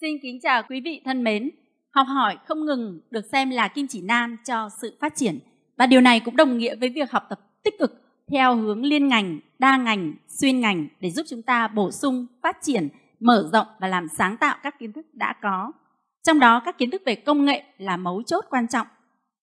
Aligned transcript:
Xin 0.00 0.18
kính 0.22 0.40
chào 0.42 0.62
quý 0.68 0.80
vị 0.80 1.00
thân 1.04 1.24
mến. 1.24 1.50
Học 1.90 2.06
hỏi 2.08 2.36
không 2.46 2.64
ngừng 2.64 3.00
được 3.10 3.24
xem 3.32 3.50
là 3.50 3.68
kim 3.68 3.86
chỉ 3.86 4.00
nam 4.00 4.36
cho 4.44 4.68
sự 4.82 4.96
phát 5.00 5.12
triển 5.16 5.38
và 5.76 5.86
điều 5.86 6.00
này 6.00 6.20
cũng 6.20 6.36
đồng 6.36 6.58
nghĩa 6.58 6.76
với 6.76 6.88
việc 6.88 7.10
học 7.10 7.26
tập 7.28 7.40
tích 7.64 7.74
cực 7.78 8.02
theo 8.32 8.56
hướng 8.56 8.84
liên 8.84 9.08
ngành, 9.08 9.40
đa 9.58 9.76
ngành, 9.76 10.14
xuyên 10.28 10.60
ngành 10.60 10.88
để 11.00 11.10
giúp 11.10 11.26
chúng 11.28 11.42
ta 11.42 11.68
bổ 11.68 11.90
sung, 11.90 12.26
phát 12.42 12.56
triển, 12.62 12.88
mở 13.20 13.48
rộng 13.52 13.66
và 13.80 13.88
làm 13.88 14.06
sáng 14.18 14.36
tạo 14.36 14.56
các 14.62 14.78
kiến 14.78 14.92
thức 14.92 15.06
đã 15.12 15.34
có. 15.42 15.72
Trong 16.26 16.38
đó 16.38 16.62
các 16.64 16.78
kiến 16.78 16.90
thức 16.90 17.02
về 17.06 17.14
công 17.14 17.44
nghệ 17.44 17.62
là 17.78 17.96
mấu 17.96 18.22
chốt 18.22 18.44
quan 18.50 18.68
trọng. 18.68 18.86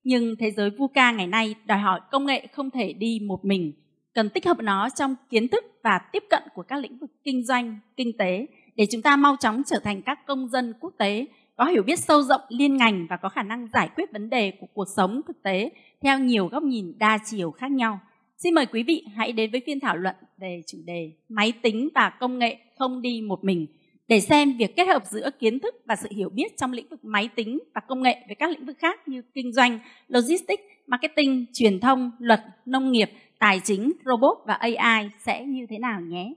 Nhưng 0.03 0.35
thế 0.39 0.51
giới 0.51 0.69
VUCA 0.69 1.11
ngày 1.11 1.27
nay 1.27 1.55
đòi 1.65 1.79
hỏi 1.79 1.99
công 2.11 2.25
nghệ 2.25 2.47
không 2.51 2.69
thể 2.71 2.93
đi 2.93 3.19
một 3.27 3.45
mình, 3.45 3.73
cần 4.13 4.29
tích 4.29 4.45
hợp 4.45 4.57
nó 4.59 4.89
trong 4.89 5.15
kiến 5.29 5.47
thức 5.47 5.65
và 5.83 5.99
tiếp 6.11 6.23
cận 6.29 6.43
của 6.53 6.63
các 6.63 6.79
lĩnh 6.79 6.97
vực 6.97 7.11
kinh 7.23 7.45
doanh, 7.45 7.79
kinh 7.97 8.17
tế 8.19 8.47
để 8.77 8.85
chúng 8.91 9.01
ta 9.01 9.15
mau 9.15 9.35
chóng 9.39 9.61
trở 9.65 9.79
thành 9.79 10.01
các 10.01 10.25
công 10.27 10.47
dân 10.47 10.73
quốc 10.79 10.93
tế 10.97 11.25
có 11.55 11.65
hiểu 11.65 11.83
biết 11.83 11.99
sâu 11.99 12.21
rộng 12.21 12.41
liên 12.49 12.77
ngành 12.77 13.07
và 13.09 13.17
có 13.17 13.29
khả 13.29 13.43
năng 13.43 13.67
giải 13.73 13.89
quyết 13.95 14.11
vấn 14.13 14.29
đề 14.29 14.51
của 14.51 14.67
cuộc 14.73 14.87
sống 14.95 15.21
thực 15.27 15.43
tế 15.43 15.69
theo 16.01 16.19
nhiều 16.19 16.47
góc 16.47 16.63
nhìn 16.63 16.93
đa 16.97 17.17
chiều 17.25 17.51
khác 17.51 17.71
nhau. 17.71 17.99
Xin 18.37 18.53
mời 18.53 18.65
quý 18.65 18.83
vị 18.83 19.05
hãy 19.15 19.31
đến 19.31 19.51
với 19.51 19.61
phiên 19.65 19.79
thảo 19.79 19.97
luận 19.97 20.15
về 20.37 20.61
chủ 20.67 20.77
đề 20.85 21.11
máy 21.29 21.53
tính 21.61 21.89
và 21.95 22.09
công 22.19 22.39
nghệ 22.39 22.57
không 22.79 23.01
đi 23.01 23.21
một 23.21 23.43
mình 23.43 23.67
để 24.07 24.19
xem 24.19 24.57
việc 24.57 24.75
kết 24.75 24.85
hợp 24.87 25.03
giữa 25.05 25.29
kiến 25.39 25.59
thức 25.59 25.75
và 25.85 25.95
sự 25.95 26.09
hiểu 26.11 26.29
biết 26.29 26.57
trong 26.57 26.71
lĩnh 26.71 26.89
vực 26.89 27.05
máy 27.05 27.29
tính 27.35 27.59
và 27.75 27.81
công 27.87 28.01
nghệ 28.01 28.17
với 28.27 28.35
các 28.35 28.49
lĩnh 28.49 28.65
vực 28.65 28.77
khác 28.79 29.07
như 29.07 29.21
kinh 29.33 29.53
doanh, 29.53 29.79
logistics, 30.07 30.63
marketing, 30.87 31.45
truyền 31.53 31.79
thông, 31.79 32.11
luật, 32.19 32.41
nông 32.65 32.91
nghiệp, 32.91 33.09
tài 33.39 33.59
chính, 33.63 33.91
robot 34.05 34.37
và 34.45 34.53
AI 34.53 35.09
sẽ 35.25 35.45
như 35.45 35.65
thế 35.69 35.77
nào 35.77 36.01
nhé. 36.01 36.33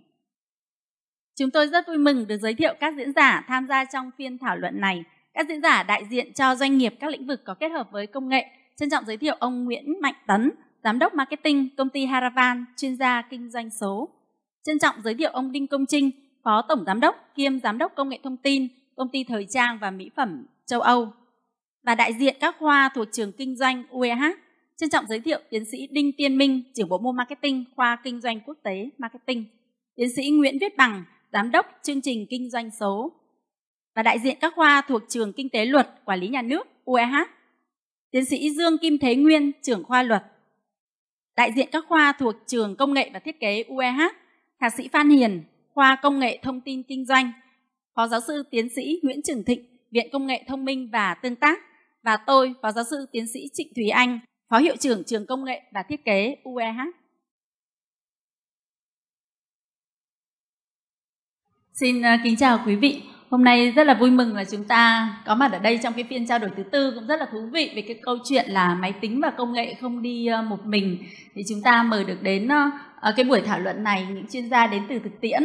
Chúng 1.41 1.51
tôi 1.51 1.67
rất 1.67 1.87
vui 1.87 1.99
mừng 1.99 2.27
được 2.27 2.37
giới 2.37 2.55
thiệu 2.55 2.75
các 2.81 2.95
diễn 2.97 3.13
giả 3.13 3.45
tham 3.49 3.67
gia 3.67 3.85
trong 3.85 4.11
phiên 4.19 4.39
thảo 4.39 4.57
luận 4.57 4.81
này. 4.81 5.05
Các 5.35 5.49
diễn 5.49 5.63
giả 5.63 5.83
đại 5.83 6.05
diện 6.11 6.33
cho 6.33 6.55
doanh 6.55 6.79
nghiệp 6.79 6.95
các 7.01 7.11
lĩnh 7.11 7.27
vực 7.27 7.45
có 7.45 7.55
kết 7.55 7.69
hợp 7.69 7.89
với 7.93 8.07
công 8.07 8.29
nghệ. 8.29 8.47
Trân 8.77 8.91
trọng 8.91 9.05
giới 9.07 9.17
thiệu 9.17 9.37
ông 9.39 9.65
Nguyễn 9.65 10.01
Mạnh 10.01 10.15
Tấn, 10.27 10.51
Giám 10.85 10.99
đốc 10.99 11.15
Marketing 11.15 11.69
công 11.77 11.89
ty 11.89 12.07
Haravan, 12.07 12.65
chuyên 12.77 12.97
gia 12.97 13.23
kinh 13.23 13.51
doanh 13.51 13.71
số. 13.71 14.09
Trân 14.67 14.79
trọng 14.79 14.95
giới 15.05 15.15
thiệu 15.15 15.31
ông 15.31 15.53
Đinh 15.53 15.67
Công 15.67 15.87
Trinh, 15.87 16.11
Phó 16.45 16.63
Tổng 16.69 16.85
Giám 16.87 17.01
đốc 17.01 17.17
kiêm 17.35 17.61
Giám 17.61 17.79
đốc 17.79 17.93
Công 17.95 18.09
nghệ 18.09 18.19
Thông 18.23 18.37
tin, 18.37 18.69
Công 18.97 19.09
ty 19.09 19.25
Thời 19.25 19.47
trang 19.51 19.79
và 19.81 19.91
Mỹ 19.91 20.11
phẩm 20.17 20.47
châu 20.67 20.81
Âu. 20.81 21.13
Và 21.87 21.95
đại 21.95 22.13
diện 22.13 22.37
các 22.41 22.57
khoa 22.59 22.91
thuộc 22.95 23.09
trường 23.13 23.33
kinh 23.33 23.57
doanh 23.57 23.85
UEH. 23.91 24.23
Trân 24.77 24.91
trọng 24.91 25.07
giới 25.07 25.21
thiệu 25.21 25.39
tiến 25.51 25.65
sĩ 25.65 25.87
Đinh 25.91 26.13
Tiên 26.17 26.39
Minh, 26.39 26.63
trưởng 26.75 26.89
bộ 26.89 26.99
môn 26.99 27.17
Marketing, 27.17 27.65
khoa 27.77 27.97
Kinh 28.05 28.21
doanh 28.21 28.41
quốc 28.41 28.57
tế 28.63 28.91
Marketing. 28.99 29.45
Tiến 29.97 30.09
sĩ 30.17 30.31
Nguyễn 30.31 30.59
Viết 30.61 30.77
Bằng, 30.77 31.05
Giám 31.33 31.51
đốc 31.51 31.67
chương 31.83 32.01
trình 32.01 32.27
kinh 32.31 32.51
doanh 32.51 32.71
số. 32.71 33.13
Và 33.95 34.03
đại 34.03 34.19
diện 34.19 34.37
các 34.41 34.53
khoa 34.57 34.83
thuộc 34.89 35.03
trường 35.09 35.33
Kinh 35.33 35.49
tế 35.49 35.65
luật, 35.65 35.89
Quản 36.05 36.21
lý 36.21 36.29
nhà 36.29 36.43
nước 36.43 36.67
UEH. 36.85 37.15
Tiến 38.11 38.25
sĩ 38.25 38.51
Dương 38.51 38.79
Kim 38.79 38.99
Thế 38.99 39.17
Nguyên, 39.17 39.53
trưởng 39.63 39.85
khoa 39.85 40.03
luật. 40.03 40.23
Đại 41.37 41.53
diện 41.53 41.69
các 41.73 41.85
khoa 41.89 42.13
thuộc 42.13 42.35
trường 42.47 42.77
Công 42.77 42.95
nghệ 42.95 43.11
và 43.15 43.19
Thiết 43.19 43.41
kế 43.41 43.65
UEH. 43.69 44.01
Thạc 44.61 44.75
sĩ 44.75 44.89
Phan 44.89 45.11
Hiền, 45.11 45.43
khoa 45.75 45.97
Công 46.03 46.19
nghệ 46.19 46.39
Thông 46.43 46.61
tin 46.61 46.83
Kinh 46.83 47.07
doanh. 47.07 47.33
Phó 47.95 48.07
giáo 48.07 48.21
sư 48.27 48.43
tiến 48.51 48.69
sĩ 48.69 49.01
Nguyễn 49.03 49.23
Trường 49.23 49.45
Thịnh, 49.45 49.65
Viện 49.91 50.09
Công 50.13 50.27
nghệ 50.27 50.45
Thông 50.49 50.65
minh 50.65 50.89
và 50.93 51.15
Tương 51.15 51.37
tác. 51.37 51.59
Và 52.03 52.17
tôi, 52.17 52.55
Phó 52.63 52.73
giáo 52.73 52.85
sư 52.91 53.07
tiến 53.13 53.27
sĩ 53.27 53.41
Trịnh 53.53 53.73
Thúy 53.77 53.89
Anh, 53.89 54.21
Phó 54.49 54.59
hiệu 54.59 54.77
trưởng 54.77 55.05
trường 55.05 55.27
Công 55.27 55.45
nghệ 55.45 55.63
và 55.73 55.83
Thiết 55.83 56.05
kế 56.05 56.37
UEH. 56.45 57.00
Xin 61.73 62.03
ờ, 62.03 62.11
kính 62.25 62.37
chào 62.37 62.59
quý 62.67 62.77
vị. 62.77 63.03
Hôm 63.31 63.45
nay 63.45 63.71
rất 63.71 63.87
là 63.87 63.95
vui 63.95 64.11
mừng 64.11 64.37
là 64.37 64.45
chúng 64.45 64.65
ta 64.65 65.09
có 65.27 65.35
mặt 65.35 65.53
ở 65.53 65.59
đây 65.59 65.79
trong 65.83 65.93
cái 65.93 66.05
phiên 66.05 66.27
trao 66.27 66.39
đổi 66.39 66.51
thứ 66.57 66.63
tư 66.63 66.93
cũng 66.95 67.07
rất 67.07 67.21
là 67.21 67.27
thú 67.33 67.49
vị 67.53 67.73
về 67.77 67.83
cái 67.83 67.97
câu 68.03 68.19
chuyện 68.25 68.51
là 68.51 68.75
máy 68.75 68.93
tính 68.93 69.21
và 69.21 69.31
công 69.31 69.53
nghệ 69.53 69.75
không 69.81 70.03
đi 70.03 70.27
ờ, 70.27 70.43
một 70.43 70.67
mình. 70.67 70.99
Thì 71.35 71.43
chúng 71.49 71.63
ta 71.63 71.83
mời 71.83 72.05
được 72.05 72.23
đến 72.23 72.49
ờ, 73.01 73.13
cái 73.17 73.25
buổi 73.25 73.41
thảo 73.41 73.59
luận 73.59 73.85
này 73.85 74.07
những 74.11 74.27
chuyên 74.33 74.51
gia 74.51 74.67
đến 74.67 74.83
từ 74.89 74.99
thực 74.99 75.21
tiễn, 75.21 75.43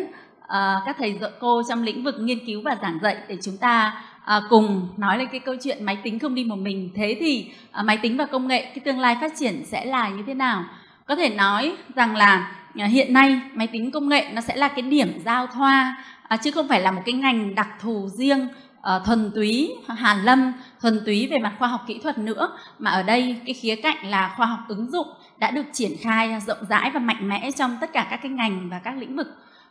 các 0.86 0.96
thầy 1.00 1.18
dạy 1.22 1.32
cô 1.40 1.62
trong 1.70 1.84
lĩnh 1.84 2.04
vực 2.04 2.16
nghiên 2.20 2.46
cứu 2.46 2.62
và 2.62 2.78
giảng 2.82 3.00
dạy 3.02 3.18
để 3.28 3.38
chúng 3.42 3.58
ta 3.58 4.04
cùng 4.50 4.88
nói 4.98 5.18
lên 5.18 5.28
cái 5.32 5.40
câu 5.40 5.56
chuyện 5.64 5.86
máy 5.86 5.98
tính 6.04 6.20
không 6.20 6.36
đi 6.36 6.44
một 6.44 6.56
mình. 6.56 6.90
Thế 6.96 7.18
thì 7.20 7.52
máy 7.84 7.98
tính 7.98 8.18
và 8.18 8.26
công 8.26 8.48
nghệ 8.48 8.62
cái 8.62 8.80
tương 8.86 9.00
lai 9.00 9.18
phát 9.22 9.34
triển 9.40 9.66
sẽ 9.66 9.86
là 9.86 10.10
như 10.10 10.24
thế 10.28 10.34
nào? 10.34 10.64
Có 11.06 11.16
thể 11.16 11.30
nói 11.30 11.76
rằng 11.96 12.16
là 12.16 12.52
hiện 12.76 13.14
nay 13.14 13.42
máy 13.54 13.68
tính 13.68 13.92
công 13.92 14.10
nghệ 14.10 14.28
nó 14.34 14.42
sẽ 14.42 14.56
là 14.56 14.68
cái 14.68 14.82
điểm 14.82 15.22
giao 15.26 15.48
thoa 15.48 15.96
à, 16.28 16.38
chứ 16.38 16.52
không 16.52 16.68
phải 16.68 16.82
là 16.82 16.92
một 16.92 17.02
cái 17.06 17.14
ngành 17.14 17.56
đặc 17.56 17.68
thù 17.82 18.10
riêng 18.18 18.48
uh, 18.80 19.06
thuần 19.06 19.32
túy 19.36 19.72
hàn 19.88 20.24
lâm 20.24 20.54
thuần 20.82 21.00
túy 21.06 21.28
về 21.32 21.38
mặt 21.38 21.56
khoa 21.60 21.68
học 21.68 21.82
kỹ 21.88 22.00
thuật 22.04 22.18
nữa. 22.18 22.58
Mà 22.80 22.92
ở 22.92 23.04
đây 23.04 23.42
cái 23.46 23.54
khía 23.54 23.76
cạnh 23.76 24.10
là 24.10 24.34
khoa 24.38 24.46
học 24.46 24.60
ứng 24.68 24.92
dụng 24.92 25.08
đã 25.38 25.52
được 25.52 25.66
triển 25.74 25.92
khai 26.02 26.42
rộng 26.48 26.66
rãi 26.70 26.92
và 26.92 27.00
mạnh 27.00 27.30
mẽ 27.30 27.52
trong 27.52 27.78
tất 27.82 27.94
cả 27.94 28.08
các 28.10 28.20
cái 28.24 28.32
ngành 28.32 28.70
và 28.70 28.80
các 28.80 28.98
lĩnh 28.98 29.16
vực. 29.16 29.28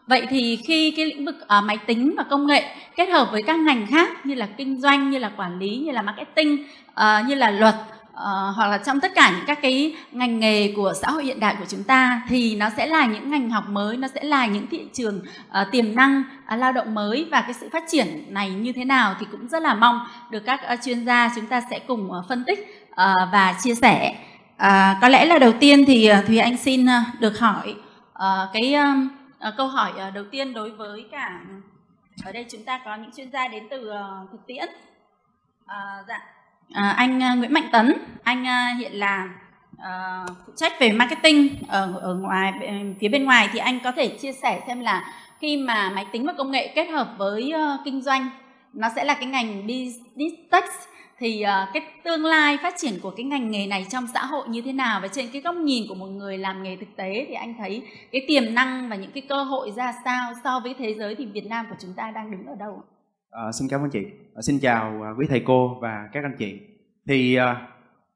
Vậy 0.06 0.26
thì 0.30 0.58
khi 0.68 0.90
cái 0.90 1.06
lĩnh 1.06 1.24
vực 1.24 1.36
uh, 1.42 1.64
máy 1.64 1.78
tính 1.86 2.14
và 2.16 2.22
công 2.22 2.46
nghệ 2.46 2.76
kết 2.96 3.06
hợp 3.06 3.28
với 3.32 3.42
các 3.42 3.58
ngành 3.58 3.86
khác 3.86 4.26
như 4.26 4.34
là 4.34 4.46
kinh 4.46 4.80
doanh 4.80 5.10
như 5.10 5.18
là 5.18 5.32
quản 5.36 5.58
lý 5.58 5.76
như 5.76 5.92
là 5.92 6.02
marketing 6.02 6.66
uh, 6.90 7.28
như 7.28 7.34
là 7.34 7.50
luật 7.50 7.74
uh, 8.14 8.56
hoặc 8.56 8.66
là 8.66 8.78
trong 8.78 9.00
tất 9.00 9.12
cả 9.14 9.30
những 9.36 9.46
các 9.46 9.58
cái 9.62 9.96
ngành 10.12 10.40
nghề 10.40 10.72
của 10.76 10.92
xã 11.02 11.10
hội 11.10 11.24
hiện 11.24 11.40
đại 11.40 11.56
của 11.58 11.64
chúng 11.68 11.84
ta 11.84 12.22
thì 12.28 12.56
nó 12.56 12.70
sẽ 12.76 12.86
là 12.86 13.06
những 13.06 13.30
ngành 13.30 13.50
học 13.50 13.64
mới 13.68 13.96
nó 13.96 14.08
sẽ 14.08 14.22
là 14.22 14.46
những 14.46 14.66
thị 14.66 14.88
trường 14.92 15.20
uh, 15.60 15.70
tiềm 15.72 15.94
năng 15.94 16.22
uh, 16.54 16.58
lao 16.58 16.72
động 16.72 16.94
mới 16.94 17.28
và 17.30 17.40
cái 17.40 17.54
sự 17.54 17.68
phát 17.72 17.84
triển 17.88 18.24
này 18.28 18.50
như 18.50 18.72
thế 18.72 18.84
nào 18.84 19.14
thì 19.20 19.26
cũng 19.30 19.48
rất 19.48 19.62
là 19.62 19.74
mong 19.74 20.06
được 20.30 20.42
các 20.46 20.60
uh, 20.72 20.78
chuyên 20.84 21.04
gia 21.06 21.30
chúng 21.36 21.46
ta 21.46 21.62
sẽ 21.70 21.78
cùng 21.78 22.10
uh, 22.10 22.24
phân 22.28 22.44
tích 22.44 22.86
uh, 22.90 22.96
và 23.32 23.54
chia 23.62 23.74
sẻ. 23.74 24.14
Uh, 24.54 25.00
có 25.00 25.08
lẽ 25.08 25.24
là 25.24 25.38
đầu 25.38 25.52
tiên 25.60 25.84
thì 25.86 26.10
uh, 26.12 26.26
thùy 26.26 26.38
anh 26.38 26.56
xin 26.56 26.84
uh, 26.84 27.20
được 27.20 27.38
hỏi 27.38 27.74
uh, 28.12 28.52
cái 28.52 28.74
uh, 28.74 29.12
uh, 29.48 29.54
câu 29.56 29.68
hỏi 29.68 29.92
uh, 30.08 30.14
đầu 30.14 30.24
tiên 30.30 30.54
đối 30.54 30.70
với 30.70 31.04
cả 31.12 31.40
ở 32.24 32.32
đây 32.32 32.46
chúng 32.50 32.64
ta 32.64 32.80
có 32.84 32.96
những 32.96 33.10
chuyên 33.16 33.30
gia 33.30 33.48
đến 33.48 33.66
từ 33.70 33.90
uh, 33.90 34.30
thực 34.32 34.46
tiễn. 34.46 34.68
Uh, 35.64 36.06
dạ. 36.08 36.33
À, 36.72 36.94
anh 36.96 37.20
ờ, 37.20 37.36
Nguyễn 37.36 37.52
Mạnh 37.52 37.68
Tấn, 37.72 37.94
anh 38.22 38.44
ờ, 38.44 38.78
hiện 38.78 38.92
là 38.92 39.28
uh, 39.74 40.30
phụ 40.46 40.52
trách 40.56 40.72
về 40.80 40.92
marketing 40.92 41.48
ở 41.68 41.98
ở 42.00 42.14
ngoài 42.14 42.52
phía 43.00 43.08
bên 43.08 43.24
ngoài 43.24 43.48
thì 43.52 43.58
anh 43.58 43.80
có 43.84 43.92
thể 43.92 44.08
chia 44.08 44.32
sẻ 44.32 44.60
xem 44.66 44.80
là 44.80 45.12
khi 45.40 45.56
mà 45.56 45.90
máy 45.90 46.06
tính 46.12 46.26
và 46.26 46.32
công 46.32 46.50
nghệ 46.50 46.72
kết 46.74 46.84
hợp 46.84 47.14
với 47.18 47.52
uh, 47.54 47.80
kinh 47.84 48.02
doanh 48.02 48.30
nó 48.72 48.88
sẽ 48.96 49.04
là 49.04 49.14
cái 49.14 49.26
ngành 49.26 49.66
business 49.66 50.34
tech 50.50 50.64
thì 51.18 51.44
uh, 51.44 51.68
cái 51.74 51.82
tương 52.04 52.24
lai 52.24 52.58
phát 52.62 52.74
triển 52.76 53.00
của 53.02 53.10
cái 53.10 53.24
ngành 53.24 53.50
nghề 53.50 53.66
này 53.66 53.86
trong 53.90 54.06
xã 54.14 54.24
hội 54.24 54.48
như 54.48 54.62
thế 54.62 54.72
nào 54.72 55.00
và 55.00 55.08
trên 55.08 55.28
cái 55.32 55.42
góc 55.42 55.56
nhìn 55.56 55.84
của 55.88 55.94
một 55.94 56.06
người 56.06 56.38
làm 56.38 56.62
nghề 56.62 56.76
thực 56.76 56.96
tế 56.96 57.26
thì 57.28 57.34
anh 57.34 57.54
thấy 57.58 57.82
cái 58.12 58.24
tiềm 58.28 58.54
năng 58.54 58.88
và 58.88 58.96
những 58.96 59.10
cái 59.10 59.22
cơ 59.28 59.42
hội 59.42 59.70
ra 59.76 59.94
sao 60.04 60.32
so 60.44 60.60
với 60.60 60.74
thế 60.78 60.94
giới 60.94 61.14
thì 61.14 61.26
Việt 61.26 61.46
Nam 61.46 61.66
của 61.70 61.76
chúng 61.80 61.92
ta 61.96 62.10
đang 62.10 62.30
đứng 62.30 62.46
ở 62.46 62.54
đâu 62.58 62.82
ạ? 62.90 62.93
À, 63.36 63.52
xin 63.52 63.68
cảm 63.68 63.80
ơn 63.80 63.90
chị. 63.90 64.06
À, 64.34 64.42
xin 64.42 64.58
chào 64.58 65.02
à, 65.02 65.10
quý 65.18 65.26
thầy 65.28 65.40
cô 65.40 65.78
và 65.80 66.08
các 66.12 66.24
anh 66.24 66.36
chị. 66.38 66.60
Thì 67.06 67.34
à, 67.34 67.66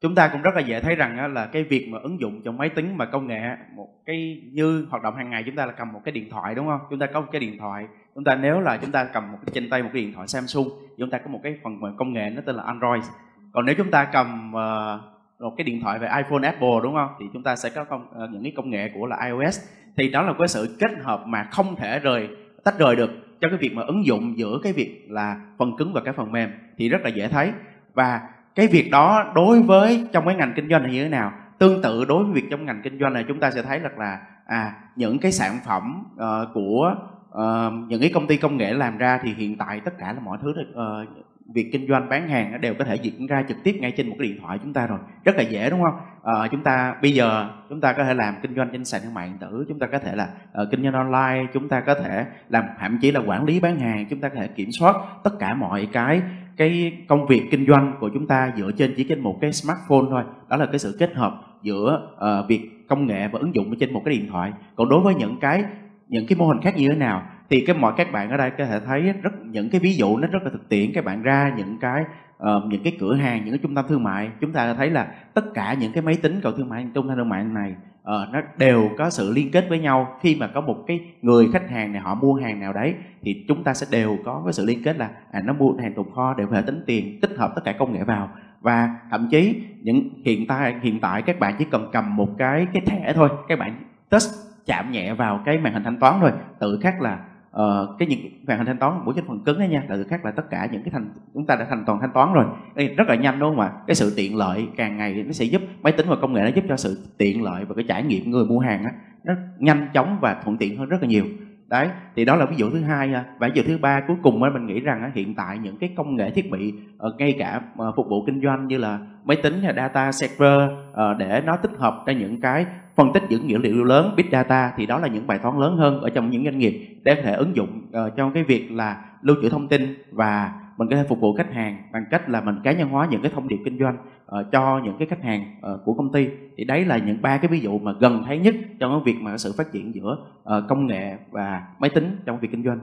chúng 0.00 0.14
ta 0.14 0.28
cũng 0.28 0.42
rất 0.42 0.54
là 0.54 0.60
dễ 0.60 0.80
thấy 0.80 0.94
rằng 0.94 1.18
á, 1.18 1.28
là 1.28 1.46
cái 1.46 1.64
việc 1.64 1.88
mà 1.88 1.98
ứng 1.98 2.20
dụng 2.20 2.42
trong 2.44 2.56
máy 2.56 2.68
tính 2.68 2.96
mà 2.96 3.04
công 3.04 3.26
nghệ 3.26 3.40
một 3.74 3.88
cái 4.06 4.42
như 4.52 4.86
hoạt 4.90 5.02
động 5.02 5.16
hàng 5.16 5.30
ngày 5.30 5.42
chúng 5.46 5.56
ta 5.56 5.66
là 5.66 5.72
cầm 5.72 5.92
một 5.92 6.00
cái 6.04 6.12
điện 6.12 6.30
thoại 6.30 6.54
đúng 6.54 6.66
không? 6.66 6.80
Chúng 6.90 6.98
ta 6.98 7.06
có 7.06 7.20
một 7.20 7.26
cái 7.32 7.40
điện 7.40 7.58
thoại. 7.58 7.86
Chúng 8.14 8.24
ta 8.24 8.34
nếu 8.34 8.60
là 8.60 8.76
chúng 8.76 8.92
ta 8.92 9.04
cầm 9.04 9.32
một 9.32 9.38
cái 9.46 9.52
trên 9.54 9.70
tay 9.70 9.82
một 9.82 9.90
cái 9.92 10.02
điện 10.02 10.12
thoại 10.12 10.28
Samsung, 10.28 10.68
chúng 10.98 11.10
ta 11.10 11.18
có 11.18 11.30
một 11.30 11.40
cái 11.42 11.58
phần 11.62 11.96
công 11.96 12.12
nghệ 12.12 12.30
nó 12.30 12.42
tên 12.46 12.56
là 12.56 12.62
Android. 12.62 13.04
Còn 13.52 13.66
nếu 13.66 13.74
chúng 13.78 13.90
ta 13.90 14.04
cầm 14.04 14.52
uh, 14.54 15.40
một 15.40 15.54
cái 15.56 15.64
điện 15.64 15.80
thoại 15.80 15.98
về 15.98 16.08
iPhone 16.16 16.42
Apple 16.42 16.80
đúng 16.82 16.94
không? 16.94 17.10
Thì 17.20 17.26
chúng 17.32 17.42
ta 17.42 17.56
sẽ 17.56 17.70
có 17.70 17.84
công, 17.84 18.30
những 18.32 18.42
cái 18.42 18.52
công 18.56 18.70
nghệ 18.70 18.90
của 18.94 19.06
là 19.06 19.26
iOS. 19.26 19.60
Thì 19.96 20.10
đó 20.10 20.22
là 20.22 20.32
cái 20.38 20.48
sự 20.48 20.76
kết 20.80 20.90
hợp 21.02 21.22
mà 21.26 21.48
không 21.50 21.76
thể 21.76 21.98
rời 21.98 22.28
tách 22.64 22.78
rời 22.78 22.96
được 22.96 23.10
cho 23.41 23.49
cái 23.49 23.59
việc 23.59 23.75
mà 23.75 23.82
ứng 23.82 24.06
dụng 24.06 24.38
giữa 24.38 24.59
cái 24.62 24.72
việc 24.72 25.06
là 25.09 25.41
phần 25.58 25.76
cứng 25.76 25.93
và 25.93 26.00
cái 26.05 26.14
phần 26.14 26.32
mềm 26.32 26.50
thì 26.76 26.88
rất 26.88 26.99
là 27.02 27.08
dễ 27.08 27.29
thấy. 27.29 27.52
Và 27.94 28.20
cái 28.55 28.67
việc 28.67 28.90
đó 28.90 29.32
đối 29.35 29.62
với 29.62 30.06
trong 30.12 30.26
cái 30.26 30.35
ngành 30.35 30.52
kinh 30.56 30.69
doanh 30.69 30.82
là 30.82 30.88
như 30.88 31.02
thế 31.02 31.08
nào? 31.08 31.32
Tương 31.58 31.82
tự 31.82 32.05
đối 32.05 32.25
với 32.25 32.32
việc 32.32 32.49
trong 32.50 32.64
ngành 32.64 32.81
kinh 32.82 32.99
doanh 33.00 33.12
này 33.12 33.25
chúng 33.29 33.40
ta 33.40 33.50
sẽ 33.50 33.62
thấy 33.62 33.79
được 33.79 33.99
là 33.99 34.20
à 34.46 34.75
những 34.96 35.19
cái 35.19 35.32
sản 35.32 35.58
phẩm 35.64 36.05
uh, 36.14 36.49
của 36.55 36.94
uh, 37.29 37.73
những 37.88 38.00
cái 38.00 38.11
công 38.14 38.26
ty 38.26 38.37
công 38.37 38.56
nghệ 38.56 38.73
làm 38.73 38.99
ra 38.99 39.20
thì 39.23 39.35
hiện 39.35 39.56
tại 39.56 39.81
tất 39.84 39.99
cả 39.99 40.12
là 40.12 40.20
mọi 40.20 40.38
thứ 40.43 40.50
uh, 40.50 41.08
việc 41.54 41.68
kinh 41.72 41.88
doanh 41.88 42.08
bán 42.08 42.28
hàng 42.28 42.60
đều 42.60 42.74
có 42.74 42.84
thể 42.84 42.96
diễn 42.96 43.26
ra 43.26 43.44
trực 43.48 43.56
tiếp 43.64 43.76
ngay 43.80 43.92
trên 43.96 44.08
một 44.08 44.16
cái 44.18 44.28
điện 44.28 44.38
thoại 44.40 44.58
chúng 44.62 44.72
ta 44.72 44.86
rồi. 44.86 44.98
Rất 45.24 45.36
là 45.36 45.42
dễ 45.42 45.70
đúng 45.70 45.82
không? 45.82 46.00
À, 46.22 46.48
chúng 46.50 46.62
ta 46.62 46.94
bây 47.02 47.12
giờ 47.14 47.48
chúng 47.68 47.80
ta 47.80 47.92
có 47.92 48.04
thể 48.04 48.14
làm 48.14 48.34
kinh 48.42 48.54
doanh 48.54 48.68
trên 48.72 48.84
sàn 48.84 49.00
thương 49.04 49.14
mại 49.14 49.28
điện 49.28 49.38
tử 49.40 49.64
chúng 49.68 49.78
ta 49.78 49.86
có 49.86 49.98
thể 49.98 50.16
là 50.16 50.28
uh, 50.62 50.68
kinh 50.70 50.82
doanh 50.82 50.94
online 50.94 51.50
chúng 51.54 51.68
ta 51.68 51.80
có 51.80 51.94
thể 51.94 52.26
làm 52.48 52.64
thậm 52.80 52.98
chí 53.02 53.12
là 53.12 53.20
quản 53.20 53.44
lý 53.44 53.60
bán 53.60 53.78
hàng 53.78 54.06
chúng 54.10 54.20
ta 54.20 54.28
có 54.28 54.34
thể 54.34 54.48
kiểm 54.48 54.68
soát 54.72 54.96
tất 55.24 55.30
cả 55.38 55.54
mọi 55.54 55.88
cái 55.92 56.22
cái 56.56 56.92
công 57.08 57.26
việc 57.26 57.42
kinh 57.50 57.66
doanh 57.66 57.96
của 58.00 58.10
chúng 58.14 58.26
ta 58.26 58.52
dựa 58.56 58.70
trên 58.72 58.94
chỉ 58.96 59.04
trên 59.04 59.20
một 59.20 59.38
cái 59.40 59.52
smartphone 59.52 60.06
thôi. 60.10 60.22
Đó 60.48 60.56
là 60.56 60.66
cái 60.66 60.78
sự 60.78 60.96
kết 60.98 61.14
hợp 61.14 61.34
giữa 61.62 62.10
uh, 62.14 62.48
việc 62.48 62.88
công 62.88 63.06
nghệ 63.06 63.28
và 63.28 63.38
ứng 63.38 63.54
dụng 63.54 63.74
trên 63.80 63.92
một 63.92 64.02
cái 64.04 64.14
điện 64.14 64.28
thoại. 64.30 64.52
Còn 64.76 64.88
đối 64.88 65.00
với 65.00 65.14
những 65.14 65.36
cái 65.40 65.64
những 66.08 66.26
cái 66.26 66.38
mô 66.38 66.46
hình 66.46 66.60
khác 66.62 66.76
như 66.76 66.88
thế 66.88 66.96
nào? 66.96 67.22
Thì 67.50 67.64
cái 67.66 67.76
mọi 67.76 67.92
các 67.96 68.12
bạn 68.12 68.30
ở 68.30 68.36
đây 68.36 68.50
có 68.50 68.64
thể 68.64 68.80
thấy 68.80 69.12
rất 69.22 69.32
những 69.44 69.70
cái 69.70 69.80
ví 69.80 69.94
dụ 69.94 70.16
nó 70.16 70.28
rất 70.28 70.42
là 70.42 70.50
thực 70.50 70.68
tiễn. 70.68 70.92
Các 70.94 71.04
bạn 71.04 71.22
ra 71.22 71.54
những 71.56 71.78
cái 71.80 72.04
uh, 72.42 72.64
những 72.68 72.82
cái 72.82 72.96
cửa 73.00 73.14
hàng 73.14 73.44
những 73.44 73.54
cái 73.54 73.58
trung 73.62 73.74
tâm 73.74 73.84
thương 73.88 74.04
mại. 74.04 74.30
Chúng 74.40 74.52
ta 74.52 74.74
thấy 74.74 74.90
là 74.90 75.08
tất 75.34 75.54
cả 75.54 75.74
những 75.74 75.92
cái 75.92 76.02
máy 76.02 76.16
tính 76.22 76.40
cầu 76.42 76.52
thương 76.52 76.68
mại 76.68 76.86
trung 76.94 77.08
tâm 77.08 77.16
thương 77.16 77.28
mại 77.28 77.44
này 77.44 77.74
uh, 78.02 78.32
nó 78.32 78.40
đều 78.56 78.90
có 78.98 79.10
sự 79.10 79.32
liên 79.32 79.50
kết 79.50 79.66
với 79.68 79.78
nhau. 79.78 80.16
Khi 80.20 80.36
mà 80.40 80.46
có 80.46 80.60
một 80.60 80.84
cái 80.86 81.00
người 81.22 81.48
khách 81.52 81.70
hàng 81.70 81.92
này 81.92 82.02
họ 82.02 82.14
mua 82.14 82.34
hàng 82.34 82.60
nào 82.60 82.72
đấy 82.72 82.94
thì 83.22 83.44
chúng 83.48 83.64
ta 83.64 83.74
sẽ 83.74 83.86
đều 83.90 84.18
có 84.24 84.42
cái 84.44 84.52
sự 84.52 84.64
liên 84.66 84.82
kết 84.82 84.98
là 84.98 85.10
à, 85.30 85.40
nó 85.44 85.52
mua 85.52 85.72
hàng 85.82 85.94
tồn 85.94 86.06
kho 86.14 86.34
đều 86.34 86.46
phải 86.50 86.62
tính 86.62 86.82
tiền 86.86 87.20
tích 87.20 87.36
hợp 87.36 87.52
tất 87.54 87.62
cả 87.64 87.72
công 87.72 87.92
nghệ 87.92 88.04
vào. 88.04 88.30
Và 88.60 88.96
thậm 89.10 89.28
chí 89.30 89.62
những 89.82 90.10
hiện 90.24 90.46
tại 90.46 90.74
hiện 90.82 91.00
tại 91.00 91.22
các 91.22 91.38
bạn 91.38 91.54
chỉ 91.58 91.64
cần 91.70 91.88
cầm 91.92 92.16
một 92.16 92.28
cái 92.38 92.66
cái 92.72 92.82
thẻ 92.86 93.12
thôi. 93.12 93.28
Các 93.48 93.58
bạn 93.58 93.74
touch 94.10 94.22
chạm 94.66 94.92
nhẹ 94.92 95.14
vào 95.14 95.42
cái 95.44 95.58
màn 95.58 95.72
hình 95.72 95.84
thanh 95.84 95.98
toán 96.00 96.14
thôi. 96.20 96.32
Tự 96.58 96.78
khắc 96.82 97.00
là 97.00 97.18
uh, 97.56 97.98
cái 97.98 98.08
những 98.08 98.20
màn 98.46 98.58
hình 98.58 98.66
thanh 98.66 98.78
toán 98.78 99.00
mỗi 99.04 99.14
trên 99.14 99.24
phần 99.26 99.40
cứng 99.44 99.58
ấy 99.58 99.68
nha 99.68 99.82
tự 99.88 100.04
khác 100.04 100.24
là 100.24 100.30
tất 100.30 100.50
cả 100.50 100.68
những 100.72 100.82
cái 100.82 100.90
thành 100.90 101.10
chúng 101.34 101.46
ta 101.46 101.56
đã 101.56 101.66
thành 101.70 101.84
toàn 101.86 102.00
thanh 102.00 102.12
toán 102.12 102.32
rồi. 102.32 102.44
Đây, 102.74 102.88
rất 102.88 103.08
là 103.08 103.14
nhanh 103.14 103.38
đúng 103.38 103.50
không 103.50 103.60
ạ? 103.60 103.72
Cái 103.86 103.94
sự 103.94 104.12
tiện 104.16 104.36
lợi 104.36 104.68
càng 104.76 104.96
ngày 104.96 105.14
nó 105.26 105.32
sẽ 105.32 105.44
giúp 105.44 105.62
máy 105.82 105.92
tính 105.92 106.06
và 106.08 106.16
công 106.16 106.32
nghệ 106.32 106.42
nó 106.42 106.50
giúp 106.54 106.64
cho 106.68 106.76
sự 106.76 106.98
tiện 107.18 107.42
lợi 107.42 107.64
và 107.64 107.74
cái 107.74 107.84
trải 107.88 108.02
nghiệm 108.02 108.30
người 108.30 108.44
mua 108.44 108.58
hàng 108.58 108.84
á 108.84 108.92
nó 109.24 109.34
nhanh 109.58 109.88
chóng 109.94 110.18
và 110.20 110.40
thuận 110.44 110.56
tiện 110.56 110.78
hơn 110.78 110.88
rất 110.88 111.02
là 111.02 111.08
nhiều. 111.08 111.24
Đấy 111.68 111.88
thì 112.16 112.24
đó 112.24 112.36
là 112.36 112.46
ví 112.46 112.56
dụ 112.56 112.70
thứ 112.70 112.80
hai 112.80 113.14
à, 113.14 113.24
và 113.38 113.48
ví 113.48 113.52
dụ 113.54 113.62
thứ 113.66 113.78
ba 113.78 114.00
cuối 114.08 114.16
cùng 114.22 114.40
mình 114.40 114.66
nghĩ 114.66 114.80
rằng 114.80 115.10
hiện 115.14 115.34
tại 115.34 115.58
những 115.58 115.76
cái 115.76 115.90
công 115.96 116.16
nghệ 116.16 116.30
thiết 116.30 116.50
bị 116.50 116.74
ờ, 116.98 117.14
ngay 117.18 117.36
cả 117.38 117.60
ờ, 117.76 117.92
phục 117.96 118.06
vụ 118.08 118.24
kinh 118.26 118.40
doanh 118.42 118.66
như 118.66 118.78
là 118.78 118.98
máy 119.24 119.36
tính 119.42 119.62
hay 119.62 119.74
data 119.76 120.12
server 120.12 120.70
để 121.18 121.42
nó 121.46 121.56
tích 121.56 121.70
hợp 121.78 122.02
cho 122.06 122.12
những 122.12 122.40
cái 122.40 122.66
phân 122.98 123.12
tích 123.12 123.22
những 123.28 123.50
dữ 123.50 123.58
liệu 123.58 123.84
lớn 123.84 124.14
big 124.16 124.26
data 124.32 124.72
thì 124.76 124.86
đó 124.86 124.98
là 124.98 125.08
những 125.08 125.26
bài 125.26 125.38
toán 125.38 125.58
lớn 125.58 125.76
hơn 125.76 126.00
ở 126.00 126.10
trong 126.10 126.30
những 126.30 126.44
doanh 126.44 126.58
nghiệp 126.58 126.98
để 127.02 127.14
có 127.14 127.22
thể 127.22 127.34
ứng 127.34 127.56
dụng 127.56 127.82
ờ, 127.92 128.10
trong 128.10 128.32
cái 128.32 128.42
việc 128.44 128.72
là 128.72 129.04
lưu 129.22 129.36
trữ 129.42 129.48
thông 129.48 129.68
tin 129.68 129.94
và 130.12 130.52
mình 130.78 130.88
có 130.90 130.96
thể 130.96 131.04
phục 131.08 131.20
vụ 131.20 131.34
khách 131.34 131.52
hàng 131.52 131.82
bằng 131.92 132.04
cách 132.10 132.28
là 132.28 132.40
mình 132.40 132.56
cá 132.64 132.72
nhân 132.72 132.88
hóa 132.88 133.08
những 133.10 133.22
cái 133.22 133.32
thông 133.34 133.48
điệp 133.48 133.58
kinh 133.64 133.78
doanh 133.78 133.96
uh, 134.38 134.46
cho 134.52 134.80
những 134.84 134.98
cái 134.98 135.08
khách 135.08 135.22
hàng 135.22 135.54
uh, 135.58 135.80
của 135.84 135.94
công 135.94 136.12
ty. 136.12 136.28
Thì 136.56 136.64
đấy 136.64 136.84
là 136.84 136.98
những 136.98 137.22
ba 137.22 137.38
cái 137.38 137.48
ví 137.48 137.60
dụ 137.60 137.78
mà 137.78 137.92
gần 138.00 138.22
thấy 138.26 138.38
nhất 138.38 138.54
trong 138.80 138.92
cái 138.92 139.14
việc 139.14 139.20
mà 139.22 139.38
sự 139.38 139.54
phát 139.56 139.72
triển 139.72 139.94
giữa 139.94 140.16
uh, 140.42 140.64
công 140.68 140.86
nghệ 140.86 141.16
và 141.30 141.62
máy 141.78 141.90
tính 141.90 142.16
trong 142.24 142.40
việc 142.40 142.48
kinh 142.50 142.64
doanh 142.64 142.78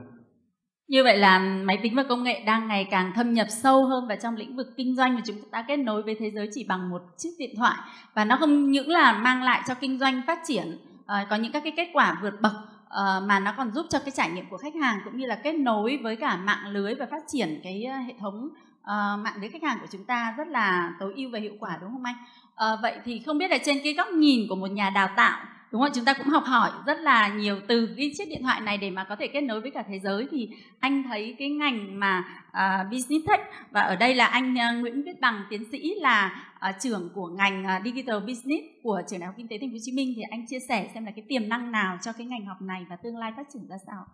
như 0.87 1.03
vậy 1.03 1.17
là 1.17 1.39
máy 1.39 1.79
tính 1.83 1.95
và 1.95 2.03
công 2.03 2.23
nghệ 2.23 2.43
đang 2.45 2.67
ngày 2.67 2.87
càng 2.91 3.11
thâm 3.15 3.33
nhập 3.33 3.47
sâu 3.49 3.85
hơn 3.85 4.07
vào 4.07 4.17
trong 4.21 4.35
lĩnh 4.35 4.55
vực 4.55 4.67
kinh 4.77 4.95
doanh 4.95 5.15
và 5.15 5.21
chúng 5.25 5.49
ta 5.51 5.65
kết 5.67 5.77
nối 5.77 6.03
với 6.03 6.15
thế 6.19 6.31
giới 6.31 6.49
chỉ 6.53 6.65
bằng 6.69 6.89
một 6.89 7.01
chiếc 7.17 7.29
điện 7.39 7.55
thoại 7.57 7.77
và 8.13 8.25
nó 8.25 8.37
không 8.37 8.71
những 8.71 8.89
là 8.89 9.13
mang 9.13 9.43
lại 9.43 9.61
cho 9.67 9.73
kinh 9.73 9.99
doanh 9.99 10.21
phát 10.27 10.39
triển 10.47 10.77
ờ, 11.05 11.17
có 11.29 11.35
những 11.35 11.51
các 11.51 11.63
cái 11.63 11.73
kết 11.77 11.89
quả 11.93 12.19
vượt 12.21 12.41
bậc 12.41 12.53
ờ, 12.89 13.23
mà 13.27 13.39
nó 13.39 13.53
còn 13.57 13.71
giúp 13.71 13.85
cho 13.89 13.99
cái 13.99 14.11
trải 14.11 14.31
nghiệm 14.31 14.49
của 14.49 14.57
khách 14.57 14.75
hàng 14.75 14.99
cũng 15.05 15.17
như 15.17 15.25
là 15.25 15.35
kết 15.35 15.53
nối 15.53 15.99
với 16.03 16.15
cả 16.15 16.37
mạng 16.37 16.67
lưới 16.67 16.95
và 16.95 17.05
phát 17.11 17.23
triển 17.27 17.59
cái 17.63 17.83
ờ, 17.83 17.97
hệ 17.97 18.13
thống 18.19 18.49
mạng 19.23 19.33
lưới 19.41 19.49
khách 19.49 19.63
hàng 19.63 19.77
của 19.81 19.87
chúng 19.91 20.05
ta 20.05 20.33
rất 20.37 20.47
là 20.47 20.93
tối 20.99 21.13
ưu 21.15 21.29
và 21.29 21.39
hiệu 21.39 21.53
quả, 21.59 21.77
đúng 21.81 21.91
không 21.91 22.03
anh? 22.03 22.15
Vậy 22.81 22.99
thì 23.05 23.21
không 23.25 23.37
biết 23.37 23.51
là 23.51 23.57
trên 23.65 23.77
cái 23.83 23.93
góc 23.93 24.07
nhìn 24.07 24.47
của 24.49 24.55
một 24.55 24.71
nhà 24.71 24.89
đào 24.89 25.09
tạo 25.15 25.39
đúng 25.71 25.81
không? 25.81 25.91
Chúng 25.95 26.05
ta 26.05 26.13
cũng 26.13 26.27
học 26.27 26.43
hỏi 26.45 26.71
rất 26.85 26.99
là 26.99 27.27
nhiều 27.27 27.59
từ 27.67 27.89
cái 27.97 28.11
chiếc 28.17 28.25
điện 28.29 28.43
thoại 28.43 28.61
này 28.61 28.77
để 28.77 28.89
mà 28.89 29.03
có 29.03 29.15
thể 29.15 29.27
kết 29.27 29.41
nối 29.41 29.61
với 29.61 29.71
cả 29.71 29.83
thế 29.87 29.99
giới. 29.99 30.27
Thì 30.31 30.49
anh 30.79 31.03
thấy 31.03 31.35
cái 31.39 31.49
ngành 31.49 31.99
mà 31.99 32.23
uh, 32.49 32.91
business 32.91 33.27
tech 33.27 33.39
và 33.71 33.81
ở 33.81 33.95
đây 33.95 34.15
là 34.15 34.25
anh 34.25 34.53
uh, 34.53 34.81
Nguyễn 34.81 35.03
Viết 35.03 35.19
Bằng 35.21 35.45
tiến 35.49 35.63
sĩ 35.71 35.95
là 36.01 36.45
uh, 36.69 36.75
trưởng 36.81 37.09
của 37.15 37.27
ngành 37.27 37.65
uh, 37.65 37.85
digital 37.85 38.19
business 38.19 38.63
của 38.83 39.01
trường 39.09 39.19
đại 39.19 39.27
học 39.27 39.35
kinh 39.37 39.47
tế 39.47 39.57
thành 39.61 39.69
phố 39.69 39.73
Hồ 39.73 39.79
Chí 39.81 39.91
Minh. 39.91 40.13
Thì 40.15 40.21
anh 40.31 40.45
chia 40.47 40.59
sẻ 40.69 40.89
xem 40.93 41.05
là 41.05 41.11
cái 41.15 41.25
tiềm 41.29 41.49
năng 41.49 41.71
nào 41.71 41.97
cho 42.01 42.13
cái 42.13 42.27
ngành 42.27 42.45
học 42.45 42.61
này 42.61 42.85
và 42.89 42.95
tương 42.95 43.17
lai 43.17 43.31
phát 43.37 43.47
triển 43.53 43.67
ra 43.69 43.75
sao 43.87 44.05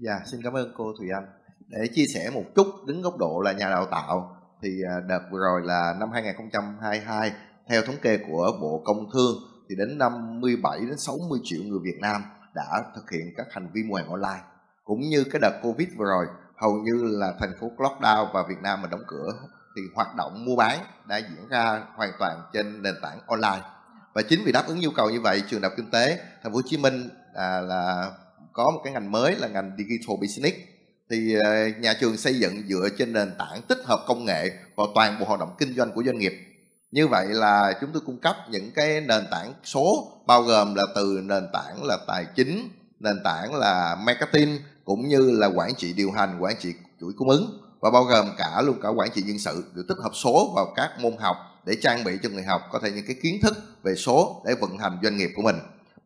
Dạ, 0.00 0.20
xin 0.26 0.40
cảm 0.44 0.52
ơn 0.52 0.72
cô 0.76 0.92
Thùy 0.98 1.08
Anh. 1.14 1.26
Để 1.68 1.86
chia 1.94 2.04
sẻ 2.14 2.30
một 2.34 2.44
chút 2.54 2.66
đứng 2.86 3.02
góc 3.02 3.18
độ 3.18 3.40
là 3.44 3.52
nhà 3.52 3.70
đào 3.70 3.86
tạo 3.90 4.36
thì 4.62 4.68
đợt 5.08 5.20
vừa 5.32 5.38
rồi 5.38 5.60
là 5.64 5.94
năm 6.00 6.10
2022 6.12 7.32
theo 7.68 7.82
thống 7.82 7.96
kê 8.02 8.18
của 8.28 8.58
Bộ 8.60 8.82
Công 8.84 9.10
Thương 9.12 9.36
thì 9.68 9.74
đến 9.74 9.98
57 9.98 10.80
đến 10.80 10.98
60 10.98 11.40
triệu 11.44 11.60
người 11.62 11.78
Việt 11.82 11.98
Nam 12.00 12.22
đã 12.54 12.84
thực 12.94 13.10
hiện 13.10 13.34
các 13.36 13.46
hành 13.50 13.68
vi 13.72 13.82
mua 13.82 13.96
hàng 13.96 14.08
online. 14.08 14.42
Cũng 14.84 15.00
như 15.00 15.24
cái 15.24 15.40
đợt 15.40 15.60
Covid 15.62 15.88
vừa 15.96 16.04
rồi, 16.04 16.26
hầu 16.56 16.72
như 16.72 17.04
là 17.04 17.32
thành 17.40 17.52
phố 17.60 17.70
lockdown 17.76 18.32
và 18.32 18.44
Việt 18.48 18.58
Nam 18.62 18.82
mà 18.82 18.88
đóng 18.88 19.02
cửa 19.06 19.32
thì 19.76 19.82
hoạt 19.94 20.16
động 20.16 20.44
mua 20.44 20.56
bán 20.56 20.78
đã 21.08 21.16
diễn 21.16 21.48
ra 21.50 21.82
hoàn 21.94 22.10
toàn 22.18 22.42
trên 22.52 22.82
nền 22.82 22.94
tảng 23.02 23.18
online. 23.26 23.62
Và 24.14 24.22
chính 24.22 24.40
vì 24.44 24.52
đáp 24.52 24.64
ứng 24.66 24.80
nhu 24.80 24.90
cầu 24.90 25.10
như 25.10 25.20
vậy, 25.20 25.42
trường 25.48 25.60
đại 25.60 25.70
học 25.70 25.76
kinh 25.76 25.90
tế 25.90 26.18
thành 26.42 26.52
phố 26.52 26.56
Hồ 26.56 26.62
Chí 26.66 26.76
Minh 26.76 27.08
à, 27.34 27.60
là 27.60 28.12
có 28.52 28.70
một 28.70 28.80
cái 28.84 28.92
ngành 28.92 29.12
mới 29.12 29.36
là 29.36 29.48
ngành 29.48 29.76
digital 29.78 30.16
business 30.20 30.56
thì 31.10 31.36
à, 31.44 31.68
nhà 31.80 31.94
trường 32.00 32.16
xây 32.16 32.34
dựng 32.38 32.62
dựa 32.68 32.88
trên 32.98 33.12
nền 33.12 33.32
tảng 33.38 33.62
tích 33.68 33.78
hợp 33.84 34.04
công 34.06 34.24
nghệ 34.24 34.50
vào 34.76 34.86
toàn 34.94 35.16
bộ 35.20 35.26
hoạt 35.26 35.40
động 35.40 35.54
kinh 35.58 35.74
doanh 35.74 35.92
của 35.92 36.02
doanh 36.02 36.18
nghiệp 36.18 36.47
như 36.90 37.08
vậy 37.08 37.26
là 37.28 37.72
chúng 37.80 37.90
tôi 37.92 38.02
cung 38.06 38.18
cấp 38.18 38.36
những 38.50 38.70
cái 38.70 39.00
nền 39.00 39.26
tảng 39.30 39.54
số, 39.64 40.12
bao 40.26 40.42
gồm 40.42 40.74
là 40.74 40.84
từ 40.94 41.20
nền 41.24 41.48
tảng 41.52 41.84
là 41.84 41.98
tài 42.06 42.26
chính, 42.36 42.68
nền 43.00 43.16
tảng 43.24 43.54
là 43.54 43.94
marketing, 43.94 44.58
cũng 44.84 45.08
như 45.08 45.30
là 45.30 45.46
quản 45.46 45.74
trị 45.74 45.92
điều 45.92 46.10
hành, 46.10 46.38
quản 46.40 46.54
trị 46.58 46.72
chuỗi 47.00 47.12
cung 47.16 47.28
ứng, 47.28 47.60
và 47.80 47.90
bao 47.90 48.04
gồm 48.04 48.26
cả 48.38 48.62
luôn 48.62 48.80
cả 48.82 48.88
quản 48.88 49.10
trị 49.14 49.22
nhân 49.26 49.38
sự, 49.38 49.64
được 49.74 49.84
tích 49.88 49.98
hợp 50.02 50.12
số 50.14 50.52
vào 50.56 50.72
các 50.76 50.90
môn 51.00 51.16
học 51.18 51.36
để 51.66 51.76
trang 51.82 52.04
bị 52.04 52.12
cho 52.22 52.28
người 52.28 52.42
học 52.42 52.62
có 52.72 52.78
thể 52.78 52.90
những 52.90 53.06
cái 53.06 53.16
kiến 53.22 53.40
thức 53.42 53.54
về 53.82 53.94
số 53.94 54.42
để 54.46 54.54
vận 54.54 54.78
hành 54.78 54.98
doanh 55.02 55.16
nghiệp 55.16 55.30
của 55.36 55.42
mình. 55.42 55.56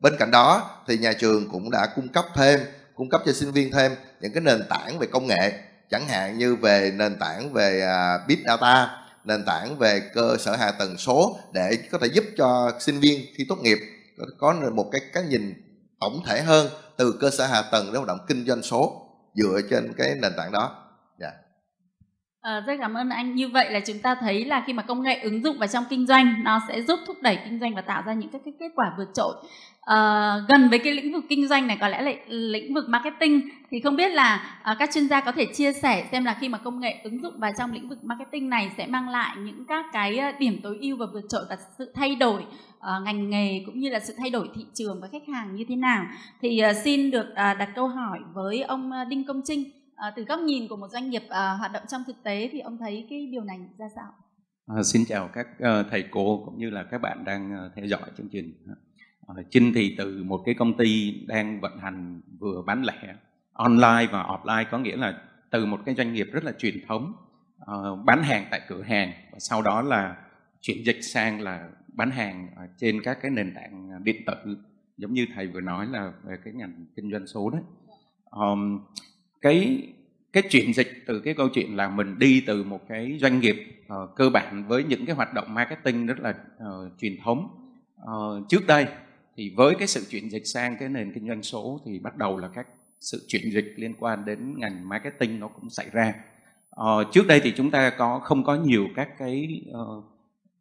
Bên 0.01 0.17
cạnh 0.19 0.31
đó 0.31 0.71
thì 0.87 0.99
nhà 0.99 1.13
trường 1.13 1.49
cũng 1.51 1.71
đã 1.71 1.87
cung 1.97 2.09
cấp 2.09 2.27
thêm, 2.35 2.61
cung 2.95 3.09
cấp 3.09 3.23
cho 3.27 3.33
sinh 3.33 3.53
viên 3.53 3.71
thêm 3.71 3.93
những 4.21 4.33
cái 4.33 4.41
nền 4.41 4.63
tảng 4.69 4.99
về 4.99 5.07
công 5.07 5.27
nghệ, 5.27 5.53
chẳng 5.91 6.09
hạn 6.09 6.39
như 6.39 6.57
về 6.57 6.93
nền 6.95 7.19
tảng 7.19 7.53
về 7.53 7.81
à, 7.81 8.19
big 8.29 8.43
data 8.47 9.02
nền 9.25 9.45
tảng 9.47 9.79
về 9.79 10.11
cơ 10.15 10.37
sở 10.39 10.57
hạ 10.57 10.73
tầng 10.79 10.97
số 10.97 11.39
để 11.53 11.79
có 11.93 11.99
thể 11.99 12.07
giúp 12.07 12.25
cho 12.37 12.73
sinh 12.81 13.01
viên 13.01 13.21
khi 13.35 13.47
tốt 13.49 13.57
nghiệp 13.63 13.79
có 14.39 14.55
một 14.75 14.89
cái 14.93 15.01
cái 15.13 15.23
nhìn 15.23 15.55
tổng 16.01 16.23
thể 16.27 16.43
hơn 16.43 16.67
từ 16.97 17.15
cơ 17.21 17.31
sở 17.31 17.47
hạ 17.47 17.63
tầng 17.73 17.87
đến 17.87 17.95
hoạt 17.95 18.09
động 18.09 18.19
kinh 18.29 18.47
doanh 18.47 18.63
số 18.63 19.09
dựa 19.35 19.61
trên 19.71 19.93
cái 19.97 20.15
nền 20.23 20.33
tảng 20.37 20.53
đó. 20.53 20.77
Yeah. 21.21 21.35
À, 22.41 22.61
rất 22.67 22.75
cảm 22.81 22.95
ơn 22.95 23.11
anh. 23.11 23.35
Như 23.35 23.49
vậy 23.49 23.71
là 23.71 23.81
chúng 23.81 23.99
ta 23.99 24.15
thấy 24.15 24.45
là 24.45 24.63
khi 24.67 24.73
mà 24.73 24.83
công 24.83 25.03
nghệ 25.03 25.21
ứng 25.23 25.43
dụng 25.43 25.59
vào 25.59 25.69
trong 25.69 25.85
kinh 25.91 26.07
doanh, 26.07 26.35
nó 26.45 26.61
sẽ 26.69 26.83
giúp 26.83 26.99
thúc 27.07 27.17
đẩy 27.23 27.39
kinh 27.45 27.61
doanh 27.61 27.75
và 27.75 27.83
tạo 27.83 28.03
ra 28.07 28.13
những 28.13 28.31
cái, 28.31 28.41
cái 28.45 28.55
kết 28.61 28.69
quả 28.77 28.95
vượt 28.99 29.09
trội. 29.15 29.35
Uh, 29.91 30.49
gần 30.49 30.69
với 30.69 30.79
cái 30.79 30.93
lĩnh 30.93 31.13
vực 31.13 31.25
kinh 31.29 31.49
doanh 31.49 31.67
này 31.67 31.77
có 31.81 31.89
lẽ 31.89 32.03
là 32.03 32.13
lĩnh 32.29 32.75
vực 32.75 32.89
marketing 32.89 33.49
thì 33.71 33.81
không 33.81 33.97
biết 33.97 34.09
là 34.09 34.61
uh, 34.73 34.79
các 34.79 34.91
chuyên 34.93 35.09
gia 35.09 35.21
có 35.21 35.33
thể 35.33 35.47
chia 35.47 35.73
sẻ 35.73 36.09
xem 36.13 36.25
là 36.25 36.37
khi 36.41 36.49
mà 36.49 36.59
công 36.59 36.81
nghệ 36.81 37.01
ứng 37.05 37.23
dụng 37.23 37.35
vào 37.39 37.51
trong 37.59 37.73
lĩnh 37.73 37.89
vực 37.89 38.05
marketing 38.05 38.51
này 38.51 38.71
sẽ 38.77 38.87
mang 38.87 39.09
lại 39.09 39.37
những 39.39 39.65
các 39.69 39.85
cái 39.93 40.19
ờ, 40.19 40.33
điểm 40.39 40.61
tối 40.63 40.79
ưu 40.81 40.97
và 40.97 41.07
vượt 41.13 41.25
trội 41.29 41.45
và 41.49 41.57
sự 41.79 41.93
thay 41.95 42.17
đổi 42.17 42.43
uh, 42.43 43.05
ngành 43.05 43.31
nghề 43.31 43.63
cũng 43.67 43.79
như 43.79 43.89
là 43.89 44.01
sự 44.01 44.15
thay 44.19 44.31
đổi 44.31 44.49
thị 44.55 44.67
trường 44.75 45.01
và 45.01 45.09
khách 45.13 45.29
hàng 45.33 45.55
như 45.55 45.65
thế 45.69 45.77
nào 45.77 46.07
thì 46.43 46.63
uh, 46.71 46.77
xin 46.85 47.11
được 47.11 47.27
uh, 47.31 47.37
đặt 47.37 47.69
câu 47.75 47.89
hỏi 47.89 48.19
với 48.35 48.63
ông 48.63 48.91
Đinh 49.09 49.27
Công 49.27 49.41
Trinh 49.45 49.65
à, 50.03 50.13
từ 50.17 50.25
góc 50.25 50.41
nhìn 50.41 50.69
của 50.69 50.77
một 50.77 50.89
doanh 50.93 51.11
nghiệp 51.11 51.23
à, 51.29 51.55
hoạt 51.55 51.73
động 51.73 51.83
trong 51.89 52.03
thực 52.07 52.17
tế 52.25 52.49
thì 52.53 52.61
ông 52.61 52.79
thấy 52.79 53.07
cái 53.11 53.27
điều 53.33 53.45
này 53.45 53.59
ra 53.79 53.87
sao? 53.97 54.13
À, 54.67 54.83
xin 54.83 55.03
chào 55.09 55.31
các 55.35 55.47
uh, 55.57 55.87
thầy 55.91 56.05
cô 56.11 56.43
cũng 56.45 56.59
như 56.59 56.71
là 56.71 56.85
các 56.91 56.99
bạn 56.99 57.25
đang 57.25 57.53
uh, 57.53 57.73
theo 57.77 57.87
dõi 57.87 58.11
chương 58.19 58.29
trình. 58.33 58.53
Ờ, 59.27 59.43
Trinh 59.51 59.73
thì 59.75 59.95
từ 59.99 60.23
một 60.25 60.43
cái 60.47 60.55
công 60.55 60.77
ty 60.77 61.21
đang 61.27 61.61
vận 61.61 61.79
hành 61.79 62.21
vừa 62.39 62.63
bán 62.63 62.83
lẻ 62.85 63.15
online 63.53 64.07
và 64.13 64.23
offline 64.23 64.65
có 64.71 64.79
nghĩa 64.79 64.97
là 64.97 65.23
từ 65.51 65.67
một 65.67 65.81
cái 65.85 65.95
doanh 65.95 66.13
nghiệp 66.13 66.29
rất 66.33 66.45
là 66.45 66.53
truyền 66.59 66.87
thống 66.87 67.13
uh, 67.63 68.05
bán 68.05 68.23
hàng 68.23 68.47
tại 68.51 68.61
cửa 68.69 68.83
hàng 68.83 69.13
và 69.33 69.39
sau 69.39 69.63
đó 69.63 69.83
là 69.83 70.17
chuyển 70.61 70.87
dịch 70.87 70.99
sang 71.03 71.41
là 71.41 71.69
bán 71.89 72.11
hàng 72.11 72.49
ờ, 72.57 72.63
trên 72.79 73.03
các 73.03 73.19
cái 73.23 73.31
nền 73.31 73.55
tảng 73.55 74.05
điện 74.05 74.23
tử 74.27 74.57
giống 74.97 75.13
như 75.13 75.27
thầy 75.35 75.47
vừa 75.47 75.61
nói 75.61 75.87
là 75.87 76.13
về 76.25 76.37
cái 76.45 76.55
ngành 76.55 76.87
kinh 76.97 77.11
doanh 77.13 77.27
số 77.27 77.51
đấy 77.51 77.63
um, 78.31 78.81
cái 79.41 79.89
cái 80.33 80.43
chuyển 80.51 80.73
dịch 80.75 81.05
từ 81.07 81.21
cái 81.21 81.35
câu 81.35 81.49
chuyện 81.49 81.77
là 81.77 81.89
mình 81.89 82.19
đi 82.19 82.45
từ 82.47 82.65
một 82.65 82.89
cái 82.89 83.19
doanh 83.21 83.41
nghiệp 83.41 83.85
uh, 83.87 84.17
cơ 84.17 84.31
bản 84.31 84.65
với 84.69 84.85
những 84.85 85.07
cái 85.07 85.17
hoạt 85.17 85.35
động 85.35 85.55
marketing 85.55 86.07
rất 86.07 86.21
là 86.21 86.35
uh, 86.57 86.93
truyền 86.99 87.17
thống 87.25 87.49
uh, 88.03 88.49
trước 88.49 88.67
đây 88.67 88.87
thì 89.37 89.53
với 89.57 89.75
cái 89.79 89.89
sự 89.89 90.07
chuyển 90.11 90.31
dịch 90.31 90.43
sang 90.45 90.77
cái 90.81 90.89
nền 90.89 91.13
kinh 91.13 91.29
doanh 91.29 91.43
số 91.43 91.81
thì 91.85 91.99
bắt 91.99 92.17
đầu 92.17 92.39
là 92.39 92.49
các 92.49 92.67
sự 93.01 93.25
chuyển 93.29 93.53
dịch 93.53 93.75
liên 93.77 93.95
quan 93.99 94.25
đến 94.25 94.59
ngành 94.59 94.89
marketing 94.89 95.41
nó 95.41 95.49
cũng 95.49 95.71
xảy 95.71 95.87
ra. 95.93 96.15
Ờ, 96.71 97.05
trước 97.13 97.27
đây 97.27 97.41
thì 97.41 97.53
chúng 97.57 97.71
ta 97.71 97.91
có 97.91 98.19
không 98.19 98.45
có 98.45 98.55
nhiều 98.55 98.87
các 98.97 99.19
cái 99.19 99.63
uh, 99.71 100.05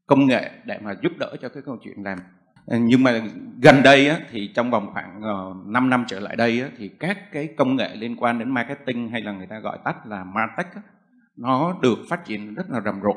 công 0.08 0.26
nghệ 0.26 0.52
để 0.66 0.80
mà 0.84 0.96
giúp 1.04 1.12
đỡ 1.20 1.36
cho 1.42 1.50
cái 1.50 1.64
câu 1.66 1.78
chuyện 1.84 2.04
làm. 2.04 2.18
Ờ, 2.66 2.78
nhưng 2.78 3.04
mà 3.04 3.22
gần 3.62 3.84
đây 3.84 4.08
á, 4.08 4.20
thì 4.32 4.52
trong 4.54 4.72
vòng 4.72 4.90
khoảng 4.94 5.22
ờ, 5.22 5.48
uh, 5.50 5.68
5 5.68 5.90
năm 5.90 6.06
trở 6.08 6.20
lại 6.20 6.36
đây 6.36 6.62
á, 6.62 6.70
thì 6.78 6.88
các 6.88 7.32
cái 7.32 7.48
công 7.58 7.76
nghệ 7.76 7.96
liên 7.96 8.16
quan 8.16 8.40
đến 8.40 8.50
marketing 8.50 9.10
hay 9.10 9.22
là 9.22 9.32
người 9.32 9.48
ta 9.48 9.60
gọi 9.60 9.78
tắt 9.84 10.08
là 10.08 10.24
martech 10.24 10.76
á, 10.76 10.82
nó 11.38 11.78
được 11.82 12.00
phát 12.10 12.26
triển 12.26 12.56
rất 12.56 12.70
là 12.70 12.82
rầm 12.82 13.02
rộ. 13.02 13.16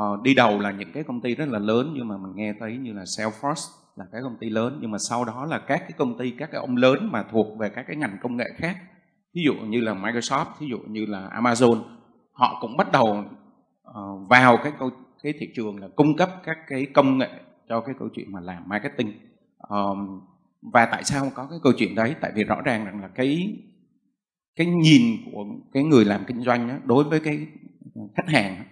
Uh, 0.00 0.22
đi 0.22 0.34
đầu 0.34 0.60
là 0.60 0.70
những 0.70 0.92
cái 0.92 1.02
công 1.02 1.20
ty 1.20 1.34
rất 1.34 1.48
là 1.48 1.58
lớn 1.58 1.92
nhưng 1.96 2.08
mà 2.08 2.16
mình 2.16 2.32
nghe 2.34 2.54
thấy 2.60 2.76
như 2.76 2.92
là 2.92 3.02
Salesforce 3.02 3.79
là 4.00 4.06
cái 4.12 4.22
công 4.22 4.36
ty 4.40 4.50
lớn 4.50 4.78
nhưng 4.80 4.90
mà 4.90 4.98
sau 4.98 5.24
đó 5.24 5.46
là 5.46 5.58
các 5.58 5.78
cái 5.78 5.92
công 5.96 6.18
ty 6.18 6.30
các 6.30 6.50
cái 6.52 6.60
ông 6.60 6.76
lớn 6.76 7.08
mà 7.12 7.22
thuộc 7.22 7.58
về 7.58 7.68
các 7.68 7.84
cái 7.88 7.96
ngành 7.96 8.16
công 8.22 8.36
nghệ 8.36 8.44
khác. 8.56 8.76
Ví 9.34 9.42
dụ 9.44 9.54
như 9.54 9.80
là 9.80 9.94
Microsoft 9.94 10.44
ví 10.60 10.66
dụ 10.68 10.78
như 10.78 11.06
là 11.06 11.28
Amazon 11.28 11.82
họ 12.32 12.58
cũng 12.60 12.76
bắt 12.76 12.92
đầu 12.92 13.24
uh, 13.88 14.28
vào 14.28 14.58
cái 14.62 14.72
câu 14.78 14.90
cái 15.22 15.32
thị 15.40 15.48
trường 15.56 15.80
là 15.80 15.88
cung 15.96 16.16
cấp 16.16 16.30
các 16.44 16.58
cái 16.68 16.86
công 16.94 17.18
nghệ 17.18 17.30
cho 17.68 17.80
cái 17.80 17.94
câu 17.98 18.08
chuyện 18.14 18.32
mà 18.32 18.40
làm 18.40 18.68
marketing. 18.68 19.12
Um, 19.68 20.20
và 20.72 20.86
tại 20.86 21.04
sao 21.04 21.30
có 21.34 21.46
cái 21.50 21.58
câu 21.62 21.72
chuyện 21.76 21.94
đấy? 21.94 22.14
Tại 22.20 22.32
vì 22.34 22.44
rõ 22.44 22.60
ràng 22.64 22.84
rằng 22.84 23.00
là 23.00 23.08
cái 23.08 23.58
cái 24.56 24.66
nhìn 24.66 25.02
của 25.32 25.44
cái 25.72 25.82
người 25.82 26.04
làm 26.04 26.24
kinh 26.26 26.42
doanh 26.42 26.68
đó, 26.68 26.74
đối 26.84 27.04
với 27.04 27.20
cái 27.20 27.46
khách 28.16 28.28
hàng 28.28 28.64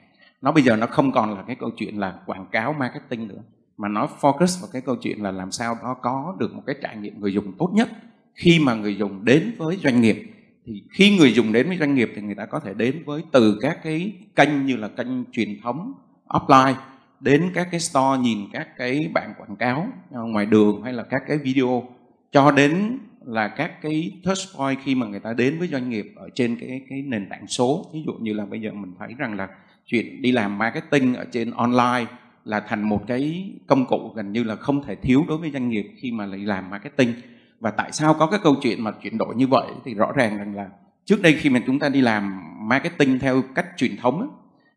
nó 0.43 0.53
bây 0.53 0.63
giờ 0.63 0.77
nó 0.77 0.87
không 0.87 1.13
còn 1.13 1.35
là 1.35 1.45
cái 1.47 1.57
câu 1.61 1.71
chuyện 1.77 1.97
là 1.97 2.21
quảng 2.27 2.47
cáo 2.53 2.73
marketing 2.73 3.29
nữa 3.29 3.43
mà 3.79 3.89
nó 3.89 4.09
focus 4.21 4.61
vào 4.61 4.71
cái 4.73 4.83
câu 4.83 4.97
chuyện 4.97 5.23
là 5.23 5.31
làm 5.31 5.51
sao 5.51 5.77
đó 5.83 5.97
có 6.03 6.37
được 6.39 6.55
một 6.55 6.63
cái 6.67 6.77
trải 6.83 6.97
nghiệm 6.97 7.21
người 7.21 7.33
dùng 7.33 7.53
tốt 7.59 7.71
nhất. 7.75 7.89
Khi 8.35 8.59
mà 8.59 8.75
người 8.75 8.97
dùng 8.97 9.25
đến 9.25 9.55
với 9.59 9.77
doanh 9.77 10.01
nghiệp, 10.01 10.35
thì 10.67 10.83
khi 10.91 11.17
người 11.17 11.33
dùng 11.33 11.53
đến 11.53 11.69
với 11.69 11.77
doanh 11.79 11.95
nghiệp 11.95 12.13
thì 12.17 12.23
người 12.23 12.35
ta 12.35 12.47
có 12.47 12.61
thể 12.61 12.75
đến 12.75 13.03
với 13.07 13.23
từ 13.33 13.59
các 13.63 13.79
cái 13.83 14.13
kênh 14.37 14.67
như 14.67 14.77
là 14.77 14.89
kênh 14.89 15.25
truyền 15.33 15.61
thống 15.63 15.93
offline, 16.29 16.75
đến 17.21 17.51
các 17.55 17.69
cái 17.71 17.81
store 17.81 18.19
nhìn 18.23 18.39
các 18.53 18.69
cái 18.77 19.11
bảng 19.15 19.35
quảng 19.39 19.57
cáo 19.57 19.87
ngoài 20.11 20.47
đường 20.47 20.83
hay 20.83 20.93
là 20.93 21.03
các 21.03 21.23
cái 21.29 21.39
video, 21.39 21.89
cho 22.33 22.51
đến 22.51 22.99
là 23.25 23.49
các 23.49 23.83
cái 23.83 24.13
touch 24.25 24.39
point 24.59 24.79
khi 24.85 24.95
mà 24.95 25.07
người 25.07 25.21
ta 25.21 25.33
đến 25.33 25.59
với 25.59 25.69
doanh 25.69 25.91
nghiệp 25.91 26.13
ở 26.17 26.29
trên 26.35 26.57
cái 26.57 26.83
cái 26.91 27.03
nền 27.03 27.29
tảng 27.29 27.47
số. 27.47 27.87
Ví 27.95 28.03
dụ 28.07 28.13
như 28.13 28.33
là 28.33 28.47
bây 28.47 28.61
giờ 28.61 28.73
mình 28.73 28.93
thấy 28.99 29.09
rằng 29.19 29.37
là 29.37 29.49
chuyện 29.87 30.23
đi 30.23 30.33
làm 30.33 30.59
marketing 30.59 31.15
ở 31.15 31.25
trên 31.33 31.51
online 31.51 32.07
là 32.45 32.61
thành 32.61 32.83
một 32.83 33.05
cái 33.07 33.53
công 33.67 33.87
cụ 33.87 34.13
gần 34.17 34.33
như 34.33 34.45
là 34.45 34.57
không 34.57 34.83
thể 34.83 34.95
thiếu 34.95 35.25
đối 35.29 35.39
với 35.39 35.51
doanh 35.51 35.69
nghiệp 35.69 35.87
khi 35.97 36.13
mà 36.13 36.27
lại 36.27 36.41
làm 36.41 36.71
marketing. 36.71 37.15
Và 37.61 37.71
tại 37.71 37.93
sao 37.93 38.15
có 38.15 38.27
cái 38.27 38.41
câu 38.43 38.55
chuyện 38.63 38.85
mà 38.85 38.91
chuyển 39.03 39.19
đổi 39.19 39.35
như 39.37 39.47
vậy? 39.47 39.67
Thì 39.85 39.95
rõ 39.95 40.13
ràng 40.13 40.39
rằng 40.39 40.55
là 40.55 40.69
trước 41.05 41.23
đây 41.23 41.33
khi 41.33 41.51
mà 41.51 41.61
chúng 41.67 41.79
ta 41.79 41.89
đi 41.89 42.01
làm 42.01 42.41
marketing 42.69 43.19
theo 43.19 43.43
cách 43.55 43.67
truyền 43.77 43.97
thống 43.97 44.29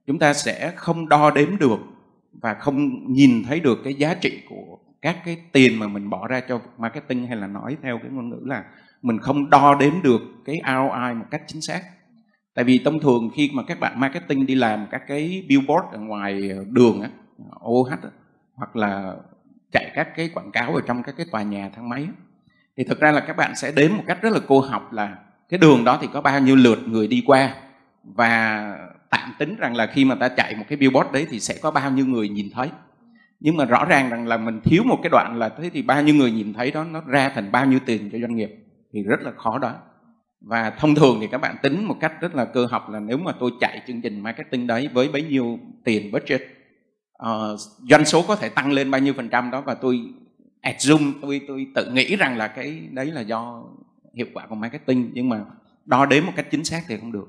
chúng 0.07 0.19
ta 0.19 0.33
sẽ 0.33 0.73
không 0.75 1.09
đo 1.09 1.31
đếm 1.31 1.57
được 1.57 1.79
và 2.41 2.53
không 2.53 3.03
nhìn 3.13 3.43
thấy 3.43 3.59
được 3.59 3.79
cái 3.83 3.93
giá 3.93 4.13
trị 4.13 4.41
của 4.49 4.77
các 5.01 5.17
cái 5.25 5.37
tiền 5.51 5.79
mà 5.79 5.87
mình 5.87 6.09
bỏ 6.09 6.27
ra 6.27 6.39
cho 6.39 6.61
marketing 6.77 7.27
hay 7.27 7.35
là 7.37 7.47
nói 7.47 7.77
theo 7.81 7.99
cái 8.01 8.11
ngôn 8.11 8.29
ngữ 8.29 8.39
là 8.45 8.63
mình 9.01 9.19
không 9.19 9.49
đo 9.49 9.75
đếm 9.75 9.93
được 10.03 10.21
cái 10.45 10.61
ROI 10.65 11.13
một 11.13 11.25
cách 11.31 11.41
chính 11.47 11.61
xác. 11.61 11.81
Tại 12.53 12.65
vì 12.65 12.81
thông 12.85 12.99
thường 12.99 13.29
khi 13.35 13.49
mà 13.53 13.63
các 13.63 13.79
bạn 13.79 13.99
marketing 13.99 14.45
đi 14.45 14.55
làm 14.55 14.87
các 14.91 15.01
cái 15.07 15.45
billboard 15.47 15.85
ở 15.91 15.99
ngoài 15.99 16.51
đường 16.67 17.01
á 17.01 17.09
OH 17.65 17.89
hoặc 18.55 18.75
là 18.75 19.15
chạy 19.71 19.91
các 19.95 20.15
cái 20.15 20.29
quảng 20.33 20.51
cáo 20.51 20.75
ở 20.75 20.81
trong 20.87 21.03
các 21.03 21.15
cái 21.17 21.25
tòa 21.31 21.43
nhà 21.43 21.69
thang 21.75 21.89
máy 21.89 22.07
thì 22.77 22.83
thực 22.83 22.99
ra 22.99 23.11
là 23.11 23.19
các 23.19 23.37
bạn 23.37 23.55
sẽ 23.55 23.71
đếm 23.71 23.91
một 23.97 24.03
cách 24.07 24.21
rất 24.21 24.33
là 24.33 24.39
cô 24.47 24.59
học 24.59 24.93
là 24.93 25.17
cái 25.49 25.57
đường 25.57 25.83
đó 25.83 25.97
thì 26.01 26.07
có 26.13 26.21
bao 26.21 26.39
nhiêu 26.39 26.55
lượt 26.55 26.79
người 26.87 27.07
đi 27.07 27.23
qua 27.25 27.55
và 28.03 28.77
tạm 29.09 29.33
tính 29.39 29.55
rằng 29.55 29.75
là 29.75 29.87
khi 29.87 30.05
mà 30.05 30.15
ta 30.15 30.29
chạy 30.29 30.55
một 30.55 30.63
cái 30.69 30.77
billboard 30.77 31.11
đấy 31.11 31.27
thì 31.29 31.39
sẽ 31.39 31.55
có 31.61 31.71
bao 31.71 31.91
nhiêu 31.91 32.05
người 32.05 32.29
nhìn 32.29 32.49
thấy. 32.53 32.69
Nhưng 33.39 33.57
mà 33.57 33.65
rõ 33.65 33.85
ràng 33.85 34.09
rằng 34.09 34.27
là 34.27 34.37
mình 34.37 34.61
thiếu 34.63 34.83
một 34.83 34.99
cái 35.03 35.09
đoạn 35.09 35.39
là 35.39 35.49
thế 35.49 35.69
thì 35.69 35.81
bao 35.81 36.03
nhiêu 36.03 36.15
người 36.15 36.31
nhìn 36.31 36.53
thấy 36.53 36.71
đó, 36.71 36.83
nó 36.83 37.01
ra 37.07 37.29
thành 37.29 37.51
bao 37.51 37.65
nhiêu 37.65 37.79
tiền 37.85 38.09
cho 38.11 38.19
doanh 38.19 38.35
nghiệp 38.35 38.55
thì 38.93 39.03
rất 39.03 39.21
là 39.21 39.31
khó 39.31 39.57
đó. 39.57 39.73
Và 40.41 40.69
thông 40.69 40.95
thường 40.95 41.17
thì 41.21 41.27
các 41.27 41.37
bạn 41.37 41.55
tính 41.63 41.85
một 41.85 41.95
cách 41.99 42.21
rất 42.21 42.35
là 42.35 42.45
cơ 42.45 42.65
học 42.65 42.89
là 42.89 42.99
nếu 42.99 43.17
mà 43.17 43.31
tôi 43.39 43.51
chạy 43.59 43.81
chương 43.87 44.01
trình 44.01 44.19
marketing 44.19 44.67
đấy 44.67 44.89
với 44.93 45.09
bấy 45.09 45.23
nhiêu 45.23 45.59
tiền 45.83 46.11
budget 46.11 46.41
uh, 47.25 47.59
doanh 47.89 48.05
số 48.05 48.25
có 48.27 48.35
thể 48.35 48.49
tăng 48.49 48.71
lên 48.71 48.91
bao 48.91 49.01
nhiêu 49.01 49.13
phần 49.13 49.29
trăm 49.29 49.51
đó 49.51 49.61
và 49.61 49.73
tôi 49.73 50.01
assume 50.61 51.11
tôi 51.21 51.41
tôi 51.47 51.67
tự 51.75 51.91
nghĩ 51.91 52.15
rằng 52.15 52.37
là 52.37 52.47
cái 52.47 52.87
đấy 52.91 53.05
là 53.05 53.21
do 53.21 53.63
hiệu 54.13 54.27
quả 54.33 54.47
của 54.47 54.55
marketing 54.55 55.11
nhưng 55.13 55.29
mà 55.29 55.45
đo 55.85 56.05
đếm 56.05 56.25
một 56.25 56.31
cách 56.35 56.47
chính 56.51 56.63
xác 56.63 56.81
thì 56.87 56.97
không 56.97 57.11
được. 57.11 57.27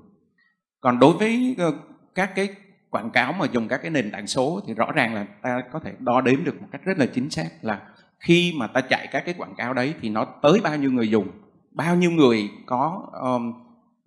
Còn 0.80 0.98
đối 0.98 1.12
với 1.12 1.54
ờ, 1.58 1.72
các 2.14 2.34
cái 2.34 2.48
quảng 2.90 3.10
cáo 3.10 3.32
mà 3.32 3.46
dùng 3.52 3.68
các 3.68 3.76
cái 3.82 3.90
nền 3.90 4.10
tảng 4.10 4.26
số 4.26 4.60
thì 4.66 4.74
rõ 4.74 4.92
ràng 4.92 5.14
là 5.14 5.26
ta 5.42 5.62
có 5.72 5.78
thể 5.78 5.92
đo 5.98 6.20
đếm 6.20 6.44
được 6.44 6.62
một 6.62 6.68
cách 6.72 6.84
rất 6.84 6.98
là 6.98 7.06
chính 7.06 7.30
xác 7.30 7.48
là 7.62 7.80
khi 8.18 8.52
mà 8.56 8.66
ta 8.66 8.80
chạy 8.80 9.08
các 9.12 9.24
cái 9.24 9.34
quảng 9.38 9.54
cáo 9.54 9.74
đấy 9.74 9.94
thì 10.00 10.08
nó 10.08 10.24
tới 10.24 10.60
bao 10.62 10.76
nhiêu 10.76 10.90
người 10.92 11.08
dùng 11.08 11.28
bao 11.70 11.96
nhiêu 11.96 12.10
người 12.10 12.50
có 12.66 13.08
um, 13.22 13.52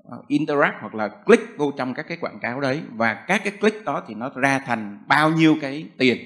Ờ, 0.10 0.22
interact 0.28 0.76
hoặc 0.82 0.96
là 0.96 1.08
click 1.08 1.58
vô 1.58 1.72
trong 1.78 1.94
các 1.94 2.08
cái 2.08 2.18
quảng 2.18 2.40
cáo 2.40 2.62
đấy. 2.62 2.82
Và 2.90 3.14
các 3.14 3.42
cái 3.44 3.54
click 3.60 3.86
đó 3.86 4.04
thì 4.08 4.14
nó 4.16 4.30
ra 4.36 4.60
thành 4.60 5.04
bao 5.08 5.30
nhiêu 5.30 5.58
cái 5.62 5.86
tiền. 5.98 6.18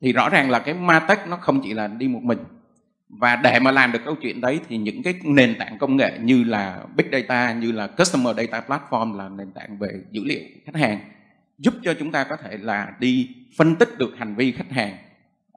Thì 0.00 0.12
rõ 0.12 0.28
ràng 0.28 0.50
là 0.50 0.58
cái 0.58 0.74
martech 0.74 1.28
nó 1.28 1.36
không 1.36 1.60
chỉ 1.62 1.74
là 1.74 1.86
đi 1.86 2.08
một 2.08 2.22
mình. 2.22 2.38
Và 3.08 3.36
để 3.36 3.60
mà 3.60 3.70
làm 3.70 3.92
được 3.92 3.98
câu 4.04 4.14
chuyện 4.14 4.40
đấy 4.40 4.60
thì 4.68 4.76
những 4.76 5.02
cái 5.02 5.14
nền 5.24 5.58
tảng 5.58 5.78
công 5.78 5.96
nghệ 5.96 6.18
như 6.20 6.44
là 6.44 6.84
big 6.96 7.06
data 7.12 7.52
như 7.52 7.72
là 7.72 7.86
customer 7.86 8.36
data 8.36 8.62
platform 8.68 9.16
là 9.16 9.28
nền 9.28 9.52
tảng 9.52 9.78
về 9.78 9.88
dữ 10.10 10.24
liệu 10.24 10.42
khách 10.66 10.76
hàng 10.76 10.98
giúp 11.58 11.74
cho 11.82 11.94
chúng 11.98 12.12
ta 12.12 12.24
có 12.24 12.36
thể 12.36 12.56
là 12.56 12.92
đi 12.98 13.28
phân 13.56 13.76
tích 13.76 13.98
được 13.98 14.14
hành 14.18 14.34
vi 14.34 14.52
khách 14.52 14.70
hàng 14.70 14.96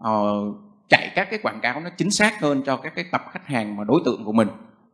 uh, 0.09 0.55
chạy 0.89 1.11
các 1.15 1.29
cái 1.29 1.39
quảng 1.43 1.59
cáo 1.61 1.79
nó 1.79 1.89
chính 1.89 2.11
xác 2.11 2.41
hơn 2.41 2.63
cho 2.65 2.77
các 2.77 2.95
cái 2.95 3.05
tập 3.11 3.25
khách 3.31 3.47
hàng 3.47 3.75
mà 3.75 3.83
đối 3.83 4.01
tượng 4.05 4.25
của 4.25 4.31
mình. 4.31 4.47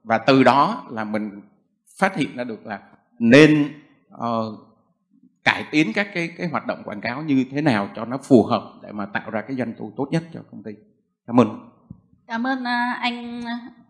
Và 0.04 0.18
từ 0.18 0.44
đó 0.44 0.88
là 0.90 1.04
mình 1.04 1.42
phát 2.02 2.16
hiện 2.16 2.36
ra 2.36 2.44
được 2.44 2.66
là 2.66 2.80
nên 3.20 3.74
uh, 4.16 4.20
cải 5.44 5.66
tiến 5.72 5.94
các 5.94 6.08
cái 6.14 6.30
cái 6.38 6.48
hoạt 6.48 6.68
động 6.68 6.82
quảng 6.86 7.02
cáo 7.02 7.22
như 7.22 7.46
thế 7.52 7.62
nào 7.62 7.90
cho 7.96 8.06
nó 8.06 8.18
phù 8.18 8.44
hợp 8.44 8.74
để 8.84 8.92
mà 8.92 9.06
tạo 9.06 9.30
ra 9.30 9.42
cái 9.42 9.58
doanh 9.58 9.74
thu 9.78 9.92
tốt 9.98 10.08
nhất 10.12 10.24
cho 10.34 10.40
công 10.52 10.64
ty. 10.64 10.72
Cảm 11.28 11.40
ơn. 11.40 11.70
Cảm 12.28 12.48
ơn 12.48 12.60
uh, 12.60 13.00
anh 13.02 13.44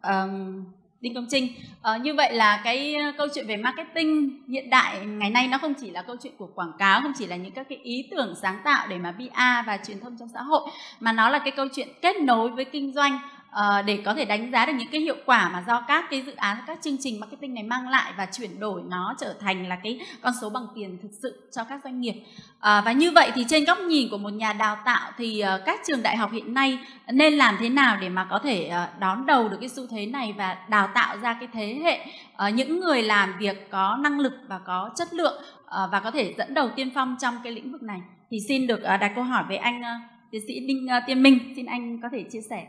um, 0.04 0.64
Đinh 1.02 1.14
Công 1.14 1.26
Trinh. 1.30 1.48
Ờ, 1.82 1.98
như 1.98 2.14
vậy 2.14 2.34
là 2.34 2.62
cái 2.64 2.96
câu 3.18 3.28
chuyện 3.36 3.48
về 3.48 3.58
marketing 3.58 4.42
hiện 4.50 4.70
đại 4.70 5.06
ngày 5.06 5.30
nay 5.30 5.48
nó 5.48 5.58
không 5.58 5.74
chỉ 5.74 5.92
là 5.92 6.02
câu 6.02 6.16
chuyện 6.24 6.34
của 6.38 6.48
quảng 6.56 6.72
cáo, 6.80 7.02
không 7.02 7.14
chỉ 7.18 7.28
là 7.28 7.36
những 7.36 7.52
các 7.52 7.70
cái 7.70 7.78
ý 7.78 8.08
tưởng 8.12 8.36
sáng 8.42 8.62
tạo 8.64 8.88
để 8.88 8.98
mà 8.98 9.12
PR 9.12 9.68
và 9.68 9.80
truyền 9.88 10.00
thông 10.00 10.18
trong 10.18 10.30
xã 10.34 10.42
hội, 10.42 10.70
mà 11.00 11.12
nó 11.12 11.30
là 11.30 11.40
cái 11.40 11.52
câu 11.52 11.68
chuyện 11.76 11.88
kết 12.02 12.16
nối 12.22 12.50
với 12.50 12.66
kinh 12.66 12.94
doanh 12.94 13.20
uh, 13.52 13.86
để 13.86 14.00
có 14.06 14.14
thể 14.14 14.26
đánh 14.26 14.52
giá 14.52 14.66
được 14.66 14.74
những 14.78 14.88
cái 14.92 15.02
hiệu 15.02 15.16
quả 15.26 15.50
mà 15.50 15.64
do 15.68 15.82
các 15.88 16.06
cái 16.10 16.22
dự 16.22 16.36
án 16.36 16.58
các 16.68 16.80
chương 16.82 16.98
trình 17.00 17.20
marketing 17.20 17.54
này 17.54 17.64
mang 17.64 17.90
lại 17.90 18.14
và 18.18 18.26
chuyển 18.26 18.60
đổi 18.60 18.82
nó 18.90 19.16
trở 19.20 19.36
thành 19.40 19.68
là 19.68 19.76
cái 19.84 20.00
con 20.22 20.34
số 20.42 20.50
bằng 20.50 20.68
tiền 20.76 20.98
thực 21.02 21.12
sự 21.22 21.50
cho 21.52 21.64
các 21.64 21.82
doanh 21.84 22.02
nghiệp. 22.02 22.14
Uh, 22.14 22.86
và 22.86 22.92
như 22.92 23.12
vậy 23.12 23.32
thì 23.36 23.46
trên 23.50 23.66
góc 23.66 23.78
nhìn 23.80 24.10
của 24.12 24.18
một 24.18 24.34
nhà 24.34 24.54
đào 24.54 24.78
tạo 24.86 25.12
thì 25.18 25.44
uh, 25.56 25.62
các 25.66 25.80
trường 25.88 26.04
đại 26.04 26.18
học 26.18 26.32
hiện 26.32 26.54
nay 26.54 26.80
nên 27.12 27.34
làm 27.34 27.56
thế 27.60 27.70
nào 27.70 27.98
để 28.02 28.10
mà 28.10 28.24
có 28.24 28.40
thể 28.40 28.72
uh, 28.72 29.00
đón 29.00 29.26
đầu 29.26 29.50
được 29.50 29.58
cái 29.60 29.70
xu 29.70 29.88
thế 29.88 30.06
này 30.06 30.34
và 30.38 30.58
đào 30.70 30.90
tạo 30.94 31.18
ra 31.18 31.34
cái 31.34 31.50
thế 31.54 31.80
hệ 31.84 32.00
uh, 32.48 32.54
những 32.54 32.80
người 32.80 33.04
làm 33.04 33.34
việc 33.40 33.70
có 33.72 33.98
năng 34.00 34.20
lực 34.20 34.34
và 34.48 34.60
có 34.60 34.90
chất 34.96 35.14
lượng 35.14 35.44
uh, 35.66 35.92
và 35.92 36.00
có 36.04 36.12
thể 36.12 36.34
dẫn 36.38 36.54
đầu 36.54 36.70
tiên 36.76 36.92
phong 36.96 37.16
trong 37.20 37.36
cái 37.44 37.54
lĩnh 37.54 37.72
vực 37.72 37.84
này? 37.84 38.02
Thì 38.32 38.38
xin 38.48 38.68
được 38.68 38.80
uh, 38.94 39.00
đặt 39.00 39.12
câu 39.16 39.24
hỏi 39.24 39.44
với 39.48 39.58
anh 39.58 39.82
uh, 39.82 40.12
tiến 40.32 40.42
sĩ 40.48 40.60
Đinh 40.60 40.88
uh, 40.98 41.04
Tiên 41.08 41.24
Minh. 41.24 41.54
Xin 41.56 41.66
anh 41.66 42.02
có 42.02 42.10
thể 42.12 42.24
chia 42.32 42.42
sẻ 42.50 42.68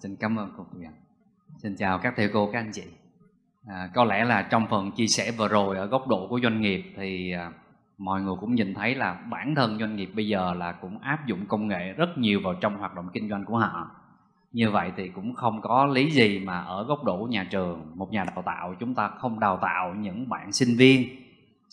xin 0.00 0.16
cảm 0.16 0.36
ơn 0.36 0.50
cô 0.56 0.66
Huyền. 0.72 0.90
Xin 1.56 1.76
chào 1.76 1.98
các 1.98 2.14
thầy 2.16 2.28
cô, 2.32 2.50
các 2.52 2.58
anh 2.58 2.70
chị. 2.72 2.82
À, 3.66 3.90
có 3.94 4.04
lẽ 4.04 4.24
là 4.24 4.42
trong 4.42 4.66
phần 4.70 4.90
chia 4.90 5.06
sẻ 5.06 5.30
vừa 5.30 5.48
rồi 5.48 5.76
ở 5.76 5.86
góc 5.86 6.08
độ 6.08 6.26
của 6.28 6.40
doanh 6.42 6.60
nghiệp 6.60 6.82
thì 6.96 7.32
à, 7.32 7.52
mọi 7.98 8.22
người 8.22 8.34
cũng 8.40 8.54
nhìn 8.54 8.74
thấy 8.74 8.94
là 8.94 9.14
bản 9.30 9.54
thân 9.54 9.78
doanh 9.78 9.96
nghiệp 9.96 10.10
bây 10.14 10.28
giờ 10.28 10.54
là 10.54 10.72
cũng 10.72 10.98
áp 10.98 11.26
dụng 11.26 11.46
công 11.46 11.68
nghệ 11.68 11.92
rất 11.92 12.18
nhiều 12.18 12.40
vào 12.44 12.54
trong 12.54 12.78
hoạt 12.78 12.94
động 12.94 13.08
kinh 13.12 13.28
doanh 13.30 13.44
của 13.44 13.58
họ. 13.58 13.90
Như 14.52 14.70
vậy 14.70 14.92
thì 14.96 15.08
cũng 15.08 15.34
không 15.34 15.60
có 15.60 15.86
lý 15.86 16.10
gì 16.10 16.38
mà 16.38 16.60
ở 16.60 16.84
góc 16.84 17.04
độ 17.04 17.18
của 17.18 17.26
nhà 17.26 17.46
trường, 17.50 17.92
một 17.94 18.12
nhà 18.12 18.24
đào 18.24 18.42
tạo 18.46 18.74
chúng 18.80 18.94
ta 18.94 19.08
không 19.08 19.40
đào 19.40 19.58
tạo 19.62 19.94
những 19.94 20.28
bạn 20.28 20.52
sinh 20.52 20.76
viên 20.76 21.22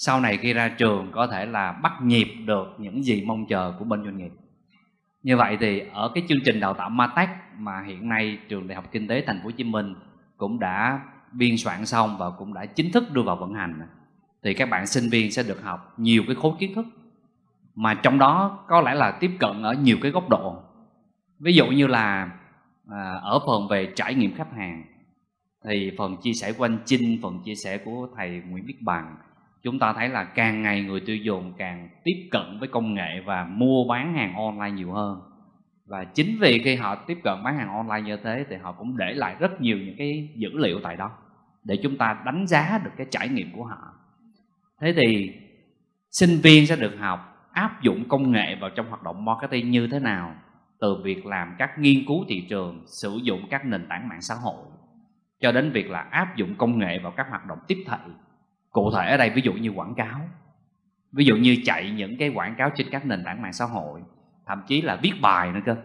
sau 0.02 0.22
này 0.22 0.38
khi 0.38 0.54
ra 0.54 0.70
trường 0.78 1.12
có 1.12 1.28
thể 1.28 1.46
là 1.46 1.72
bắt 1.72 1.94
nhịp 2.04 2.28
được 2.46 2.76
những 2.78 3.04
gì 3.04 3.24
mong 3.26 3.46
chờ 3.48 3.74
của 3.80 3.86
bên 3.86 4.04
doanh 4.04 4.18
nghiệp 4.18 4.32
như 5.24 5.38
vậy 5.38 5.58
thì 5.60 5.84
ở 5.94 6.12
cái 6.16 6.24
chương 6.30 6.40
trình 6.46 6.60
đào 6.60 6.74
tạo 6.74 6.90
Matech 6.90 7.30
mà 7.58 7.82
hiện 7.82 8.10
nay 8.10 8.40
trường 8.50 8.68
Đại 8.68 8.76
học 8.76 8.86
Kinh 8.92 9.08
tế 9.08 9.24
Thành 9.28 9.38
phố 9.38 9.46
Hồ 9.46 9.52
Chí 9.52 9.64
Minh 9.64 9.96
cũng 10.38 10.60
đã 10.60 11.00
biên 11.32 11.58
soạn 11.58 11.86
xong 11.86 12.18
và 12.18 12.30
cũng 12.30 12.54
đã 12.54 12.66
chính 12.66 12.92
thức 12.92 13.04
đưa 13.12 13.22
vào 13.22 13.36
vận 13.36 13.54
hành. 13.54 13.82
Thì 14.44 14.54
các 14.54 14.70
bạn 14.70 14.88
sinh 14.88 15.10
viên 15.10 15.32
sẽ 15.32 15.44
được 15.44 15.64
học 15.64 15.94
nhiều 15.98 16.24
cái 16.28 16.36
khối 16.36 16.54
kiến 16.60 16.76
thức 16.76 16.86
mà 17.76 17.94
trong 17.94 18.20
đó 18.20 18.60
có 18.68 18.82
lẽ 18.82 18.94
là 18.94 19.12
tiếp 19.12 19.32
cận 19.40 19.64
ở 19.64 19.74
nhiều 19.74 19.98
cái 20.02 20.12
góc 20.12 20.30
độ. 20.30 20.64
Ví 21.40 21.54
dụ 21.54 21.68
như 21.68 21.88
là 21.88 22.32
à, 22.92 23.20
ở 23.24 23.40
phần 23.48 23.68
về 23.68 23.94
trải 23.96 24.14
nghiệm 24.14 24.36
khách 24.36 24.54
hàng 24.54 24.84
thì 25.66 25.92
phần 25.98 26.18
chia 26.18 26.34
sẻ 26.34 26.54
của 26.54 26.66
anh 26.66 26.78
Chinh 26.86 27.20
phần 27.22 27.40
chia 27.46 27.56
sẻ 27.56 27.78
của 27.78 28.08
thầy 28.16 28.42
Nguyễn 28.50 28.66
Viết 28.66 28.82
Bằng 28.82 29.16
chúng 29.64 29.80
ta 29.80 29.94
thấy 29.94 30.10
là 30.10 30.24
càng 30.24 30.62
ngày 30.62 30.82
người 30.82 31.00
tiêu 31.00 31.16
dùng 31.16 31.54
càng 31.58 31.90
tiếp 32.04 32.28
cận 32.32 32.60
với 32.60 32.68
công 32.68 32.94
nghệ 32.94 33.22
và 33.26 33.46
mua 33.46 33.86
bán 33.90 34.14
hàng 34.14 34.36
online 34.36 34.72
nhiều 34.72 34.92
hơn. 34.92 35.22
Và 35.86 36.04
chính 36.04 36.38
vì 36.40 36.62
khi 36.64 36.76
họ 36.76 36.96
tiếp 36.96 37.18
cận 37.24 37.44
bán 37.44 37.58
hàng 37.58 37.70
online 37.70 38.02
như 38.02 38.18
thế 38.24 38.46
thì 38.50 38.56
họ 38.56 38.72
cũng 38.72 38.98
để 38.98 39.14
lại 39.14 39.36
rất 39.40 39.62
nhiều 39.62 39.78
những 39.78 39.96
cái 39.98 40.30
dữ 40.36 40.50
liệu 40.54 40.80
tại 40.84 40.98
đó 40.98 41.12
để 41.64 41.78
chúng 41.84 41.98
ta 41.98 42.22
đánh 42.26 42.48
giá 42.48 42.82
được 42.84 42.92
cái 42.98 43.08
trải 43.12 43.30
nghiệm 43.30 43.52
của 43.56 43.64
họ. 43.64 43.94
Thế 44.82 44.94
thì 44.98 45.34
sinh 46.12 46.40
viên 46.44 46.68
sẽ 46.68 46.76
được 46.76 46.96
học 47.00 47.50
áp 47.54 47.82
dụng 47.82 48.04
công 48.10 48.32
nghệ 48.32 48.56
vào 48.62 48.70
trong 48.70 48.90
hoạt 48.90 49.04
động 49.04 49.26
marketing 49.26 49.72
như 49.72 49.88
thế 49.88 50.00
nào? 50.00 50.36
Từ 50.80 50.96
việc 51.04 51.26
làm 51.26 51.56
các 51.58 51.80
nghiên 51.80 52.06
cứu 52.08 52.26
thị 52.28 52.46
trường, 52.50 52.84
sử 52.88 53.20
dụng 53.24 53.42
các 53.50 53.66
nền 53.66 53.88
tảng 53.88 54.08
mạng 54.08 54.22
xã 54.22 54.36
hội, 54.36 54.66
cho 55.40 55.52
đến 55.52 55.72
việc 55.72 55.90
là 55.90 56.00
áp 56.00 56.36
dụng 56.36 56.56
công 56.58 56.80
nghệ 56.80 57.00
vào 57.00 57.12
các 57.12 57.28
hoạt 57.30 57.46
động 57.46 57.60
tiếp 57.68 57.84
thị 57.88 58.12
cụ 58.72 58.92
thể 58.92 59.12
ở 59.12 59.18
đây 59.18 59.30
ví 59.30 59.42
dụ 59.42 59.54
như 59.54 59.70
quảng 59.70 59.96
cáo 59.96 60.20
ví 61.12 61.26
dụ 61.26 61.36
như 61.36 61.58
chạy 61.66 61.92
những 61.92 62.18
cái 62.18 62.30
quảng 62.30 62.56
cáo 62.58 62.70
trên 62.76 62.88
các 62.92 63.06
nền 63.06 63.24
tảng 63.24 63.42
mạng 63.42 63.54
xã 63.54 63.66
hội 63.66 64.02
thậm 64.46 64.62
chí 64.68 64.82
là 64.82 64.96
viết 64.96 65.14
bài 65.22 65.52
nữa 65.52 65.60
cơ. 65.66 65.76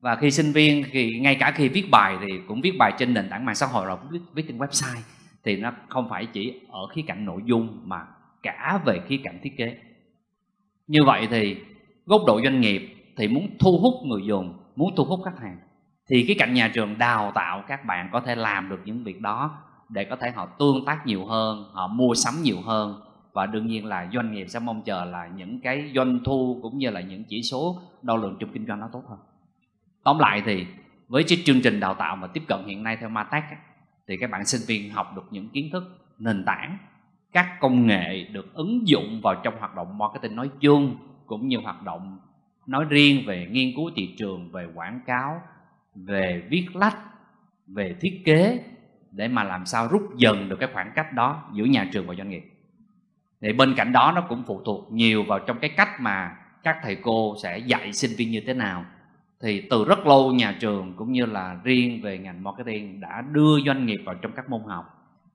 Và 0.00 0.16
khi 0.16 0.30
sinh 0.30 0.52
viên 0.52 0.84
thì 0.92 1.18
ngay 1.18 1.34
cả 1.34 1.50
khi 1.50 1.68
viết 1.68 1.90
bài 1.90 2.16
thì 2.20 2.40
cũng 2.48 2.60
viết 2.60 2.72
bài 2.78 2.92
trên 2.98 3.14
nền 3.14 3.28
tảng 3.30 3.44
mạng 3.44 3.54
xã 3.54 3.66
hội 3.66 3.86
rồi 3.86 3.96
cũng 4.02 4.10
viết, 4.10 4.20
viết 4.34 4.44
trên 4.48 4.58
website 4.58 5.00
thì 5.44 5.56
nó 5.56 5.72
không 5.88 6.08
phải 6.10 6.26
chỉ 6.26 6.60
ở 6.70 6.86
khía 6.86 7.02
cạnh 7.06 7.24
nội 7.24 7.42
dung 7.44 7.80
mà 7.84 8.06
cả 8.42 8.80
về 8.84 9.00
khía 9.08 9.20
cạnh 9.24 9.38
thiết 9.42 9.56
kế. 9.56 9.78
Như 10.86 11.04
vậy 11.04 11.28
thì 11.30 11.56
góc 12.06 12.20
độ 12.26 12.40
doanh 12.44 12.60
nghiệp 12.60 12.96
thì 13.16 13.28
muốn 13.28 13.58
thu 13.58 13.78
hút 13.78 13.94
người 14.06 14.22
dùng 14.26 14.58
muốn 14.76 14.94
thu 14.96 15.04
hút 15.04 15.20
khách 15.24 15.38
hàng 15.40 15.58
thì 16.08 16.24
cái 16.26 16.36
cạnh 16.38 16.54
nhà 16.54 16.70
trường 16.74 16.98
đào 16.98 17.32
tạo 17.34 17.64
các 17.68 17.84
bạn 17.84 18.08
có 18.12 18.20
thể 18.20 18.34
làm 18.34 18.68
được 18.68 18.80
những 18.84 19.04
việc 19.04 19.20
đó 19.20 19.62
để 19.88 20.04
có 20.04 20.16
thể 20.16 20.30
họ 20.30 20.46
tương 20.46 20.84
tác 20.84 21.06
nhiều 21.06 21.26
hơn, 21.26 21.64
họ 21.72 21.88
mua 21.88 22.14
sắm 22.14 22.34
nhiều 22.42 22.60
hơn. 22.60 23.00
Và 23.32 23.46
đương 23.46 23.66
nhiên 23.66 23.86
là 23.86 24.10
doanh 24.12 24.32
nghiệp 24.32 24.46
sẽ 24.48 24.58
mong 24.58 24.82
chờ 24.82 25.04
là 25.04 25.28
những 25.36 25.60
cái 25.60 25.92
doanh 25.94 26.20
thu 26.24 26.58
cũng 26.62 26.78
như 26.78 26.90
là 26.90 27.00
những 27.00 27.24
chỉ 27.24 27.42
số 27.42 27.80
đo 28.02 28.16
lường 28.16 28.36
trong 28.40 28.50
kinh 28.52 28.66
doanh 28.66 28.80
nó 28.80 28.88
tốt 28.92 29.02
hơn. 29.08 29.18
Tóm 30.04 30.18
lại 30.18 30.42
thì, 30.46 30.66
với 31.08 31.24
cái 31.28 31.38
chương 31.44 31.62
trình 31.62 31.80
đào 31.80 31.94
tạo 31.94 32.16
mà 32.16 32.26
tiếp 32.26 32.42
cận 32.48 32.64
hiện 32.66 32.82
nay 32.82 32.96
theo 33.00 33.08
Matech 33.08 33.44
thì 34.08 34.16
các 34.16 34.30
bạn 34.30 34.44
sinh 34.44 34.60
viên 34.66 34.90
học 34.90 35.12
được 35.16 35.24
những 35.30 35.48
kiến 35.48 35.68
thức, 35.72 35.98
nền 36.18 36.44
tảng, 36.44 36.78
các 37.32 37.60
công 37.60 37.86
nghệ 37.86 38.24
được 38.32 38.54
ứng 38.54 38.88
dụng 38.88 39.20
vào 39.22 39.34
trong 39.44 39.54
hoạt 39.58 39.74
động 39.74 39.98
marketing 39.98 40.36
nói 40.36 40.50
chung 40.60 40.96
cũng 41.26 41.48
như 41.48 41.58
hoạt 41.58 41.82
động 41.82 42.18
nói 42.66 42.84
riêng 42.88 43.26
về 43.26 43.48
nghiên 43.50 43.76
cứu 43.76 43.90
thị 43.96 44.14
trường, 44.18 44.52
về 44.52 44.66
quảng 44.74 45.00
cáo, 45.06 45.40
về 45.94 46.46
viết 46.50 46.66
lách, 46.74 46.98
về 47.66 47.96
thiết 48.00 48.22
kế 48.24 48.64
để 49.16 49.28
mà 49.28 49.44
làm 49.44 49.66
sao 49.66 49.88
rút 49.88 50.16
dần 50.16 50.48
được 50.48 50.56
cái 50.60 50.68
khoảng 50.72 50.92
cách 50.94 51.12
đó 51.12 51.50
giữa 51.52 51.64
nhà 51.64 51.88
trường 51.92 52.06
và 52.06 52.14
doanh 52.14 52.30
nghiệp. 52.30 52.44
Thì 53.40 53.52
bên 53.52 53.74
cạnh 53.74 53.92
đó 53.92 54.12
nó 54.14 54.20
cũng 54.28 54.42
phụ 54.46 54.62
thuộc 54.64 54.92
nhiều 54.92 55.22
vào 55.22 55.38
trong 55.38 55.58
cái 55.58 55.70
cách 55.70 56.00
mà 56.00 56.36
các 56.62 56.76
thầy 56.82 56.96
cô 56.96 57.36
sẽ 57.42 57.58
dạy 57.58 57.92
sinh 57.92 58.10
viên 58.16 58.30
như 58.30 58.42
thế 58.46 58.54
nào. 58.54 58.84
Thì 59.40 59.66
từ 59.70 59.84
rất 59.84 60.06
lâu 60.06 60.32
nhà 60.32 60.56
trường 60.60 60.94
cũng 60.96 61.12
như 61.12 61.26
là 61.26 61.56
riêng 61.64 62.00
về 62.02 62.18
ngành 62.18 62.42
marketing 62.42 63.00
đã 63.00 63.22
đưa 63.32 63.60
doanh 63.66 63.86
nghiệp 63.86 64.00
vào 64.04 64.14
trong 64.14 64.32
các 64.32 64.50
môn 64.50 64.60
học. 64.66 64.84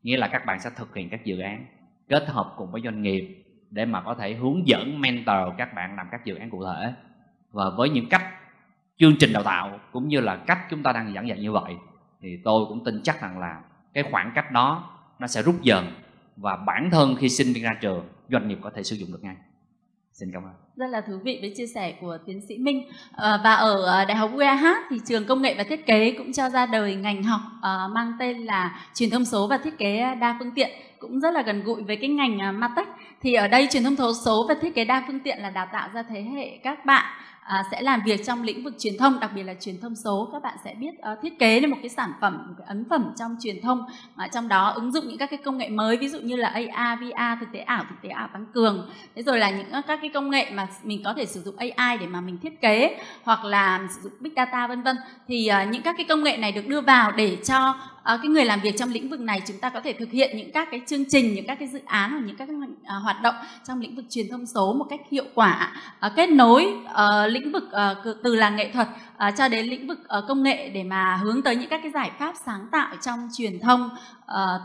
Nghĩa 0.03 0.17
là 0.17 0.27
các 0.27 0.45
bạn 0.45 0.59
sẽ 0.59 0.69
thực 0.75 0.95
hiện 0.95 1.09
các 1.09 1.25
dự 1.25 1.39
án, 1.39 1.65
kết 2.09 2.27
hợp 2.27 2.53
cùng 2.57 2.71
với 2.71 2.81
doanh 2.81 3.01
nghiệp 3.01 3.43
để 3.71 3.86
mà 3.86 4.01
có 4.01 4.15
thể 4.15 4.33
hướng 4.33 4.67
dẫn, 4.67 5.01
mentor 5.01 5.57
các 5.57 5.74
bạn 5.74 5.95
làm 5.95 6.07
các 6.12 6.25
dự 6.25 6.36
án 6.36 6.50
cụ 6.50 6.63
thể. 6.65 6.93
Và 7.51 7.69
với 7.77 7.89
những 7.89 8.09
cách 8.09 8.24
chương 8.98 9.15
trình 9.19 9.33
đào 9.33 9.43
tạo 9.43 9.79
cũng 9.91 10.07
như 10.07 10.21
là 10.21 10.36
cách 10.36 10.59
chúng 10.69 10.83
ta 10.83 10.91
đang 10.91 11.13
giảng 11.13 11.27
dạy 11.27 11.39
như 11.39 11.51
vậy 11.51 11.75
thì 12.21 12.38
tôi 12.43 12.65
cũng 12.69 12.83
tin 12.83 13.01
chắc 13.03 13.21
rằng 13.21 13.39
là 13.39 13.61
cái 13.93 14.03
khoảng 14.11 14.31
cách 14.35 14.51
đó 14.51 14.89
nó 15.19 15.27
sẽ 15.27 15.41
rút 15.41 15.61
dần 15.61 15.85
và 16.35 16.55
bản 16.55 16.89
thân 16.91 17.15
khi 17.19 17.29
sinh 17.29 17.53
viên 17.53 17.63
ra 17.63 17.77
trường 17.81 18.05
doanh 18.29 18.47
nghiệp 18.47 18.57
có 18.61 18.71
thể 18.75 18.83
sử 18.83 18.95
dụng 18.95 19.11
được 19.11 19.23
ngay. 19.23 19.35
Xin 20.13 20.31
cảm 20.33 20.43
ơn. 20.43 20.53
Rất 20.75 20.88
là 20.88 21.01
thú 21.01 21.13
vị 21.23 21.38
với 21.41 21.53
chia 21.57 21.67
sẻ 21.67 21.97
của 22.01 22.17
tiến 22.25 22.41
sĩ 22.47 22.57
Minh. 22.57 22.89
À, 23.15 23.39
và 23.43 23.53
ở 23.53 23.85
ờ, 23.85 24.05
đại 24.05 24.17
học 24.17 24.31
UAH 24.33 24.65
thì 24.89 24.97
trường 25.07 25.25
công 25.25 25.41
nghệ 25.41 25.55
và 25.57 25.63
thiết 25.63 25.85
kế 25.85 26.15
cũng 26.17 26.33
cho 26.33 26.49
ra 26.49 26.65
đời 26.65 26.95
ngành 26.95 27.23
học 27.23 27.41
à, 27.61 27.88
mang 27.91 28.13
tên 28.19 28.38
là 28.38 28.88
truyền 28.95 29.09
thông 29.09 29.25
số 29.25 29.47
và 29.47 29.57
thiết 29.57 29.77
kế 29.77 30.15
đa 30.15 30.35
phương 30.39 30.51
tiện 30.55 30.69
cũng 30.99 31.19
rất 31.19 31.33
là 31.33 31.41
gần 31.41 31.63
gũi 31.63 31.83
với 31.83 31.95
cái 31.95 32.09
ngành 32.09 32.41
à, 32.41 32.51
Matech 32.51 32.88
thì 33.21 33.33
ở 33.33 33.47
đây 33.47 33.67
truyền 33.71 33.83
thông 33.83 34.13
số 34.13 34.45
và 34.49 34.55
thiết 34.61 34.75
kế 34.75 34.85
đa 34.85 35.03
phương 35.07 35.19
tiện 35.19 35.39
là 35.39 35.49
đào 35.49 35.67
tạo 35.71 35.89
ra 35.93 36.03
thế 36.03 36.21
hệ 36.21 36.59
các 36.63 36.85
bạn 36.85 37.05
à, 37.49 37.63
sẽ 37.71 37.81
làm 37.81 38.01
việc 38.05 38.25
trong 38.25 38.43
lĩnh 38.43 38.63
vực 38.63 38.73
truyền 38.79 38.97
thông 38.97 39.19
đặc 39.19 39.31
biệt 39.35 39.43
là 39.43 39.53
truyền 39.59 39.79
thông 39.79 39.95
số. 39.95 40.29
Các 40.31 40.43
bạn 40.43 40.57
sẽ 40.63 40.73
biết 40.73 40.89
uh, 40.89 41.21
thiết 41.21 41.39
kế 41.39 41.59
lên 41.59 41.71
một 41.71 41.77
cái 41.81 41.89
sản 41.89 42.11
phẩm 42.21 42.45
một 42.47 42.53
cái 42.57 42.67
ấn 42.67 42.85
phẩm 42.89 43.13
trong 43.19 43.35
truyền 43.41 43.61
thông 43.61 43.85
mà 44.15 44.27
trong 44.27 44.47
đó 44.47 44.69
ứng 44.69 44.91
dụng 44.91 45.07
những 45.07 45.17
các 45.17 45.29
cái 45.29 45.39
công 45.45 45.57
nghệ 45.57 45.69
mới 45.69 45.97
ví 45.97 46.09
dụ 46.09 46.19
như 46.19 46.35
là 46.35 46.49
AR, 46.49 46.99
VR 46.99 47.39
thực 47.39 47.51
tế 47.53 47.59
ảo 47.59 47.85
thực 47.89 47.95
tế 48.01 48.09
ảo 48.09 48.27
tăng 48.33 48.45
cường. 48.53 48.89
Thế 49.15 49.23
rồi 49.23 49.39
là 49.39 49.49
những 49.49 49.71
ờ, 49.71 49.81
các 49.88 49.99
cái 50.01 50.09
công 50.13 50.29
nghệ 50.29 50.51
mà 50.51 50.67
mình 50.84 51.01
có 51.03 51.13
thể 51.13 51.25
sử 51.25 51.41
dụng 51.41 51.55
AI 51.58 51.97
để 51.97 52.08
mà 52.08 52.21
mình 52.21 52.38
thiết 52.38 52.62
kế 52.62 52.97
hoặc 53.23 53.45
là 53.45 53.88
sử 53.89 54.01
dụng 54.01 54.13
big 54.19 54.34
data 54.36 54.67
vân 54.67 54.82
vân. 54.82 54.97
Thì 55.27 55.49
uh, 55.63 55.69
những 55.69 55.82
các 55.82 55.95
cái 55.97 56.05
công 56.10 56.23
nghệ 56.23 56.38
này 56.38 56.51
được 56.51 56.67
đưa 56.67 56.82
vào 56.82 57.12
để 57.12 57.38
cho 57.47 57.75
Ờ, 58.10 58.17
cái 58.17 58.30
người 58.30 58.45
làm 58.45 58.62
việc 58.62 58.76
trong 58.78 58.89
lĩnh 58.89 59.10
vực 59.10 59.19
này, 59.19 59.41
chúng 59.48 59.58
ta 59.58 59.69
có 59.69 59.82
thể 59.82 59.93
thực 59.93 60.12
hiện 60.12 60.38
những 60.38 60.52
các 60.52 60.67
cái 60.72 60.82
chương 60.88 61.06
trình, 61.10 61.34
những 61.34 61.48
các 61.48 61.60
cái 61.60 61.67
dự 61.67 61.80
án 61.86 62.12
hoặc 62.12 62.22
những 62.26 62.36
các 62.36 62.45
cái 62.45 62.56
hoạt 63.04 63.15
ờ, 63.15 63.22
động 63.24 63.36
trong 63.67 63.80
lĩnh 63.82 63.95
vực 63.95 64.06
truyền 64.10 64.26
thông 64.32 64.45
số 64.45 64.74
một 64.74 64.86
cách 64.89 65.00
hiệu 65.12 65.24
quả 65.36 65.74
ờ, 66.00 66.10
kết 66.15 66.30
nối 66.30 66.74
lĩnh 67.28 67.52
vực 67.52 67.63
từ 68.24 68.36
làng 68.36 68.56
nghệ 68.56 68.72
thuật 68.74 68.88
cho 69.38 69.48
đến 69.48 69.65
lĩnh 69.65 69.88
vực 69.88 70.00
công 70.28 70.43
nghệ 70.43 70.69
để 70.69 70.84
mà 70.84 71.15
hướng 71.15 71.41
tới 71.41 71.56
những 71.56 71.69
các 71.69 71.80
cái 71.84 71.91
giải 71.91 72.12
pháp 72.19 72.36
sáng 72.45 72.67
tạo 72.72 72.95
trong 73.02 73.30
truyền 73.38 73.60
thông. 73.60 73.89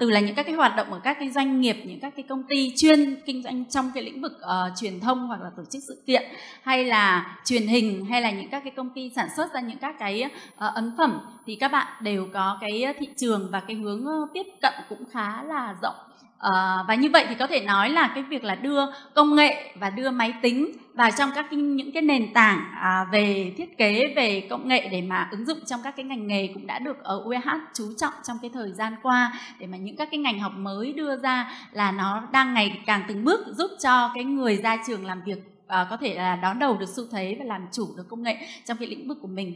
Từ 0.01 0.11
là 0.11 0.21
những 0.21 0.35
các 0.35 0.43
cái 0.43 0.55
hoạt 0.55 0.77
động 0.77 0.93
ở 0.93 1.01
các 1.05 1.17
cái 1.21 1.31
doanh 1.31 1.61
nghiệp, 1.61 1.77
những 1.85 2.01
các 2.01 2.13
cái 2.17 2.25
công 2.29 2.43
ty 2.43 2.73
chuyên 2.77 3.17
kinh 3.27 3.43
doanh 3.43 3.65
trong 3.65 3.91
cái 3.95 4.03
lĩnh 4.03 4.21
vực 4.21 4.33
truyền 4.77 5.01
thông 5.01 5.27
hoặc 5.27 5.41
là 5.41 5.51
tổ 5.57 5.63
chức 5.71 5.83
sự 5.89 6.03
kiện, 6.07 6.23
hay 6.63 6.85
là 6.85 7.37
truyền 7.45 7.67
hình, 7.67 8.07
hay 8.11 8.23
là 8.23 8.31
những 8.31 8.51
các 8.51 8.61
cái 8.65 8.73
công 8.77 8.91
ty 8.91 9.11
sản 9.17 9.29
xuất 9.37 9.55
ra 9.55 9.61
những 9.61 9.79
các 9.79 9.95
cái 9.99 10.31
ấn 10.57 10.93
phẩm 10.99 11.21
thì 11.47 11.55
các 11.55 11.73
bạn 11.73 11.87
đều 12.01 12.27
có 12.33 12.59
cái 12.61 12.83
ờ, 12.83 12.93
thị 12.99 13.09
trường 13.17 13.49
và 13.53 13.61
cái 13.61 13.77
hướng 13.77 14.07
ờ, 14.07 14.27
tiếp 14.35 14.47
cận 14.63 14.73
cũng 14.89 15.05
khá 15.13 15.43
là 15.43 15.75
rộng. 15.83 15.95
À, 16.39 16.85
và 16.89 16.95
như 16.95 17.11
vậy 17.13 17.27
thì 17.29 17.35
có 17.35 17.47
thể 17.47 17.61
nói 17.61 17.91
là 17.91 18.13
cái 18.15 18.23
việc 18.23 18.45
là 18.45 18.55
đưa 18.55 18.81
công 19.15 19.35
nghệ 19.35 19.75
và 19.75 19.91
đưa 19.91 20.11
máy 20.11 20.35
tính 20.43 20.73
vào 20.95 21.11
trong 21.19 21.31
các 21.35 21.47
cái, 21.51 21.61
những 21.61 21.93
cái 21.93 22.03
nền 22.03 22.33
tảng 22.33 22.65
à, 22.75 23.07
về 23.13 23.55
thiết 23.57 23.79
kế 23.79 24.13
về 24.17 24.47
công 24.51 24.69
nghệ 24.69 24.89
để 24.89 25.03
mà 25.03 25.29
ứng 25.31 25.47
dụng 25.47 25.59
trong 25.67 25.81
các 25.85 25.97
cái 25.97 26.05
ngành 26.05 26.27
nghề 26.27 26.51
cũng 26.55 26.67
đã 26.67 26.79
được 26.79 27.05
ở 27.05 27.23
UEH 27.25 27.49
chú 27.75 27.85
trọng 27.99 28.13
trong 28.25 28.37
cái 28.43 28.51
thời 28.55 28.73
gian 28.73 28.95
qua 29.03 29.33
để 29.59 29.67
mà 29.67 29.77
những 29.77 29.97
các 29.97 30.09
cái 30.11 30.21
ngành 30.21 30.39
học 30.39 30.53
mới 30.57 30.93
đưa 30.93 31.17
ra 31.17 31.51
là 31.73 31.93
nó 31.93 32.23
đang 32.33 32.55
ngày 32.55 32.83
càng 32.87 33.03
từng 33.09 33.25
bước 33.25 33.41
giúp 33.57 33.71
cho 33.83 34.11
cái 34.15 34.25
người 34.25 34.57
ra 34.57 34.79
trường 34.87 35.07
làm 35.07 35.23
việc 35.27 35.55
à, 35.67 35.87
có 35.91 35.97
thể 35.97 36.15
là 36.15 36.37
đón 36.37 36.59
đầu 36.59 36.77
được 36.77 36.89
xu 36.89 37.05
thế 37.13 37.37
và 37.39 37.45
làm 37.45 37.67
chủ 37.73 37.89
được 37.97 38.09
công 38.09 38.23
nghệ 38.23 38.37
trong 38.65 38.77
cái 38.77 38.89
lĩnh 38.89 39.09
vực 39.09 39.19
của 39.23 39.29
mình. 39.29 39.55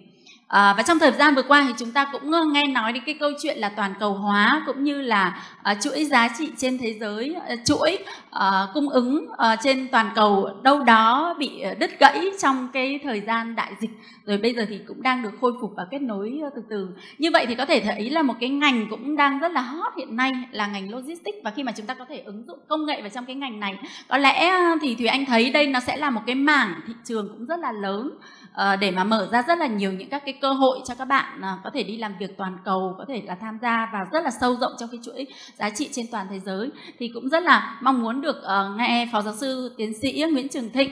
À, 0.48 0.74
và 0.76 0.82
trong 0.82 0.98
thời 0.98 1.12
gian 1.12 1.34
vừa 1.34 1.42
qua 1.42 1.64
thì 1.68 1.74
chúng 1.78 1.92
ta 1.92 2.08
cũng 2.12 2.52
nghe 2.52 2.66
nói 2.66 2.92
đến 2.92 3.02
cái 3.06 3.14
câu 3.20 3.30
chuyện 3.42 3.58
là 3.58 3.68
toàn 3.68 3.94
cầu 4.00 4.14
hóa 4.14 4.62
cũng 4.66 4.84
như 4.84 5.02
là 5.02 5.42
uh, 5.70 5.80
chuỗi 5.80 6.04
giá 6.04 6.28
trị 6.38 6.50
trên 6.56 6.78
thế 6.78 6.94
giới, 7.00 7.34
uh, 7.36 7.58
chuỗi 7.64 7.98
uh, 8.36 8.42
cung 8.74 8.88
ứng 8.88 9.28
uh, 9.30 9.58
trên 9.62 9.88
toàn 9.92 10.10
cầu 10.14 10.48
đâu 10.62 10.82
đó 10.82 11.34
bị 11.38 11.64
đứt 11.78 11.90
gãy 11.98 12.30
trong 12.40 12.68
cái 12.72 13.00
thời 13.02 13.20
gian 13.20 13.56
đại 13.56 13.72
dịch. 13.80 13.90
Rồi 14.24 14.38
bây 14.38 14.54
giờ 14.54 14.66
thì 14.68 14.78
cũng 14.88 15.02
đang 15.02 15.22
được 15.22 15.30
khôi 15.40 15.52
phục 15.60 15.72
và 15.76 15.86
kết 15.90 15.98
nối 15.98 16.40
uh, 16.46 16.52
từ 16.56 16.62
từ. 16.70 16.88
Như 17.18 17.30
vậy 17.32 17.46
thì 17.46 17.54
có 17.54 17.66
thể 17.66 17.80
thấy 17.80 18.10
là 18.10 18.22
một 18.22 18.34
cái 18.40 18.50
ngành 18.50 18.86
cũng 18.90 19.16
đang 19.16 19.38
rất 19.38 19.52
là 19.52 19.60
hot 19.60 19.92
hiện 19.96 20.16
nay 20.16 20.32
là 20.50 20.66
ngành 20.66 20.90
logistics. 20.90 21.38
Và 21.44 21.50
khi 21.50 21.62
mà 21.62 21.72
chúng 21.72 21.86
ta 21.86 21.94
có 21.94 22.04
thể 22.08 22.18
ứng 22.18 22.44
dụng 22.46 22.58
công 22.68 22.86
nghệ 22.86 23.00
vào 23.00 23.10
trong 23.10 23.24
cái 23.24 23.36
ngành 23.36 23.60
này 23.60 23.78
có 24.08 24.18
lẽ 24.18 24.52
thì 24.80 24.94
Thùy 24.94 25.06
Anh 25.06 25.26
thấy 25.26 25.50
đây 25.50 25.66
nó 25.66 25.80
sẽ 25.80 25.96
là 25.96 26.10
một 26.10 26.20
cái 26.26 26.34
mảng 26.34 26.80
thị 26.86 26.92
trường 27.04 27.28
cũng 27.28 27.46
rất 27.46 27.60
là 27.60 27.72
lớn. 27.72 28.10
Ờ, 28.58 28.76
để 28.76 28.90
mà 28.90 29.04
mở 29.04 29.28
ra 29.32 29.42
rất 29.42 29.58
là 29.58 29.66
nhiều 29.66 29.92
những 29.92 30.08
các 30.08 30.22
cái 30.24 30.38
cơ 30.40 30.52
hội 30.52 30.78
cho 30.84 30.94
các 30.94 31.04
bạn 31.04 31.40
ờ, 31.42 31.58
có 31.64 31.70
thể 31.70 31.82
đi 31.82 31.96
làm 31.96 32.12
việc 32.18 32.36
toàn 32.36 32.58
cầu 32.64 32.94
có 32.98 33.04
thể 33.08 33.22
là 33.26 33.34
tham 33.34 33.58
gia 33.62 33.90
và 33.92 34.06
rất 34.12 34.24
là 34.24 34.30
sâu 34.40 34.56
rộng 34.56 34.72
trong 34.78 34.88
cái 34.92 35.00
chuỗi 35.04 35.26
giá 35.58 35.70
trị 35.70 35.88
trên 35.92 36.06
toàn 36.12 36.26
thế 36.30 36.40
giới 36.40 36.70
thì 36.98 37.10
cũng 37.14 37.28
rất 37.28 37.42
là 37.42 37.78
mong 37.82 38.02
muốn 38.02 38.20
được 38.20 38.42
ờ, 38.42 38.74
nghe 38.78 39.08
phó 39.12 39.22
giáo 39.22 39.34
sư 39.34 39.74
tiến 39.76 39.92
sĩ 39.94 40.24
Nguyễn 40.32 40.48
Trường 40.48 40.70
Thịnh 40.70 40.90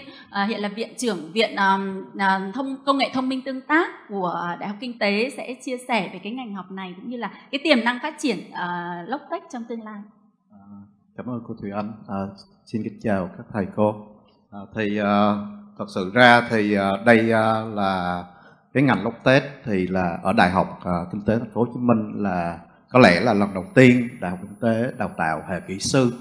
hiện 0.48 0.60
là 0.60 0.68
viện 0.68 0.94
trưởng 0.98 1.32
viện 1.32 1.56
thông 2.54 2.76
công 2.86 2.98
nghệ 2.98 3.10
thông 3.14 3.28
minh 3.28 3.42
tương 3.42 3.60
tác 3.60 4.08
của 4.08 4.56
đại 4.60 4.68
học 4.68 4.76
kinh 4.80 4.98
tế 4.98 5.30
sẽ 5.36 5.54
chia 5.64 5.76
sẻ 5.88 6.10
về 6.12 6.20
cái 6.22 6.32
ngành 6.32 6.54
học 6.54 6.70
này 6.70 6.94
cũng 6.96 7.10
như 7.10 7.16
là 7.16 7.30
cái 7.50 7.60
tiềm 7.64 7.84
năng 7.84 7.98
phát 8.02 8.14
triển 8.18 8.38
uh, 8.38 9.08
Loctech 9.08 9.42
trong 9.52 9.64
tương 9.64 9.84
lai. 9.84 10.00
À, 10.50 10.58
cảm 11.16 11.26
ơn 11.26 11.40
cô 11.48 11.54
Thùy 11.60 11.70
Anh. 11.70 11.92
À, 12.08 12.16
xin 12.66 12.82
kính 12.84 12.98
chào 13.02 13.30
các 13.36 13.46
thầy 13.52 13.66
cô. 13.76 13.94
À, 14.50 14.60
thì 14.74 15.00
uh, 15.00 15.55
thật 15.78 15.84
sự 15.88 16.10
ra 16.14 16.48
thì 16.50 16.74
ờ, 16.74 17.02
đây 17.04 17.30
ờ, 17.30 17.70
là 17.74 18.24
cái 18.74 18.82
ngành 18.82 19.04
lốc 19.04 19.14
tết 19.24 19.42
thì 19.64 19.86
là 19.86 20.18
ở 20.22 20.32
đại 20.32 20.50
học 20.50 20.80
ờ, 20.82 21.06
kinh 21.12 21.22
tế 21.22 21.38
thành 21.38 21.50
phố 21.50 21.64
hồ 21.64 21.66
chí 21.74 21.80
minh 21.80 22.22
là 22.22 22.58
có 22.90 22.98
lẽ 22.98 23.20
là 23.20 23.34
lần 23.34 23.54
đầu 23.54 23.64
tiên 23.74 24.08
đại 24.20 24.30
học 24.30 24.40
kinh 24.42 24.60
tế 24.60 24.92
đào 24.98 25.10
tạo 25.16 25.42
hệ 25.48 25.60
kỹ 25.60 25.78
sư 25.78 26.12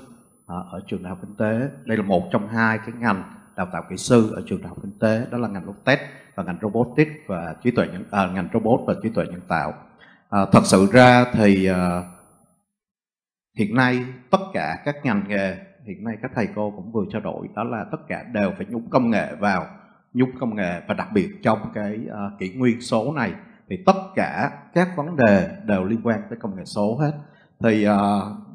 ở 0.48 0.82
trường 0.88 1.04
đại 1.04 1.10
học 1.10 1.20
kinh 1.22 1.36
tế. 1.36 1.68
Đây 1.86 1.98
là 1.98 2.04
một 2.04 2.24
trong 2.32 2.48
hai 2.48 2.78
cái 2.78 2.91
ngành 3.00 3.24
đào 3.56 3.68
tạo 3.74 3.84
kỹ 3.89 3.98
sư 3.98 4.34
ở 4.36 4.44
trường 4.46 4.62
đại 4.62 4.70
học 4.70 4.78
kinh 4.82 5.00
tế 5.00 5.26
đó 5.32 5.38
là 5.38 5.48
ngành 5.48 5.65
lốc 5.65 5.76
tết 5.86 6.00
và 6.36 6.44
ngành 6.44 6.58
robotics 6.62 7.12
và 7.28 7.56
trí 7.63 7.72
tuệ 7.72 7.88
nhân 7.88 8.04
à, 8.12 8.28
ngành 8.34 8.48
robot 8.54 8.80
và 8.88 8.94
trí 9.04 9.10
tuệ 9.10 9.26
nhân 9.26 9.41
tạo. 9.48 9.74
À, 10.30 10.46
thật 10.52 10.62
sự 10.63 10.88
ra 10.91 11.26
thì 11.34 11.65
à, 11.65 12.04
hiện 13.58 13.76
nay 13.76 14.06
tất 14.32 14.41
cả 14.54 14.82
các 14.86 14.96
ngành 15.06 15.24
nghề 15.28 15.58
hiện 15.88 16.04
nay 16.04 16.17
các 16.21 16.32
thầy 16.36 16.48
cô 16.56 16.74
cũng 16.76 16.91
vừa 16.91 17.04
trao 17.12 17.21
đổi 17.21 17.48
đó 17.56 17.63
là 17.63 17.86
tất 17.91 17.98
cả 18.08 18.24
đều 18.34 18.52
phải 18.58 18.65
nhúng 18.69 18.89
công 18.89 19.10
nghệ 19.10 19.36
vào 19.39 19.67
nhúng 20.13 20.32
công 20.39 20.56
nghệ 20.56 20.82
và 20.88 20.93
đặc 20.93 21.08
biệt 21.13 21.30
trong 21.43 21.60
cái 21.74 22.00
uh, 22.08 22.39
kỷ 22.39 22.54
nguyên 22.54 22.82
số 22.82 23.13
này 23.13 23.34
thì 23.69 23.78
tất 23.86 23.95
cả 24.15 24.52
các 24.74 24.89
vấn 24.95 25.15
đề 25.15 25.58
đều 25.65 25.84
liên 25.84 26.00
quan 26.04 26.21
tới 26.30 26.39
công 26.41 26.56
nghệ 26.56 26.65
số 26.65 26.98
hết 26.98 27.12
thì 27.60 27.88
uh, 27.88 27.95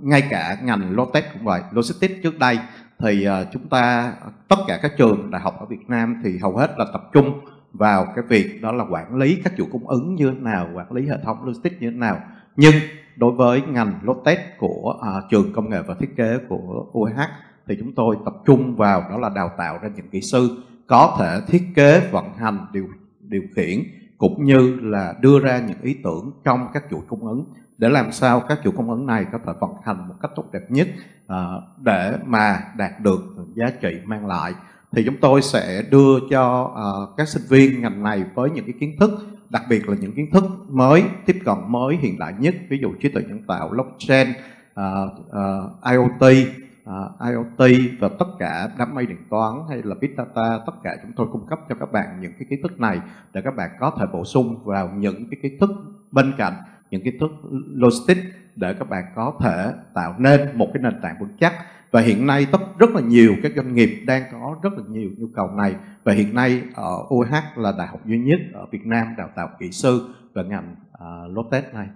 ngay 0.00 0.22
cả 0.30 0.56
ngành 0.62 0.96
logistics 0.96 1.32
cũng 1.32 1.44
vậy 1.44 1.60
logistics 1.72 2.22
trước 2.22 2.38
đây 2.38 2.58
thì 2.98 3.28
uh, 3.28 3.46
chúng 3.52 3.68
ta 3.68 4.14
tất 4.48 4.56
cả 4.68 4.78
các 4.82 4.92
trường 4.96 5.30
đại 5.30 5.40
học 5.40 5.60
ở 5.60 5.66
Việt 5.66 5.88
Nam 5.88 6.20
thì 6.24 6.38
hầu 6.38 6.56
hết 6.56 6.70
là 6.78 6.84
tập 6.92 7.02
trung 7.12 7.40
vào 7.72 8.06
cái 8.16 8.24
việc 8.28 8.62
đó 8.62 8.72
là 8.72 8.84
quản 8.90 9.16
lý 9.16 9.40
các 9.44 9.52
chuỗi 9.56 9.66
cung 9.72 9.88
ứng 9.88 10.14
như 10.14 10.30
thế 10.30 10.40
nào, 10.40 10.68
quản 10.74 10.92
lý 10.92 11.08
hệ 11.08 11.16
thống 11.24 11.44
logistics 11.44 11.80
như 11.80 11.90
thế 11.90 11.96
nào. 11.96 12.20
Nhưng 12.56 12.74
đối 13.16 13.32
với 13.32 13.62
ngành 13.62 14.00
Lotech 14.02 14.58
của 14.58 14.98
à, 15.02 15.10
trường 15.30 15.52
công 15.52 15.70
nghệ 15.70 15.82
và 15.86 15.94
thiết 15.94 16.16
kế 16.16 16.38
của 16.48 16.86
UH 16.98 17.20
thì 17.66 17.76
chúng 17.78 17.92
tôi 17.94 18.16
tập 18.24 18.34
trung 18.46 18.76
vào 18.76 19.04
đó 19.10 19.18
là 19.18 19.28
đào 19.28 19.50
tạo 19.58 19.78
ra 19.82 19.88
những 19.96 20.08
kỹ 20.08 20.20
sư 20.20 20.62
có 20.86 21.16
thể 21.18 21.40
thiết 21.46 21.62
kế, 21.74 22.08
vận 22.12 22.34
hành, 22.36 22.66
điều 22.72 22.88
điều 23.20 23.42
khiển 23.56 23.82
cũng 24.18 24.44
như 24.44 24.78
là 24.82 25.14
đưa 25.20 25.38
ra 25.38 25.58
những 25.58 25.80
ý 25.82 25.96
tưởng 26.04 26.30
trong 26.44 26.66
các 26.72 26.84
chuỗi 26.90 27.00
cung 27.08 27.26
ứng 27.26 27.44
để 27.78 27.88
làm 27.88 28.12
sao 28.12 28.40
các 28.40 28.60
chuỗi 28.64 28.72
cung 28.76 28.90
ứng 28.90 29.06
này 29.06 29.26
có 29.32 29.38
thể 29.46 29.52
vận 29.60 29.70
hành 29.84 30.08
một 30.08 30.14
cách 30.22 30.30
tốt 30.36 30.44
đẹp 30.52 30.70
nhất 30.70 30.88
à, 31.26 31.44
để 31.78 32.16
mà 32.26 32.62
đạt 32.76 33.00
được 33.00 33.20
giá 33.54 33.70
trị 33.80 33.98
mang 34.04 34.26
lại. 34.26 34.52
Thì 34.92 35.04
chúng 35.04 35.16
tôi 35.20 35.42
sẽ 35.42 35.82
đưa 35.90 36.18
cho 36.30 36.72
à, 36.76 36.86
các 37.16 37.28
sinh 37.28 37.42
viên 37.48 37.82
ngành 37.82 38.02
này 38.02 38.24
với 38.34 38.50
những 38.50 38.64
cái 38.64 38.74
kiến 38.80 38.96
thức 39.00 39.10
đặc 39.50 39.62
biệt 39.68 39.88
là 39.88 39.96
những 40.00 40.12
kiến 40.12 40.30
thức 40.30 40.44
mới 40.68 41.04
tiếp 41.26 41.36
cận 41.44 41.56
mới 41.66 41.96
hiện 41.96 42.18
đại 42.18 42.34
nhất 42.38 42.54
ví 42.68 42.78
dụ 42.78 42.94
trí 43.00 43.08
tuệ 43.08 43.22
nhân 43.22 43.42
tạo 43.46 43.68
blockchain 43.68 44.28
uh, 44.28 44.84
uh, 45.28 45.84
IoT 45.90 46.46
uh, 46.90 47.20
IoT 47.20 47.70
và 48.00 48.08
tất 48.18 48.26
cả 48.38 48.70
đám 48.78 48.94
mây 48.94 49.06
điện 49.06 49.18
toán 49.30 49.52
hay 49.68 49.82
là 49.84 49.94
big 50.00 50.10
data 50.16 50.58
tất 50.66 50.72
cả 50.82 50.96
chúng 51.02 51.12
tôi 51.16 51.26
cung 51.32 51.46
cấp 51.46 51.58
cho 51.68 51.74
các 51.74 51.92
bạn 51.92 52.20
những 52.20 52.32
cái 52.38 52.46
kiến 52.50 52.62
thức 52.62 52.80
này 52.80 53.00
để 53.32 53.40
các 53.44 53.56
bạn 53.56 53.70
có 53.80 53.92
thể 53.98 54.06
bổ 54.12 54.24
sung 54.24 54.64
vào 54.64 54.90
những 54.96 55.30
cái 55.30 55.40
kiến 55.42 55.58
thức 55.60 55.70
bên 56.10 56.32
cạnh 56.38 56.52
những 56.90 57.02
kiến 57.04 57.16
thức 57.20 57.30
logistics 57.74 58.26
để 58.56 58.74
các 58.78 58.88
bạn 58.88 59.04
có 59.14 59.32
thể 59.40 59.72
tạo 59.94 60.14
nên 60.18 60.40
một 60.54 60.68
cái 60.74 60.82
nền 60.82 61.00
tảng 61.02 61.16
vững 61.20 61.36
chắc 61.40 61.52
và 61.90 62.00
hiện 62.00 62.26
nay 62.26 62.46
tất 62.52 62.58
rất 62.78 62.90
là 62.90 63.00
nhiều 63.00 63.36
các 63.42 63.52
doanh 63.56 63.74
nghiệp 63.74 64.02
đang 64.06 64.22
có 64.32 64.56
rất 64.62 64.72
là 64.76 64.82
nhiều 64.88 65.10
nhu 65.18 65.26
cầu 65.34 65.50
này 65.50 65.74
và 66.04 66.12
hiện 66.12 66.34
nay 66.34 66.62
ờ, 66.74 66.82
ở 66.82 67.04
UH 67.14 67.32
là 67.56 67.72
đại 67.78 67.86
học 67.86 68.06
duy 68.06 68.18
nhất 68.18 68.40
ở 68.54 68.66
Việt 68.70 68.86
Nam 68.86 69.06
đào 69.18 69.28
tạo 69.36 69.48
kỹ 69.60 69.70
sư 69.70 70.14
về 70.34 70.44
ngành 70.44 70.74
ờ, 70.92 71.24
uh, 71.26 71.36
Lotus 71.36 71.64
này. 71.74 71.86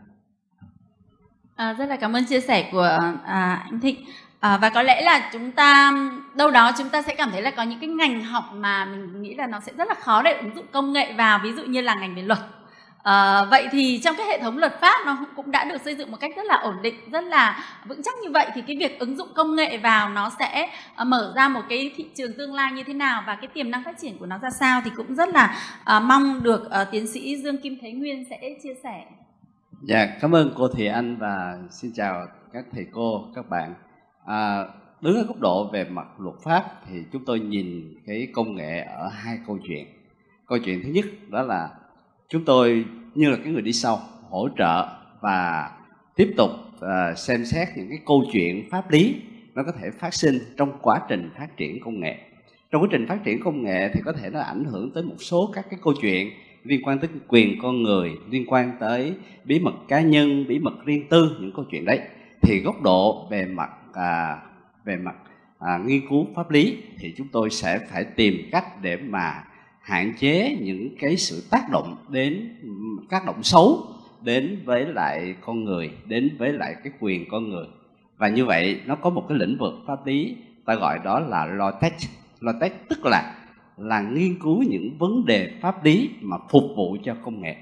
À, 1.57 1.73
rất 1.73 1.87
là 1.87 1.97
cảm 1.97 2.13
ơn 2.13 2.25
chia 2.25 2.41
sẻ 2.41 2.69
của 2.73 2.99
à, 3.25 3.67
anh 3.71 3.81
Thịnh. 3.81 3.97
À, 4.41 4.57
và 4.57 4.71
có 4.71 4.83
lẽ 4.83 5.03
là 5.03 5.31
chúng 5.33 5.53
ta 5.53 5.93
đâu 6.35 6.51
đó 6.51 6.73
chúng 6.79 6.89
ta 6.89 7.03
sẽ 7.03 7.15
cảm 7.15 7.31
thấy 7.31 7.43
là 7.43 7.51
có 7.51 7.63
những 7.63 7.81
cái 7.81 7.89
ngành 7.89 8.25
học 8.25 8.45
mà 8.55 8.85
mình 8.85 9.23
nghĩ 9.23 9.35
là 9.35 9.47
nó 9.47 9.61
sẽ 9.61 9.73
rất 9.79 9.89
là 9.89 9.95
khó 9.95 10.23
để 10.23 10.33
ứng 10.33 10.57
dụng 10.57 10.67
công 10.73 10.93
nghệ 10.93 11.13
vào 11.13 11.41
ví 11.43 11.53
dụ 11.53 11.65
như 11.65 11.81
là 11.81 11.95
ngành 11.95 12.15
về 12.15 12.23
luật 12.23 12.39
À, 13.05 13.45
vậy 13.45 13.69
thì 13.73 14.01
trong 14.05 14.17
cái 14.19 14.27
hệ 14.27 14.41
thống 14.41 14.59
luật 14.59 14.81
pháp 14.81 15.07
nó 15.07 15.19
cũng 15.37 15.51
đã 15.51 15.65
được 15.65 15.81
xây 15.81 15.95
dựng 15.95 16.11
một 16.11 16.17
cách 16.21 16.33
rất 16.37 16.47
là 16.47 16.57
ổn 16.57 16.75
định, 16.83 16.95
rất 17.13 17.25
là 17.25 17.65
vững 17.87 18.03
chắc 18.03 18.15
như 18.23 18.31
vậy 18.31 18.47
thì 18.55 18.63
cái 18.67 18.77
việc 18.77 18.99
ứng 18.99 19.17
dụng 19.17 19.29
công 19.35 19.57
nghệ 19.57 19.79
vào 19.79 20.09
nó 20.09 20.31
sẽ 20.39 20.69
uh, 21.03 21.07
mở 21.07 21.33
ra 21.37 21.49
một 21.49 21.61
cái 21.69 21.93
thị 21.97 22.07
trường 22.15 22.33
tương 22.39 22.55
lai 22.55 22.73
như 22.73 22.83
thế 22.85 22.93
nào 22.93 23.23
và 23.27 23.35
cái 23.35 23.49
tiềm 23.55 23.71
năng 23.71 23.85
phát 23.85 23.99
triển 23.99 24.19
của 24.19 24.27
nó 24.27 24.39
ra 24.39 24.51
sao 24.51 24.81
thì 24.85 24.91
cũng 24.97 25.15
rất 25.15 25.29
là 25.29 25.57
uh, 25.81 26.03
mong 26.03 26.43
được 26.43 26.63
uh, 26.67 26.89
tiến 26.91 27.07
sĩ 27.07 27.37
Dương 27.37 27.59
Kim 27.59 27.79
Thế 27.83 27.93
Nguyên 27.93 28.25
sẽ 28.31 28.41
chia 28.63 28.75
sẻ. 28.83 29.05
Dạ, 29.83 30.07
cảm 30.21 30.35
ơn 30.35 30.53
cô 30.57 30.69
Thị 30.69 30.87
Anh 30.87 31.17
và 31.17 31.59
xin 31.71 31.93
chào 31.95 32.27
các 32.53 32.65
thầy 32.73 32.87
cô, 32.93 33.25
các 33.35 33.49
bạn. 33.51 33.75
À, 34.27 34.65
đứng 35.01 35.17
ở 35.17 35.23
góc 35.23 35.41
độ 35.41 35.71
về 35.73 35.85
mặt 35.85 36.07
luật 36.19 36.37
pháp 36.45 36.65
thì 36.89 36.95
chúng 37.13 37.25
tôi 37.25 37.41
nhìn 37.41 37.95
cái 38.07 38.29
công 38.35 38.55
nghệ 38.55 38.81
ở 38.81 39.09
hai 39.09 39.39
câu 39.47 39.59
chuyện. 39.69 39.87
Câu 40.47 40.59
chuyện 40.65 40.83
thứ 40.85 40.91
nhất 40.91 41.05
đó 41.29 41.43
là 41.43 41.69
chúng 42.29 42.45
tôi 42.45 42.85
như 43.15 43.31
là 43.31 43.37
cái 43.45 43.53
người 43.53 43.63
đi 43.63 43.73
sau 43.73 44.01
hỗ 44.31 44.49
trợ 44.59 44.89
và 45.21 45.71
tiếp 46.17 46.35
tục 46.37 46.51
uh, 46.77 47.19
xem 47.19 47.45
xét 47.45 47.69
những 47.77 47.89
cái 47.89 47.99
câu 48.07 48.25
chuyện 48.33 48.69
pháp 48.71 48.91
lý 48.91 49.15
nó 49.55 49.63
có 49.63 49.73
thể 49.81 49.91
phát 49.91 50.15
sinh 50.15 50.39
trong 50.57 50.73
quá 50.83 51.01
trình 51.09 51.31
phát 51.39 51.57
triển 51.57 51.81
công 51.81 52.01
nghệ. 52.01 52.19
Trong 52.71 52.83
quá 52.83 52.89
trình 52.93 53.07
phát 53.07 53.25
triển 53.25 53.41
công 53.41 53.63
nghệ 53.63 53.91
thì 53.95 54.01
có 54.05 54.13
thể 54.13 54.31
nó 54.31 54.41
ảnh 54.41 54.65
hưởng 54.65 54.91
tới 54.95 55.03
một 55.03 55.17
số 55.19 55.51
các 55.55 55.67
cái 55.71 55.79
câu 55.83 55.95
chuyện 56.01 56.31
liên 56.65 56.83
quan 56.83 56.99
tới 56.99 57.11
quyền 57.29 57.59
con 57.63 57.83
người 57.83 58.13
liên 58.31 58.45
quan 58.47 58.73
tới 58.81 59.15
bí 59.45 59.61
mật 59.61 59.75
cá 59.89 60.01
nhân 60.01 60.45
bí 60.49 60.59
mật 60.59 60.85
riêng 60.85 61.09
tư 61.09 61.37
những 61.41 61.53
câu 61.57 61.65
chuyện 61.71 61.85
đấy. 61.85 62.01
Thì 62.43 62.61
góc 62.61 62.83
độ 62.83 63.27
về 63.31 63.47
mặt 63.47 63.71
à, 63.93 64.39
về 64.85 64.97
mặt 64.97 65.15
à, 65.59 65.79
nghiên 65.87 66.09
cứu 66.09 66.27
pháp 66.35 66.51
lý 66.51 66.77
thì 66.99 67.15
chúng 67.17 67.29
tôi 67.33 67.51
sẽ 67.51 67.79
phải 67.91 68.05
tìm 68.05 68.49
cách 68.53 68.83
để 68.83 68.97
mà 68.97 69.45
hạn 69.85 70.13
chế 70.19 70.57
những 70.61 70.97
cái 70.99 71.17
sự 71.17 71.43
tác 71.51 71.71
động 71.71 71.97
đến, 72.09 72.57
tác 73.11 73.27
động 73.27 73.43
xấu 73.43 73.87
đến 74.23 74.59
với 74.65 74.87
lại 74.87 75.35
con 75.41 75.65
người, 75.65 75.91
đến 76.07 76.37
với 76.39 76.53
lại 76.53 76.75
cái 76.85 76.93
quyền 77.01 77.29
con 77.31 77.49
người. 77.49 77.67
Và 78.19 78.29
như 78.29 78.45
vậy 78.45 78.81
nó 78.87 78.95
có 78.95 79.11
một 79.11 79.25
cái 79.29 79.39
lĩnh 79.39 79.57
vực 79.59 79.75
pháp 79.87 80.07
lý 80.07 80.37
ta 80.65 80.75
gọi 80.75 80.99
đó 81.05 81.21
là 81.21 81.47
law 81.47 81.73
tech 81.81 81.93
law 82.41 82.61
tech 82.61 82.89
tức 82.89 83.07
là 83.07 83.35
là 83.77 84.01
nghiên 84.01 84.39
cứu 84.39 84.63
những 84.63 84.99
vấn 84.99 85.27
đề 85.27 85.51
pháp 85.61 85.85
lý 85.85 86.11
mà 86.21 86.37
phục 86.51 86.65
vụ 86.77 86.97
cho 87.05 87.17
công 87.23 87.41
nghệ. 87.41 87.57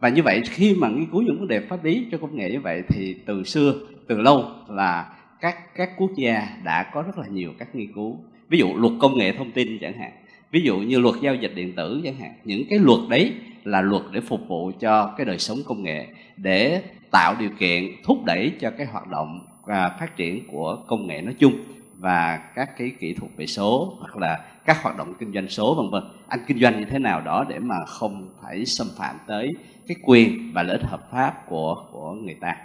Và 0.00 0.08
như 0.08 0.22
vậy 0.22 0.42
khi 0.44 0.74
mà 0.74 0.88
nghiên 0.88 1.06
cứu 1.10 1.22
những 1.22 1.38
vấn 1.38 1.48
đề 1.48 1.60
pháp 1.60 1.84
lý 1.84 2.06
cho 2.12 2.18
công 2.18 2.36
nghệ 2.36 2.50
như 2.50 2.60
vậy 2.60 2.82
thì 2.88 3.16
từ 3.26 3.44
xưa, 3.44 3.74
từ 4.06 4.20
lâu 4.20 4.44
là 4.68 5.14
các 5.40 5.74
các 5.76 5.90
quốc 5.96 6.10
gia 6.16 6.48
đã 6.64 6.90
có 6.92 7.02
rất 7.02 7.18
là 7.18 7.26
nhiều 7.26 7.52
các 7.58 7.74
nghiên 7.74 7.92
cứu. 7.92 8.18
Ví 8.48 8.58
dụ 8.58 8.66
luật 8.76 8.92
công 9.00 9.18
nghệ 9.18 9.32
thông 9.32 9.50
tin 9.50 9.78
chẳng 9.80 9.98
hạn 9.98 10.12
ví 10.50 10.60
dụ 10.60 10.78
như 10.78 10.98
luật 10.98 11.14
giao 11.20 11.34
dịch 11.34 11.52
điện 11.54 11.74
tử 11.76 12.00
chẳng 12.04 12.16
hạn 12.16 12.32
những 12.44 12.62
cái 12.70 12.78
luật 12.78 13.00
đấy 13.08 13.32
là 13.64 13.80
luật 13.80 14.02
để 14.12 14.20
phục 14.20 14.40
vụ 14.48 14.72
cho 14.80 15.14
cái 15.16 15.24
đời 15.26 15.38
sống 15.38 15.58
công 15.66 15.82
nghệ 15.82 16.06
để 16.36 16.82
tạo 17.10 17.34
điều 17.38 17.50
kiện 17.58 17.84
thúc 18.04 18.24
đẩy 18.24 18.52
cho 18.60 18.70
cái 18.70 18.86
hoạt 18.86 19.08
động 19.08 19.46
và 19.64 19.96
phát 20.00 20.16
triển 20.16 20.46
của 20.52 20.76
công 20.86 21.06
nghệ 21.06 21.20
nói 21.20 21.34
chung 21.38 21.52
và 21.98 22.36
các 22.54 22.78
cái 22.78 22.92
kỹ 23.00 23.14
thuật 23.14 23.32
về 23.36 23.46
số 23.46 23.96
hoặc 24.00 24.16
là 24.16 24.40
các 24.64 24.82
hoạt 24.82 24.96
động 24.96 25.14
kinh 25.18 25.32
doanh 25.32 25.48
số 25.48 25.74
vân 25.74 25.90
vân. 25.90 26.02
Anh 26.28 26.40
kinh 26.46 26.60
doanh 26.60 26.78
như 26.78 26.84
thế 26.84 26.98
nào 26.98 27.20
đó 27.20 27.44
để 27.48 27.58
mà 27.58 27.76
không 27.86 28.28
phải 28.42 28.66
xâm 28.66 28.86
phạm 28.98 29.16
tới 29.26 29.54
cái 29.88 29.96
quyền 30.04 30.52
và 30.54 30.62
lợi 30.62 30.76
ích 30.76 30.86
hợp 30.86 31.10
pháp 31.10 31.46
của 31.48 31.84
của 31.92 32.12
người 32.12 32.36
ta. 32.40 32.56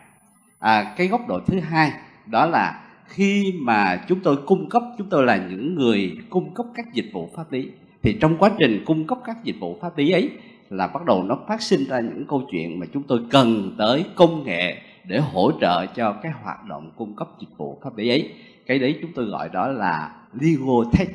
À, 0.59 0.93
cái 0.97 1.07
góc 1.07 1.27
độ 1.27 1.39
thứ 1.47 1.59
hai 1.59 1.91
đó 2.25 2.45
là 2.45 2.81
khi 3.13 3.53
mà 3.61 4.05
chúng 4.07 4.19
tôi 4.19 4.37
cung 4.45 4.69
cấp, 4.69 4.83
chúng 4.97 5.09
tôi 5.09 5.25
là 5.25 5.47
những 5.49 5.75
người 5.75 6.17
cung 6.29 6.53
cấp 6.53 6.65
các 6.75 6.93
dịch 6.93 7.09
vụ 7.13 7.29
pháp 7.35 7.51
lý, 7.51 7.69
thì 8.01 8.17
trong 8.21 8.37
quá 8.37 8.51
trình 8.59 8.83
cung 8.85 9.07
cấp 9.07 9.17
các 9.25 9.43
dịch 9.43 9.55
vụ 9.59 9.77
pháp 9.81 9.97
lý 9.97 10.11
ấy 10.11 10.29
là 10.69 10.87
bắt 10.87 11.05
đầu 11.05 11.23
nó 11.23 11.39
phát 11.47 11.61
sinh 11.61 11.85
ra 11.89 11.99
những 11.99 12.25
câu 12.27 12.47
chuyện 12.51 12.79
mà 12.79 12.85
chúng 12.93 13.03
tôi 13.03 13.19
cần 13.29 13.75
tới 13.77 14.05
công 14.15 14.43
nghệ 14.43 14.77
để 15.07 15.19
hỗ 15.19 15.51
trợ 15.61 15.85
cho 15.85 16.11
cái 16.23 16.31
hoạt 16.43 16.65
động 16.69 16.91
cung 16.95 17.15
cấp 17.15 17.27
dịch 17.39 17.57
vụ 17.57 17.79
pháp 17.83 17.97
lý 17.97 18.09
ấy. 18.09 18.33
Cái 18.65 18.79
đấy 18.79 18.99
chúng 19.01 19.11
tôi 19.15 19.25
gọi 19.25 19.49
đó 19.53 19.67
là 19.67 20.15
legal 20.33 20.91
tech 20.97 21.07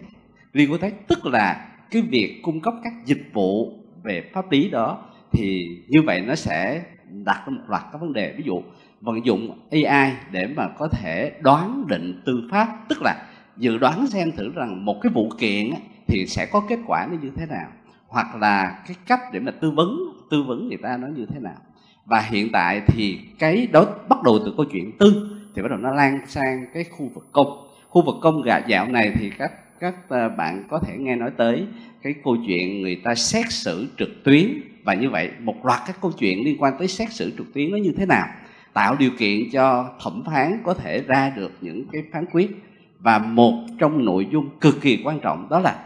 legal 0.52 0.78
tech 0.80 1.08
tức 1.08 1.26
là 1.26 1.68
cái 1.90 2.02
việc 2.02 2.40
cung 2.42 2.60
cấp 2.60 2.74
các 2.84 2.92
dịch 3.04 3.30
vụ 3.32 3.72
về 4.04 4.30
pháp 4.32 4.52
lý 4.52 4.70
đó, 4.70 5.04
thì 5.32 5.68
như 5.88 6.02
vậy 6.02 6.20
nó 6.20 6.34
sẽ 6.34 6.82
đặt 7.24 7.42
ra 7.46 7.50
một 7.50 7.62
loạt 7.68 7.82
các 7.92 8.00
vấn 8.00 8.12
đề. 8.12 8.34
Ví 8.36 8.44
dụ 8.46 8.62
vận 9.00 9.26
dụng 9.26 9.58
AI 9.70 10.12
để 10.30 10.46
mà 10.56 10.68
có 10.78 10.88
thể 10.88 11.32
đoán 11.40 11.84
định 11.86 12.22
tư 12.26 12.48
pháp. 12.50 12.88
Tức 12.88 13.02
là 13.02 13.26
dự 13.56 13.78
đoán 13.78 14.06
xem 14.06 14.32
thử 14.32 14.52
rằng 14.54 14.84
một 14.84 14.98
cái 15.02 15.12
vụ 15.14 15.30
kiện 15.38 15.70
thì 16.06 16.26
sẽ 16.26 16.46
có 16.52 16.60
kết 16.68 16.78
quả 16.86 17.06
nó 17.10 17.16
như 17.22 17.30
thế 17.36 17.46
nào, 17.46 17.68
hoặc 18.06 18.36
là 18.36 18.82
cái 18.86 18.96
cách 19.06 19.20
để 19.32 19.40
mà 19.40 19.50
tư 19.50 19.70
vấn 19.70 19.98
tư 20.30 20.42
vấn 20.42 20.68
người 20.68 20.78
ta 20.82 20.96
nó 20.96 21.06
như 21.06 21.26
thế 21.26 21.40
nào. 21.40 21.56
Và 22.04 22.20
hiện 22.20 22.48
tại 22.52 22.80
thì 22.86 23.18
cái 23.38 23.66
đó 23.66 23.86
bắt 24.08 24.22
đầu 24.22 24.38
từ 24.44 24.54
câu 24.56 24.66
chuyện 24.72 24.98
tư, 24.98 25.38
thì 25.54 25.62
bắt 25.62 25.68
đầu 25.68 25.78
nó 25.78 25.90
lan 25.90 26.20
sang 26.26 26.66
cái 26.74 26.84
khu 26.84 27.10
vực 27.14 27.28
công. 27.32 27.68
Khu 27.88 28.02
vực 28.02 28.14
công 28.22 28.42
gà 28.42 28.58
dạo 28.58 28.88
này 28.88 29.12
thì 29.18 29.30
các 29.38 29.52
các 29.80 29.94
ờ, 30.08 30.28
bạn 30.28 30.64
có 30.70 30.78
thể 30.78 30.96
nghe 30.98 31.16
nói 31.16 31.30
tới 31.36 31.66
cái 32.02 32.14
câu 32.24 32.36
chuyện 32.46 32.82
người 32.82 33.00
ta 33.04 33.14
xét 33.14 33.46
xử 33.50 33.86
trực 33.98 34.24
tuyến. 34.24 34.60
Và 34.84 34.94
như 34.94 35.10
vậy, 35.10 35.30
một 35.40 35.66
loạt 35.66 35.80
các 35.86 35.96
câu 36.00 36.12
chuyện 36.18 36.44
liên 36.44 36.56
quan 36.62 36.74
tới 36.78 36.88
xét 36.88 37.12
xử 37.12 37.32
trực 37.38 37.54
tuyến 37.54 37.70
nó 37.70 37.76
như 37.76 37.92
thế 37.96 38.06
nào? 38.06 38.26
Tạo 38.78 38.96
điều 38.98 39.10
kiện 39.18 39.50
cho 39.52 39.90
thẩm 40.04 40.22
phán 40.26 40.58
có 40.64 40.74
thể 40.74 41.02
ra 41.06 41.32
được 41.36 41.52
những 41.60 41.84
cái 41.92 42.02
phán 42.12 42.24
quyết. 42.32 42.50
Và 42.98 43.18
một 43.18 43.52
trong 43.78 44.04
nội 44.04 44.26
dung 44.32 44.48
cực 44.60 44.80
kỳ 44.80 45.02
quan 45.04 45.20
trọng 45.20 45.48
đó 45.50 45.58
là, 45.58 45.78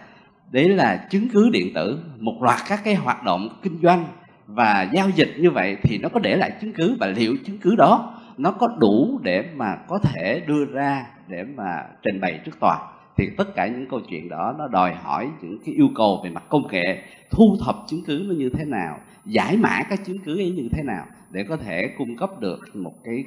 đấy 0.50 0.68
là 0.68 1.06
chứng 1.10 1.28
cứ 1.32 1.50
điện 1.52 1.74
tử, 1.74 1.98
một 2.18 2.42
loạt 2.42 2.58
các 2.68 2.80
cái 2.84 2.94
hoạt 2.94 3.24
động 3.24 3.48
kinh 3.62 3.78
doanh 3.82 4.04
và 4.46 4.88
giao 4.92 5.10
dịch 5.10 5.34
như 5.38 5.50
vậy 5.50 5.76
thì 5.82 5.98
nó 5.98 6.08
có 6.08 6.20
để 6.20 6.36
lại 6.36 6.52
chứng 6.60 6.72
cứ. 6.72 6.96
Và 7.00 7.06
liệu 7.06 7.36
chứng 7.46 7.58
cứ 7.58 7.76
đó 7.76 8.20
nó 8.38 8.50
có 8.50 8.68
đủ 8.78 9.20
để 9.22 9.44
mà 9.56 9.76
có 9.88 9.98
thể 9.98 10.42
đưa 10.46 10.64
ra 10.64 11.06
để 11.28 11.44
mà 11.56 11.84
trình 12.02 12.20
bày 12.20 12.40
trước 12.44 12.60
tòa? 12.60 12.78
Thì 13.16 13.30
tất 13.36 13.54
cả 13.54 13.66
những 13.66 13.86
câu 13.90 14.00
chuyện 14.08 14.28
đó 14.28 14.54
nó 14.58 14.68
đòi 14.68 14.94
hỏi 14.94 15.30
những 15.42 15.58
cái 15.66 15.74
yêu 15.74 15.88
cầu 15.94 16.20
về 16.24 16.30
mặt 16.30 16.44
công 16.48 16.66
nghệ, 16.70 17.02
thu 17.30 17.56
thập 17.64 17.76
chứng 17.88 18.02
cứ 18.06 18.24
nó 18.28 18.34
như 18.34 18.48
thế 18.48 18.64
nào, 18.64 19.00
giải 19.24 19.56
mã 19.56 19.82
các 19.90 20.04
chứng 20.04 20.18
cứ 20.18 20.38
ấy 20.38 20.50
như 20.50 20.68
thế 20.72 20.82
nào 20.82 21.06
để 21.30 21.44
có 21.48 21.56
thể 21.56 21.94
cung 21.98 22.16
cấp 22.16 22.40
được 22.40 22.76
một 22.76 22.94
cái, 23.04 23.24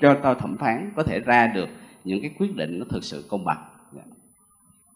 cho 0.00 0.14
tòa 0.14 0.34
thẩm 0.34 0.56
phán, 0.56 0.92
có 0.96 1.02
thể 1.02 1.20
ra 1.20 1.46
được 1.46 1.68
những 2.04 2.20
cái 2.20 2.30
quyết 2.38 2.56
định 2.56 2.78
nó 2.78 2.86
thực 2.90 3.04
sự 3.04 3.24
công 3.28 3.44
bằng. 3.44 3.64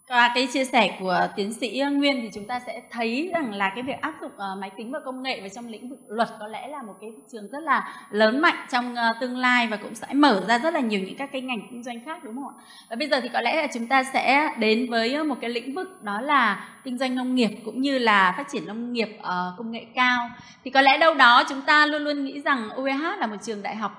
Qua 0.09 0.33
cái 0.35 0.49
chia 0.53 0.65
sẻ 0.65 0.97
của 1.01 1.29
tiến 1.37 1.53
sĩ 1.53 1.79
ờ, 1.79 1.91
Nguyên 1.91 2.21
thì 2.23 2.31
chúng 2.35 2.45
ta 2.45 2.61
sẽ 2.67 2.83
thấy 2.91 3.31
rằng 3.35 3.55
là 3.55 3.73
cái 3.75 3.83
việc 3.83 4.01
áp 4.01 4.15
dụng 4.21 4.31
uh, 4.33 4.59
máy 4.61 4.71
tính 4.77 4.93
và 4.93 4.99
công 5.05 5.23
nghệ 5.23 5.41
vào 5.41 5.49
trong 5.49 5.67
lĩnh 5.67 5.89
vực 5.89 5.99
luật 6.09 6.29
có 6.41 6.47
lẽ 6.47 6.69
là 6.69 6.83
một 6.83 6.95
cái 7.01 7.11
thị 7.17 7.23
trường 7.33 7.49
rất 7.49 7.63
là 7.63 8.07
lớn 8.11 8.41
mạnh 8.41 8.67
trong 8.71 8.93
uh, 8.93 9.17
tương 9.21 9.37
lai 9.37 9.67
và 9.67 9.77
cũng 9.77 9.95
sẽ 9.95 10.07
mở 10.15 10.45
ra 10.49 10.59
rất 10.59 10.75
là 10.75 10.81
nhiều 10.81 11.01
những 11.01 11.17
các 11.17 11.33
cái 11.33 11.43
ngành 11.43 11.61
kinh 11.71 11.83
doanh 11.83 12.05
khác 12.05 12.25
đúng 12.25 12.35
không 12.35 12.49
ạ? 12.59 12.65
Và 12.91 12.97
bây 12.97 13.09
giờ 13.09 13.21
thì 13.21 13.29
có 13.29 13.41
lẽ 13.41 13.57
là 13.57 13.67
chúng 13.75 13.87
ta 13.87 14.05
sẽ 14.05 14.51
đến 14.59 14.91
với 14.91 15.25
một 15.25 15.35
cái 15.41 15.51
lĩnh 15.51 15.75
vực 15.75 16.03
đó 16.03 16.21
là 16.21 16.69
kinh 16.85 16.99
doanh 16.99 17.15
nông 17.15 17.35
nghiệp 17.35 17.51
cũng 17.65 17.81
như 17.81 17.99
là 17.99 18.35
phát 18.37 18.47
triển 18.53 18.67
nông 18.67 18.93
nghiệp 18.93 19.19
uh, 19.19 19.59
công 19.59 19.71
nghệ 19.71 19.87
cao. 19.95 20.31
Thì 20.65 20.71
có 20.71 20.81
lẽ 20.81 20.99
đâu 20.99 21.15
đó 21.15 21.45
chúng 21.49 21.63
ta 21.63 21.87
luôn 21.87 22.03
luôn 22.03 22.25
nghĩ 22.25 22.41
rằng 22.41 22.71
UEH 22.71 23.03
là 23.19 23.27
một 23.27 23.37
trường 23.43 23.63
đại 23.63 23.77
học 23.77 23.93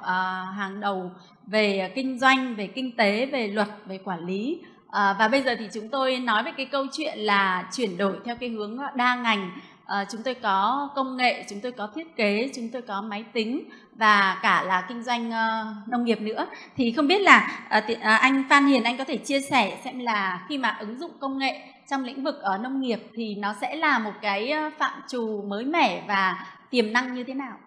hàng 0.58 0.80
đầu 0.80 1.12
về 1.48 1.91
kinh 1.95 2.19
doanh, 2.19 2.56
về 2.56 2.67
kinh 2.67 2.95
tế, 2.95 3.26
về 3.26 3.48
luật, 3.48 3.67
về 3.86 3.98
quản 3.98 4.26
lý 4.26 4.60
À, 4.91 5.15
và 5.19 5.28
bây 5.28 5.41
giờ 5.41 5.56
thì 5.60 5.69
chúng 5.73 5.89
tôi 5.89 6.19
nói 6.19 6.43
về 6.43 6.52
cái 6.58 6.65
câu 6.65 6.86
chuyện 6.91 7.19
là 7.19 7.69
chuyển 7.73 7.97
đổi 7.97 8.15
theo 8.25 8.36
cái 8.36 8.49
hướng 8.49 8.78
đa 8.95 9.15
ngành. 9.15 9.52
À, 9.86 10.06
chúng 10.12 10.21
tôi 10.23 10.34
có 10.34 10.89
công 10.95 11.17
nghệ, 11.17 11.45
chúng 11.49 11.60
tôi 11.62 11.71
có 11.71 11.89
thiết 11.95 12.15
kế, 12.15 12.52
chúng 12.56 12.69
tôi 12.69 12.82
có 12.82 13.02
máy 13.02 13.25
tính 13.34 13.69
và 13.95 14.39
cả 14.41 14.63
là 14.63 14.86
kinh 14.89 15.04
doanh 15.04 15.30
uh, 15.30 15.89
nông 15.89 16.06
nghiệp 16.06 16.21
nữa. 16.21 16.45
Thì 16.78 16.91
không 16.91 17.08
biết 17.08 17.21
là 17.21 17.67
uh, 17.78 17.91
uh, 17.91 17.99
anh 18.02 18.43
Phan 18.49 18.65
Hiền 18.65 18.84
anh 18.84 18.97
có 18.97 19.04
thể 19.04 19.17
chia 19.17 19.41
sẻ 19.41 19.78
xem 19.84 19.99
là 19.99 20.45
khi 20.49 20.58
mà 20.58 20.78
ứng 20.80 20.99
dụng 20.99 21.12
công 21.19 21.38
nghệ 21.38 21.62
trong 21.89 22.04
lĩnh 22.04 22.23
vực 22.23 22.41
ở 22.41 22.58
nông 22.58 22.82
nghiệp 22.82 22.99
thì 23.13 23.36
nó 23.36 23.54
sẽ 23.62 23.75
là 23.75 23.99
một 23.99 24.13
cái 24.21 24.54
phạm 24.80 25.02
trù 25.08 25.43
mới 25.47 25.65
mẻ 25.65 26.04
và 26.08 26.45
tiềm 26.69 26.93
năng 26.93 27.13
như 27.13 27.23
thế 27.23 27.34
nào? 27.34 27.58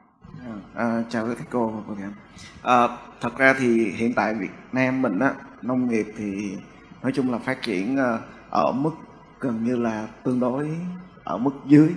À, 0.46 0.52
à 0.76 1.02
chào 1.10 1.26
các 1.26 1.34
thầy 1.38 1.46
cô 1.50 1.66
và 1.66 1.82
cô 1.88 1.94
à, 2.62 2.88
thật 3.20 3.38
ra 3.38 3.54
thì 3.58 3.92
hiện 3.96 4.12
tại 4.14 4.34
Việt 4.34 4.50
Nam 4.72 5.02
mình 5.02 5.18
á 5.18 5.32
nông 5.62 5.88
nghiệp 5.88 6.06
thì 6.18 6.56
nói 7.02 7.12
chung 7.12 7.32
là 7.32 7.38
phát 7.38 7.62
triển 7.62 7.96
ờ, 7.96 8.20
ở 8.50 8.72
mức 8.72 8.90
gần 9.40 9.64
như 9.64 9.76
là 9.76 10.08
tương 10.24 10.40
đối 10.40 10.68
ở 11.24 11.38
mức 11.38 11.50
dưới. 11.66 11.88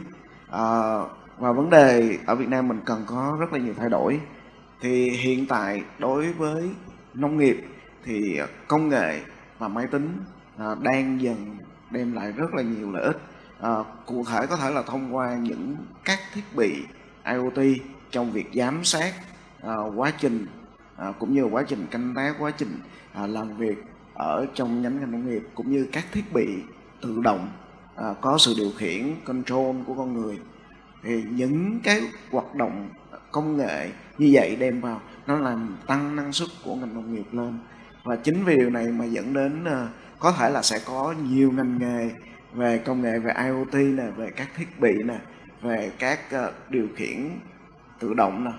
À, 0.51 0.99
và 1.37 1.51
vấn 1.51 1.69
đề 1.69 2.17
ở 2.25 2.35
Việt 2.35 2.49
Nam 2.49 2.67
mình 2.67 2.81
cần 2.85 3.03
có 3.07 3.37
rất 3.39 3.53
là 3.53 3.59
nhiều 3.59 3.73
thay 3.77 3.89
đổi. 3.89 4.19
Thì 4.81 5.09
hiện 5.09 5.45
tại 5.47 5.83
đối 5.99 6.33
với 6.33 6.69
nông 7.13 7.37
nghiệp 7.37 7.65
thì 8.03 8.39
công 8.67 8.89
nghệ 8.89 9.21
và 9.59 9.67
máy 9.67 9.87
tính 9.87 10.17
à, 10.57 10.75
đang 10.81 11.21
dần 11.21 11.57
đem 11.91 12.13
lại 12.13 12.31
rất 12.31 12.53
là 12.53 12.63
nhiều 12.63 12.91
lợi 12.91 13.03
ích. 13.03 13.17
À, 13.61 13.71
cụ 14.05 14.23
thể 14.29 14.47
có 14.47 14.57
thể 14.57 14.71
là 14.71 14.81
thông 14.81 15.15
qua 15.15 15.35
những 15.35 15.75
các 16.05 16.19
thiết 16.33 16.55
bị 16.55 16.83
IoT 17.25 17.77
trong 18.11 18.31
việc 18.31 18.49
giám 18.53 18.83
sát 18.83 19.13
à, 19.61 19.75
quá 19.95 20.11
trình 20.17 20.45
à, 20.97 21.13
cũng 21.19 21.33
như 21.33 21.43
quá 21.43 21.63
trình 21.67 21.87
canh 21.91 22.13
tác 22.15 22.35
quá 22.39 22.51
trình 22.57 22.79
à, 23.13 23.27
làm 23.27 23.57
việc 23.57 23.83
ở 24.15 24.45
trong 24.53 24.81
nhánh 24.81 24.99
ngành 24.99 25.11
nông 25.11 25.29
nghiệp 25.29 25.43
cũng 25.55 25.71
như 25.71 25.87
các 25.91 26.05
thiết 26.11 26.33
bị 26.33 26.47
tự 27.01 27.21
động 27.23 27.49
à, 27.95 28.13
có 28.21 28.37
sự 28.37 28.53
điều 28.57 28.71
khiển 28.77 29.15
control 29.25 29.75
của 29.87 29.93
con 29.93 30.13
người. 30.13 30.39
Thì 31.03 31.23
những 31.31 31.79
cái 31.83 32.01
hoạt 32.31 32.55
động 32.55 32.89
công 33.31 33.57
nghệ 33.57 33.89
như 34.17 34.29
vậy 34.33 34.55
đem 34.55 34.81
vào 34.81 35.01
nó 35.27 35.37
làm 35.37 35.77
tăng 35.87 36.15
năng 36.15 36.33
suất 36.33 36.49
của 36.63 36.75
ngành 36.75 36.93
nông 36.93 37.13
nghiệp 37.13 37.25
lên. 37.31 37.59
Và 38.03 38.15
chính 38.15 38.45
vì 38.45 38.55
điều 38.55 38.69
này 38.69 38.87
mà 38.87 39.05
dẫn 39.05 39.33
đến 39.33 39.65
à, 39.65 39.87
có 40.19 40.31
thể 40.31 40.49
là 40.49 40.61
sẽ 40.61 40.79
có 40.85 41.15
nhiều 41.29 41.51
ngành 41.51 41.77
nghề 41.79 42.11
về 42.53 42.77
công 42.77 43.01
nghệ 43.01 43.19
về 43.19 43.33
IoT 43.45 43.73
nè 43.73 44.03
về 44.15 44.29
các 44.35 44.47
thiết 44.55 44.79
bị 44.79 45.03
nè 45.03 45.19
về 45.61 45.91
các 45.99 46.19
uh, 46.35 46.53
điều 46.69 46.87
khiển 46.95 47.29
tự 47.99 48.13
động 48.13 48.43
nè 48.43 48.51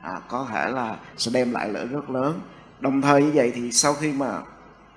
à, 0.00 0.20
có 0.28 0.46
thể 0.50 0.70
là 0.70 0.96
sẽ 1.16 1.30
đem 1.34 1.52
lại 1.52 1.68
lợi 1.68 1.86
rất 1.86 2.10
lớn. 2.10 2.40
Đồng 2.80 3.02
thời 3.02 3.22
như 3.22 3.30
vậy 3.34 3.52
thì 3.54 3.72
sau 3.72 3.94
khi 3.94 4.12
mà 4.12 4.40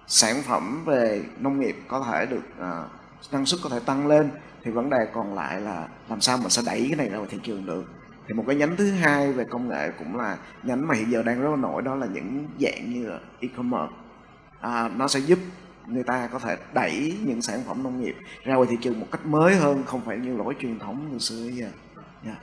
sản 0.07 0.35
phẩm 0.43 0.85
về 0.85 1.23
nông 1.39 1.59
nghiệp 1.59 1.75
có 1.87 2.05
thể 2.11 2.25
được 2.25 2.43
uh, 2.59 3.33
năng 3.33 3.45
suất 3.45 3.59
có 3.63 3.69
thể 3.69 3.79
tăng 3.79 4.07
lên 4.07 4.29
thì 4.63 4.71
vấn 4.71 4.89
đề 4.89 4.97
còn 5.13 5.35
lại 5.35 5.61
là 5.61 5.87
làm 6.09 6.21
sao 6.21 6.37
mình 6.37 6.49
sẽ 6.49 6.61
đẩy 6.65 6.85
cái 6.89 6.97
này 6.97 7.09
ra 7.09 7.17
ngoài 7.17 7.29
thị 7.31 7.37
trường 7.43 7.65
được. 7.65 7.85
Thì 8.27 8.33
một 8.33 8.43
cái 8.47 8.55
nhánh 8.55 8.75
thứ 8.75 8.91
hai 8.91 9.33
về 9.33 9.43
công 9.49 9.69
nghệ 9.69 9.91
cũng 9.99 10.15
là 10.15 10.37
nhánh 10.63 10.87
mà 10.87 10.95
hiện 10.95 11.11
giờ 11.11 11.23
đang 11.23 11.41
rất 11.41 11.49
là 11.49 11.55
nổi 11.55 11.81
đó 11.81 11.95
là 11.95 12.07
những 12.13 12.47
dạng 12.59 12.93
như 12.93 13.09
là 13.09 13.19
e-commerce. 13.39 13.93
À, 14.61 14.89
nó 14.95 15.07
sẽ 15.07 15.19
giúp 15.19 15.39
người 15.87 16.03
ta 16.03 16.29
có 16.31 16.39
thể 16.39 16.57
đẩy 16.73 17.17
những 17.23 17.41
sản 17.41 17.59
phẩm 17.67 17.83
nông 17.83 18.01
nghiệp 18.01 18.15
ra 18.43 18.55
ngoài 18.55 18.67
thị 18.71 18.77
trường 18.81 18.99
một 18.99 19.07
cách 19.11 19.25
mới 19.25 19.55
hơn 19.55 19.83
không 19.85 20.01
phải 20.05 20.17
như 20.17 20.37
lỗi 20.37 20.55
truyền 20.59 20.79
thống 20.79 21.09
như 21.11 21.19
xưa 21.19 21.49
giờ 21.53 21.65
yeah. 21.65 21.73
Dạ. 22.25 22.35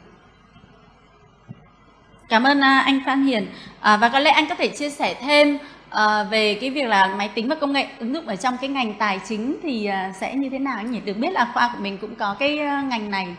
Cảm 2.28 2.44
ơn 2.44 2.60
à, 2.60 2.78
anh 2.78 3.00
Phan 3.06 3.22
Hiền. 3.22 3.46
À, 3.80 3.96
và 3.96 4.08
có 4.08 4.18
lẽ 4.18 4.30
anh 4.30 4.48
có 4.48 4.54
thể 4.54 4.68
chia 4.68 4.90
sẻ 4.90 5.20
thêm 5.20 5.58
à, 5.94 6.24
về 6.30 6.58
cái 6.60 6.70
việc 6.70 6.86
là 6.86 7.14
máy 7.18 7.30
tính 7.34 7.48
và 7.48 7.54
công 7.60 7.72
nghệ 7.72 7.86
ứng 7.98 8.14
dụng 8.14 8.26
ở 8.26 8.36
trong 8.36 8.56
cái 8.60 8.70
ngành 8.70 8.94
tài 8.98 9.20
chính 9.28 9.56
thì 9.62 9.86
ờ, 9.86 9.96
sẽ 10.20 10.34
như 10.34 10.48
thế 10.50 10.58
nào 10.58 10.76
anh 10.76 10.90
nhỉ? 10.90 11.00
Được 11.00 11.16
biết 11.16 11.32
là 11.32 11.50
khoa 11.54 11.70
của 11.74 11.82
mình 11.82 11.98
cũng 11.98 12.14
có 12.14 12.36
cái 12.38 12.58
ờ, 12.58 12.82
ngành 12.82 13.10
này. 13.10 13.36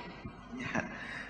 Dạ. 0.53 0.81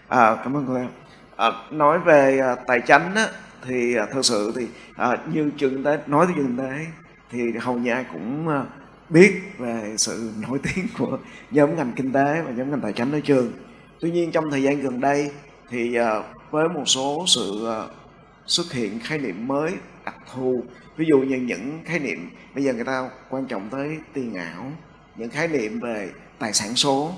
À, 0.08 0.36
cảm 0.44 0.58
ơn 0.58 0.66
cô 0.68 0.76
em. 0.76 0.88
À, 1.36 1.52
nói 1.72 2.00
về 2.00 2.40
à, 2.40 2.56
tài 2.68 2.82
chính 2.82 3.16
á, 3.16 3.28
thì 3.68 3.96
à, 3.96 4.06
sự 4.22 4.54
thì 4.56 4.68
à, 4.96 5.18
như 5.34 5.52
trường 5.58 5.84
tế 5.84 6.00
nói 6.08 6.26
tới 6.26 6.36
trường 6.38 6.58
tế 6.58 6.86
thì 7.32 7.40
hầu 7.62 7.76
như 7.76 7.92
ai 7.92 8.06
cũng 8.14 8.48
à, 8.48 8.64
biết 9.10 9.42
về 9.58 9.94
sự 9.98 10.32
nổi 10.48 10.60
tiếng 10.64 10.88
của 10.98 11.18
nhóm 11.52 11.76
ngành 11.76 11.92
kinh 11.96 12.12
tế 12.12 12.42
và 12.46 12.52
nhóm 12.52 12.72
ngành 12.72 12.82
tài 12.82 12.94
chính 12.94 13.12
ở 13.12 13.20
trường. 13.20 13.52
Tuy 14.00 14.12
nhiên 14.12 14.32
trong 14.32 14.52
thời 14.52 14.64
gian 14.64 14.82
gần 14.82 15.00
đây 15.02 15.32
thì 15.70 15.96
à, 15.96 16.22
với 16.52 16.70
một 16.70 16.84
số 16.86 17.24
sự 17.28 17.68
à, 17.68 17.80
xuất 18.46 18.74
hiện 18.74 19.00
khái 19.00 19.18
niệm 19.18 19.48
mới 19.48 19.72
đặc 20.06 20.16
thù. 20.34 20.64
Ví 20.98 21.06
dụ 21.10 21.20
như 21.20 21.36
những 21.38 21.80
khái 21.86 22.00
niệm 22.00 22.30
bây 22.56 22.64
giờ 22.64 22.74
người 22.74 22.84
ta 22.84 23.10
quan 23.30 23.46
trọng 23.46 23.70
tới 23.70 24.00
tiền 24.14 24.36
ảo 24.36 24.72
những 25.16 25.30
khái 25.30 25.48
niệm 25.48 25.80
về 25.80 26.12
tài 26.40 26.54
sản 26.54 26.76
số. 26.76 27.12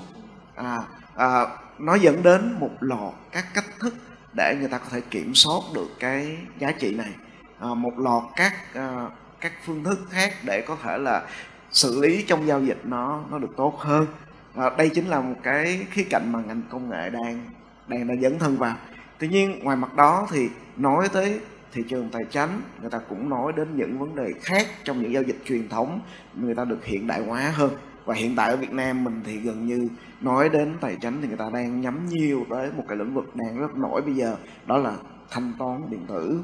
À, 0.54 0.78
à, 1.16 1.46
nó 1.78 1.94
dẫn 1.94 2.22
đến 2.22 2.56
một 2.60 2.70
loạt 2.80 3.14
các 3.32 3.44
cách 3.54 3.64
thức 3.78 3.94
để 4.36 4.56
người 4.60 4.68
ta 4.68 4.78
có 4.78 4.86
thể 4.90 5.00
kiểm 5.10 5.34
soát 5.34 5.60
được 5.74 5.88
cái 5.98 6.36
giá 6.58 6.72
trị 6.72 6.94
này. 6.94 7.12
À, 7.60 7.74
một 7.74 7.98
loạt 7.98 8.22
các 8.36 8.52
à, 8.74 9.06
các 9.40 9.52
phương 9.64 9.84
thức 9.84 9.98
khác 10.10 10.32
để 10.44 10.64
có 10.66 10.76
thể 10.82 10.98
là 10.98 11.22
xử 11.70 12.00
lý 12.00 12.22
trong 12.22 12.46
giao 12.46 12.60
dịch 12.62 12.78
nó 12.84 13.24
nó 13.30 13.38
được 13.38 13.52
tốt 13.56 13.78
hơn. 13.78 14.06
À, 14.54 14.70
đây 14.78 14.88
chính 14.88 15.06
là 15.06 15.20
một 15.20 15.36
cái 15.42 15.86
khía 15.90 16.04
cạnh 16.10 16.32
mà 16.32 16.40
ngành 16.46 16.62
công 16.70 16.90
nghệ 16.90 17.10
đang 17.10 17.50
đang 17.88 18.08
đang 18.08 18.20
dấn 18.20 18.38
thân 18.38 18.56
vào. 18.56 18.76
Tuy 19.18 19.28
nhiên 19.28 19.58
ngoài 19.62 19.76
mặt 19.76 19.94
đó 19.94 20.26
thì 20.30 20.48
nói 20.76 21.08
tới 21.08 21.40
thị 21.72 21.84
trường 21.88 22.08
tài 22.12 22.22
chính 22.30 22.50
người 22.80 22.90
ta 22.90 22.98
cũng 22.98 23.28
nói 23.28 23.52
đến 23.56 23.76
những 23.76 23.98
vấn 23.98 24.16
đề 24.16 24.32
khác 24.42 24.66
trong 24.84 25.02
những 25.02 25.12
giao 25.12 25.22
dịch 25.22 25.36
truyền 25.44 25.68
thống 25.68 26.00
người 26.34 26.54
ta 26.54 26.64
được 26.64 26.84
hiện 26.84 27.06
đại 27.06 27.20
hóa 27.20 27.52
hơn. 27.54 27.70
Và 28.04 28.14
hiện 28.14 28.36
tại 28.36 28.50
ở 28.50 28.56
Việt 28.56 28.72
Nam 28.72 29.04
mình 29.04 29.20
thì 29.24 29.36
gần 29.36 29.66
như 29.66 29.88
nói 30.20 30.48
đến 30.48 30.74
tài 30.80 30.96
chính 31.00 31.22
thì 31.22 31.28
người 31.28 31.36
ta 31.36 31.50
đang 31.52 31.80
nhắm 31.80 32.06
nhiều 32.08 32.46
tới 32.50 32.70
một 32.76 32.84
cái 32.88 32.98
lĩnh 32.98 33.14
vực 33.14 33.36
đang 33.36 33.58
rất 33.58 33.76
nổi 33.76 34.02
bây 34.02 34.14
giờ 34.14 34.36
đó 34.66 34.76
là 34.78 34.96
thanh 35.30 35.52
toán 35.58 35.90
điện 35.90 36.00
tử. 36.08 36.40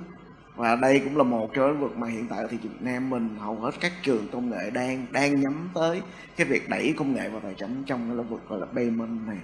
Và 0.56 0.76
đây 0.76 1.00
cũng 1.04 1.16
là 1.16 1.22
một 1.22 1.50
trong 1.54 1.70
lĩnh 1.70 1.80
vực 1.80 1.98
mà 1.98 2.08
hiện 2.08 2.26
tại 2.28 2.38
ở 2.38 2.46
thị 2.46 2.58
trường 2.62 2.72
Việt 2.72 2.82
Nam 2.82 3.10
mình 3.10 3.36
hầu 3.38 3.54
hết 3.54 3.70
các 3.80 3.92
trường 4.02 4.28
công 4.32 4.50
nghệ 4.50 4.70
đang 4.70 5.06
đang 5.12 5.40
nhắm 5.40 5.68
tới 5.74 6.02
cái 6.36 6.46
việc 6.46 6.68
đẩy 6.68 6.94
công 6.98 7.14
nghệ 7.14 7.28
vào 7.28 7.40
tài 7.40 7.54
chính 7.54 7.82
trong 7.86 8.08
cái 8.08 8.16
lĩnh 8.16 8.28
vực 8.28 8.40
gọi 8.48 8.60
là 8.60 8.66
payment 8.66 9.26
này. 9.26 9.38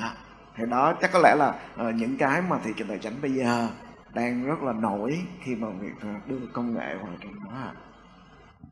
Đó. 0.00 0.10
thì 0.56 0.64
đó 0.70 0.94
chắc 1.00 1.12
có 1.12 1.18
lẽ 1.18 1.34
là 1.38 1.54
uh, 1.88 1.94
những 1.94 2.16
cái 2.16 2.42
mà 2.48 2.58
thị 2.64 2.70
trường 2.76 2.88
tài 2.88 2.98
chính 2.98 3.14
bây 3.22 3.30
giờ 3.30 3.68
đang 4.14 4.44
rất 4.44 4.62
là 4.62 4.72
nổi 4.72 5.18
khi 5.44 5.54
mà 5.54 5.68
việc 5.80 6.10
đưa 6.28 6.38
công 6.52 6.74
nghệ 6.74 6.94
vào 7.02 7.12
trong 7.22 7.34
đó 7.44 7.72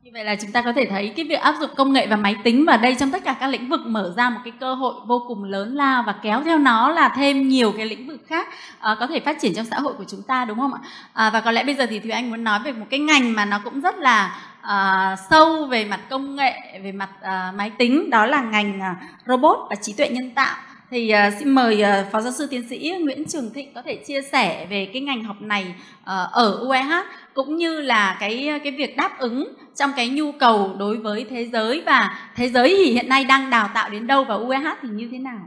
như 0.03 0.11
vậy 0.13 0.25
là 0.25 0.35
chúng 0.35 0.51
ta 0.51 0.61
có 0.61 0.73
thể 0.73 0.85
thấy 0.85 1.13
cái 1.15 1.25
việc 1.25 1.39
áp 1.39 1.55
dụng 1.59 1.69
công 1.75 1.93
nghệ 1.93 2.07
và 2.07 2.15
máy 2.15 2.35
tính 2.43 2.65
vào 2.65 2.77
đây 2.77 2.95
trong 2.99 3.11
tất 3.11 3.23
cả 3.23 3.35
các 3.39 3.47
lĩnh 3.47 3.69
vực 3.69 3.79
mở 3.85 4.13
ra 4.17 4.29
một 4.29 4.39
cái 4.43 4.53
cơ 4.59 4.73
hội 4.73 4.93
vô 5.07 5.25
cùng 5.27 5.43
lớn 5.43 5.75
lao 5.75 6.03
và 6.07 6.15
kéo 6.23 6.43
theo 6.43 6.57
nó 6.57 6.91
là 6.91 7.13
thêm 7.15 7.47
nhiều 7.47 7.73
cái 7.77 7.85
lĩnh 7.85 8.07
vực 8.07 8.21
khác 8.27 8.47
uh, 8.47 8.99
có 8.99 9.07
thể 9.07 9.19
phát 9.19 9.37
triển 9.41 9.53
trong 9.55 9.65
xã 9.65 9.79
hội 9.79 9.93
của 9.97 10.03
chúng 10.07 10.21
ta 10.21 10.45
đúng 10.45 10.59
không 10.59 10.71
ạ? 10.73 10.79
Uh, 11.27 11.33
và 11.33 11.41
có 11.41 11.51
lẽ 11.51 11.63
bây 11.63 11.75
giờ 11.75 11.85
thì 11.89 11.99
Thùy 11.99 12.11
Anh 12.11 12.29
muốn 12.29 12.43
nói 12.43 12.59
về 12.59 12.71
một 12.71 12.85
cái 12.89 12.99
ngành 12.99 13.33
mà 13.33 13.45
nó 13.45 13.59
cũng 13.63 13.81
rất 13.81 13.95
là 13.97 14.37
uh, 14.61 15.19
sâu 15.29 15.65
về 15.65 15.85
mặt 15.85 15.99
công 16.09 16.35
nghệ, 16.35 16.79
về 16.83 16.91
mặt 16.91 17.09
uh, 17.21 17.55
máy 17.55 17.69
tính 17.69 18.09
đó 18.09 18.25
là 18.25 18.41
ngành 18.41 18.79
uh, 18.79 19.27
robot 19.27 19.57
và 19.69 19.75
trí 19.75 19.93
tuệ 19.93 20.09
nhân 20.09 20.31
tạo 20.35 20.55
thì 20.89 21.13
uh, 21.27 21.33
xin 21.39 21.49
mời 21.49 21.83
uh, 21.83 22.11
phó 22.11 22.21
giáo 22.21 22.31
sư 22.31 22.47
tiến 22.49 22.69
sĩ 22.69 22.93
Nguyễn 23.03 23.25
Trường 23.25 23.49
Thịnh 23.53 23.73
có 23.75 23.81
thể 23.81 23.95
chia 23.95 24.21
sẻ 24.21 24.67
về 24.69 24.89
cái 24.93 25.01
ngành 25.01 25.23
học 25.23 25.41
này 25.41 25.75
uh, 25.99 26.05
ở 26.31 26.59
UEH 26.67 27.05
cũng 27.33 27.55
như 27.55 27.81
là 27.81 28.17
cái 28.19 28.59
cái 28.63 28.71
việc 28.77 28.97
đáp 28.97 29.11
ứng 29.19 29.53
trong 29.75 29.91
cái 29.95 30.09
nhu 30.09 30.31
cầu 30.39 30.75
đối 30.79 30.97
với 30.97 31.25
thế 31.29 31.45
giới 31.45 31.83
và 31.85 32.31
thế 32.35 32.49
giới 32.49 32.75
thì 32.77 32.91
hiện 32.91 33.09
nay 33.09 33.25
đang 33.25 33.49
đào 33.49 33.69
tạo 33.73 33.89
đến 33.89 34.07
đâu 34.07 34.23
và 34.23 34.35
UEH 34.35 34.67
thì 34.81 34.89
như 34.89 35.09
thế 35.11 35.19
nào? 35.19 35.39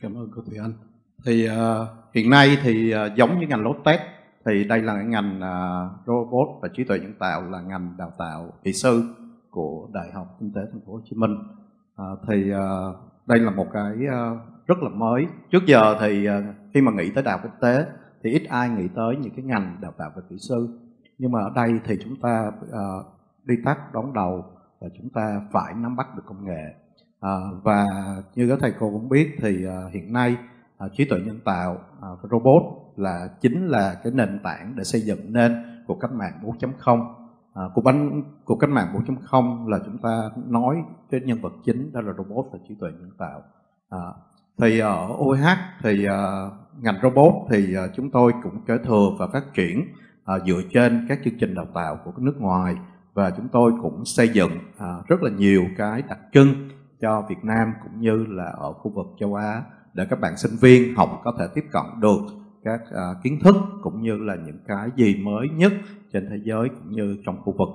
Cảm 0.00 0.14
ơn 0.14 0.28
cô 0.36 0.42
Thùy 0.46 0.58
Anh. 0.58 0.72
Thì 1.24 1.48
uh, 1.48 1.88
hiện 2.14 2.30
nay 2.30 2.58
thì 2.62 2.94
uh, 2.94 3.16
giống 3.16 3.40
như 3.40 3.46
ngành 3.46 3.62
lốt 3.62 3.76
test 3.84 4.00
thì 4.46 4.64
đây 4.64 4.82
là 4.82 4.94
cái 4.94 5.04
ngành 5.04 5.36
uh, 5.36 6.06
robot 6.06 6.48
và 6.62 6.68
trí 6.76 6.84
tuệ 6.84 6.98
nhân 6.98 7.14
tạo 7.18 7.42
là 7.50 7.60
ngành 7.60 7.94
đào 7.98 8.12
tạo 8.18 8.52
kỹ 8.64 8.72
sư 8.72 9.14
của 9.50 9.88
Đại 9.92 10.06
học 10.14 10.36
Kinh 10.40 10.52
tế 10.54 10.60
Thành 10.72 10.80
phố 10.86 10.92
Hồ 10.92 11.00
Chí 11.10 11.16
Minh. 11.16 11.36
Uh, 12.02 12.18
thì 12.28 12.52
uh, 12.52 13.13
đây 13.26 13.38
là 13.38 13.50
một 13.50 13.66
cái 13.72 13.92
ờ, 14.10 14.38
rất 14.66 14.78
là 14.82 14.88
mới. 14.88 15.26
Trước 15.50 15.66
giờ 15.66 15.96
thì 16.00 16.24
ờ, 16.24 16.42
khi 16.74 16.80
mà 16.80 16.92
nghĩ 16.92 17.10
tới 17.14 17.24
đại 17.24 17.32
học 17.32 17.40
quốc 17.44 17.60
tế 17.60 17.86
thì 18.22 18.30
ít 18.30 18.42
ai 18.48 18.68
nghĩ 18.68 18.88
tới 18.94 19.16
những 19.20 19.32
cái 19.36 19.44
ngành 19.44 19.76
đào 19.80 19.92
tạo 19.98 20.10
về 20.16 20.22
kỹ 20.30 20.36
sư. 20.38 20.68
Nhưng 21.18 21.32
mà 21.32 21.40
ở 21.40 21.52
đây 21.54 21.70
thì 21.84 21.98
chúng 22.04 22.16
ta 22.20 22.46
uh, 22.48 23.06
đi 23.44 23.54
tắt 23.64 23.92
đón 23.92 24.12
đầu 24.12 24.44
và 24.80 24.88
chúng 24.98 25.10
ta 25.10 25.40
phải 25.52 25.74
nắm 25.74 25.96
bắt 25.96 26.06
được 26.16 26.22
công 26.26 26.44
nghệ. 26.44 26.74
Và 27.62 27.86
như 28.34 28.48
các 28.48 28.58
thầy 28.60 28.72
cô 28.78 28.90
cũng 28.90 29.08
biết 29.08 29.36
thì 29.38 29.66
hiện 29.92 30.12
nay 30.12 30.36
trí 30.92 31.04
tuệ 31.04 31.18
nhân 31.20 31.40
tạo 31.44 31.78
robot 32.30 32.62
là 32.96 33.28
chính 33.40 33.66
là 33.66 34.00
cái 34.04 34.12
nền 34.12 34.40
tảng 34.42 34.74
để 34.76 34.84
xây 34.84 35.00
dựng 35.00 35.32
nên 35.32 35.82
cuộc 35.86 36.00
cách 36.00 36.12
mạng 36.12 36.32
4.0 36.42 37.23
à, 37.54 37.62
cuộc 37.74 37.80
bánh 37.80 38.22
cuộc 38.44 38.56
cách 38.56 38.70
mạng 38.70 38.88
4.0 39.06 39.68
là 39.68 39.78
chúng 39.86 39.98
ta 39.98 40.30
nói 40.46 40.84
cái 41.10 41.20
nhân 41.24 41.40
vật 41.40 41.52
chính 41.64 41.92
đó 41.92 42.00
là 42.00 42.12
robot 42.12 42.46
và 42.52 42.58
trí 42.68 42.74
tuệ 42.80 42.90
nhân 42.90 43.10
tạo. 43.18 43.42
À, 43.90 43.98
thì 44.58 44.80
à, 44.80 44.88
ở 44.88 45.08
OH 45.18 45.46
thì 45.82 46.04
à, 46.04 46.50
ngành 46.80 46.98
robot 47.02 47.34
thì 47.50 47.74
à, 47.74 47.82
chúng 47.96 48.10
tôi 48.10 48.32
cũng 48.42 48.64
kế 48.66 48.78
thừa 48.78 49.10
và 49.18 49.26
phát 49.32 49.54
triển 49.54 49.84
à, 50.24 50.38
dựa 50.46 50.60
trên 50.72 51.06
các 51.08 51.18
chương 51.24 51.38
trình 51.40 51.54
đào 51.54 51.66
tạo 51.74 51.98
của 52.04 52.12
nước 52.18 52.34
ngoài 52.38 52.76
và 53.14 53.30
chúng 53.30 53.48
tôi 53.48 53.72
cũng 53.82 54.04
xây 54.04 54.28
dựng 54.28 54.52
à, 54.78 54.96
rất 55.08 55.22
là 55.22 55.30
nhiều 55.30 55.64
cái 55.76 56.02
đặc 56.02 56.18
trưng 56.32 56.48
cho 57.00 57.24
Việt 57.28 57.44
Nam 57.44 57.72
cũng 57.82 58.00
như 58.00 58.26
là 58.28 58.44
ở 58.44 58.72
khu 58.72 58.90
vực 58.90 59.06
châu 59.20 59.34
Á 59.34 59.62
để 59.94 60.06
các 60.10 60.20
bạn 60.20 60.36
sinh 60.36 60.56
viên 60.60 60.96
học 60.96 61.20
có 61.24 61.34
thể 61.38 61.44
tiếp 61.54 61.64
cận 61.72 61.82
được 62.00 62.43
các 62.64 62.80
uh, 62.88 63.22
kiến 63.22 63.38
thức 63.42 63.56
cũng 63.82 64.02
như 64.02 64.16
là 64.16 64.36
những 64.46 64.58
cái 64.66 64.88
gì 64.96 65.16
mới 65.16 65.48
nhất 65.48 65.72
trên 66.12 66.26
thế 66.30 66.36
giới 66.44 66.68
cũng 66.68 66.92
như 66.92 67.16
trong 67.26 67.40
khu 67.40 67.54
vực. 67.58 67.68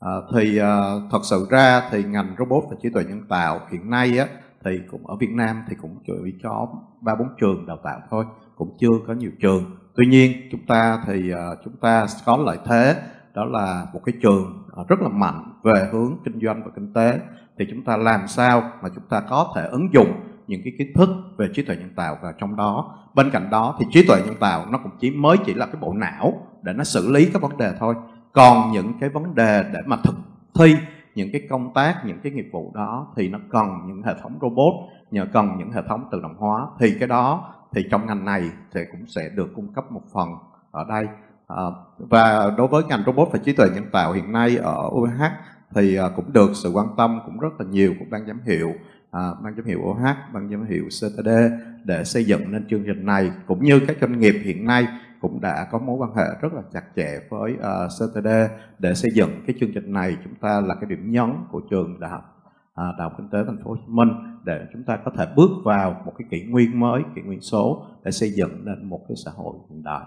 à, 0.00 0.12
thì 0.34 0.58
à, 0.58 0.82
thật 1.10 1.20
sự 1.22 1.46
ra 1.50 1.82
thì 1.90 2.04
ngành 2.04 2.34
robot 2.38 2.64
và 2.70 2.76
trí 2.82 2.88
tuệ 2.90 3.04
nhân 3.04 3.22
tạo 3.28 3.60
hiện 3.70 3.90
nay 3.90 4.18
á 4.18 4.26
thì 4.64 4.80
cũng 4.90 5.06
ở 5.06 5.16
Việt 5.16 5.30
Nam 5.30 5.62
thì 5.68 5.76
cũng 5.82 5.96
chỉ 6.06 6.12
có 6.42 6.68
ba 7.00 7.14
bốn 7.14 7.28
trường 7.40 7.66
đào 7.66 7.78
tạo 7.84 8.00
thôi 8.10 8.24
cũng 8.56 8.76
chưa 8.80 8.98
có 9.06 9.14
nhiều 9.14 9.30
trường 9.40 9.64
tuy 9.94 10.06
nhiên 10.06 10.32
chúng 10.50 10.66
ta 10.66 11.02
thì 11.06 11.30
à, 11.30 11.46
chúng 11.64 11.76
ta 11.76 12.06
có 12.26 12.36
lợi 12.36 12.58
thế 12.64 12.96
đó 13.34 13.44
là 13.44 13.86
một 13.92 14.00
cái 14.04 14.14
trường 14.22 14.62
à, 14.76 14.82
rất 14.88 15.00
là 15.00 15.08
mạnh 15.08 15.52
về 15.62 15.88
hướng 15.92 16.16
kinh 16.24 16.40
doanh 16.42 16.62
và 16.64 16.70
kinh 16.74 16.92
tế 16.92 17.20
thì 17.58 17.64
chúng 17.70 17.84
ta 17.84 17.96
làm 17.96 18.28
sao 18.28 18.70
mà 18.82 18.88
chúng 18.94 19.04
ta 19.08 19.20
có 19.20 19.52
thể 19.56 19.68
ứng 19.70 19.88
dụng 19.92 20.12
những 20.46 20.60
cái 20.64 20.72
kiến 20.78 20.92
thức 20.94 21.08
về 21.36 21.48
trí 21.54 21.62
tuệ 21.62 21.76
nhân 21.76 21.90
tạo 21.96 22.18
vào 22.22 22.32
trong 22.38 22.56
đó. 22.56 22.98
Bên 23.14 23.30
cạnh 23.30 23.50
đó 23.50 23.76
thì 23.78 23.86
trí 23.90 24.06
tuệ 24.06 24.22
nhân 24.26 24.34
tạo 24.40 24.66
nó 24.70 24.78
cũng 24.78 24.92
chỉ 25.00 25.10
mới 25.10 25.36
chỉ 25.46 25.54
là 25.54 25.66
cái 25.66 25.76
bộ 25.80 25.92
não 25.92 26.46
để 26.62 26.72
nó 26.72 26.84
xử 26.84 27.12
lý 27.12 27.30
các 27.32 27.42
vấn 27.42 27.56
đề 27.56 27.72
thôi. 27.78 27.94
Còn 28.32 28.72
những 28.72 28.92
cái 29.00 29.08
vấn 29.08 29.34
đề 29.34 29.64
để 29.72 29.80
mà 29.86 29.96
thực 30.04 30.14
thi 30.54 30.76
những 31.14 31.28
cái 31.32 31.42
công 31.50 31.74
tác 31.74 32.04
những 32.04 32.18
cái 32.22 32.32
nghiệp 32.32 32.48
vụ 32.52 32.72
đó 32.74 33.12
thì 33.16 33.28
nó 33.28 33.38
cần 33.50 33.66
những 33.86 34.02
hệ 34.02 34.14
thống 34.22 34.38
robot 34.42 34.74
nhờ 35.10 35.26
cần 35.32 35.56
những 35.58 35.72
hệ 35.72 35.82
thống 35.88 36.08
tự 36.12 36.20
động 36.20 36.36
hóa. 36.38 36.66
Thì 36.78 36.94
cái 36.98 37.08
đó 37.08 37.54
thì 37.72 37.84
trong 37.90 38.06
ngành 38.06 38.24
này 38.24 38.50
thì 38.74 38.80
cũng 38.92 39.06
sẽ 39.06 39.28
được 39.34 39.52
cung 39.54 39.72
cấp 39.72 39.92
một 39.92 40.02
phần 40.12 40.28
ở 40.70 40.84
đây. 40.88 41.06
À, 41.48 41.64
và 41.98 42.54
đối 42.56 42.68
với 42.68 42.82
ngành 42.84 43.02
robot 43.06 43.28
và 43.32 43.38
trí 43.38 43.52
tuệ 43.52 43.66
nhân 43.74 43.84
tạo 43.92 44.12
hiện 44.12 44.32
nay 44.32 44.56
ở 44.56 44.90
UH 44.92 45.22
thì 45.74 45.94
ờ, 45.94 46.12
cũng 46.16 46.32
được 46.32 46.50
sự 46.54 46.70
quan 46.70 46.86
tâm 46.96 47.20
cũng 47.26 47.38
rất 47.38 47.48
là 47.58 47.66
nhiều 47.70 47.94
của 47.98 48.04
ban 48.10 48.26
giám 48.26 48.40
hiệu 48.46 48.72
à, 49.16 49.34
ban 49.42 49.54
giám 49.56 49.64
hiệu 49.64 49.80
OH, 49.82 50.04
ban 50.32 50.48
giám 50.50 50.66
hiệu 50.66 50.84
CTD 50.88 51.28
để 51.84 52.04
xây 52.04 52.24
dựng 52.24 52.52
nên 52.52 52.66
chương 52.68 52.84
trình 52.86 53.06
này 53.06 53.30
cũng 53.46 53.64
như 53.64 53.80
các 53.86 53.96
doanh 54.00 54.18
nghiệp 54.20 54.34
hiện 54.44 54.66
nay 54.66 54.86
cũng 55.20 55.40
đã 55.40 55.66
có 55.70 55.78
mối 55.78 55.96
quan 55.96 56.16
hệ 56.16 56.24
rất 56.40 56.52
là 56.52 56.62
chặt 56.72 56.84
chẽ 56.96 57.20
với 57.30 57.54
ờ, 57.60 57.84
uh, 57.84 58.10
CTD 58.10 58.28
để 58.78 58.94
xây 58.94 59.10
dựng 59.14 59.30
cái 59.46 59.56
chương 59.60 59.72
trình 59.74 59.92
này 59.92 60.16
chúng 60.24 60.34
ta 60.34 60.60
là 60.60 60.74
cái 60.74 60.90
điểm 60.90 61.12
nhấn 61.12 61.30
của 61.50 61.60
trường 61.70 62.00
đại 62.00 62.10
học 62.10 62.42
uh, 62.70 62.76
đại 62.76 62.98
học 62.98 63.12
kinh 63.18 63.28
tế 63.28 63.38
thành 63.46 63.58
phố 63.64 63.70
Hồ 63.70 63.76
Chí 63.76 63.86
Minh 63.86 64.08
để 64.44 64.66
chúng 64.72 64.84
ta 64.84 64.98
có 65.04 65.10
thể 65.18 65.26
bước 65.36 65.50
vào 65.64 66.02
một 66.06 66.12
cái 66.18 66.28
kỷ 66.30 66.42
nguyên 66.42 66.80
mới 66.80 67.02
kỷ 67.14 67.22
nguyên 67.22 67.40
số 67.40 67.86
để 68.04 68.10
xây 68.10 68.30
dựng 68.30 68.64
nên 68.64 68.88
một 68.88 69.00
cái 69.08 69.16
xã 69.24 69.30
hội 69.36 69.54
hiện 69.70 69.82
đại 69.82 70.02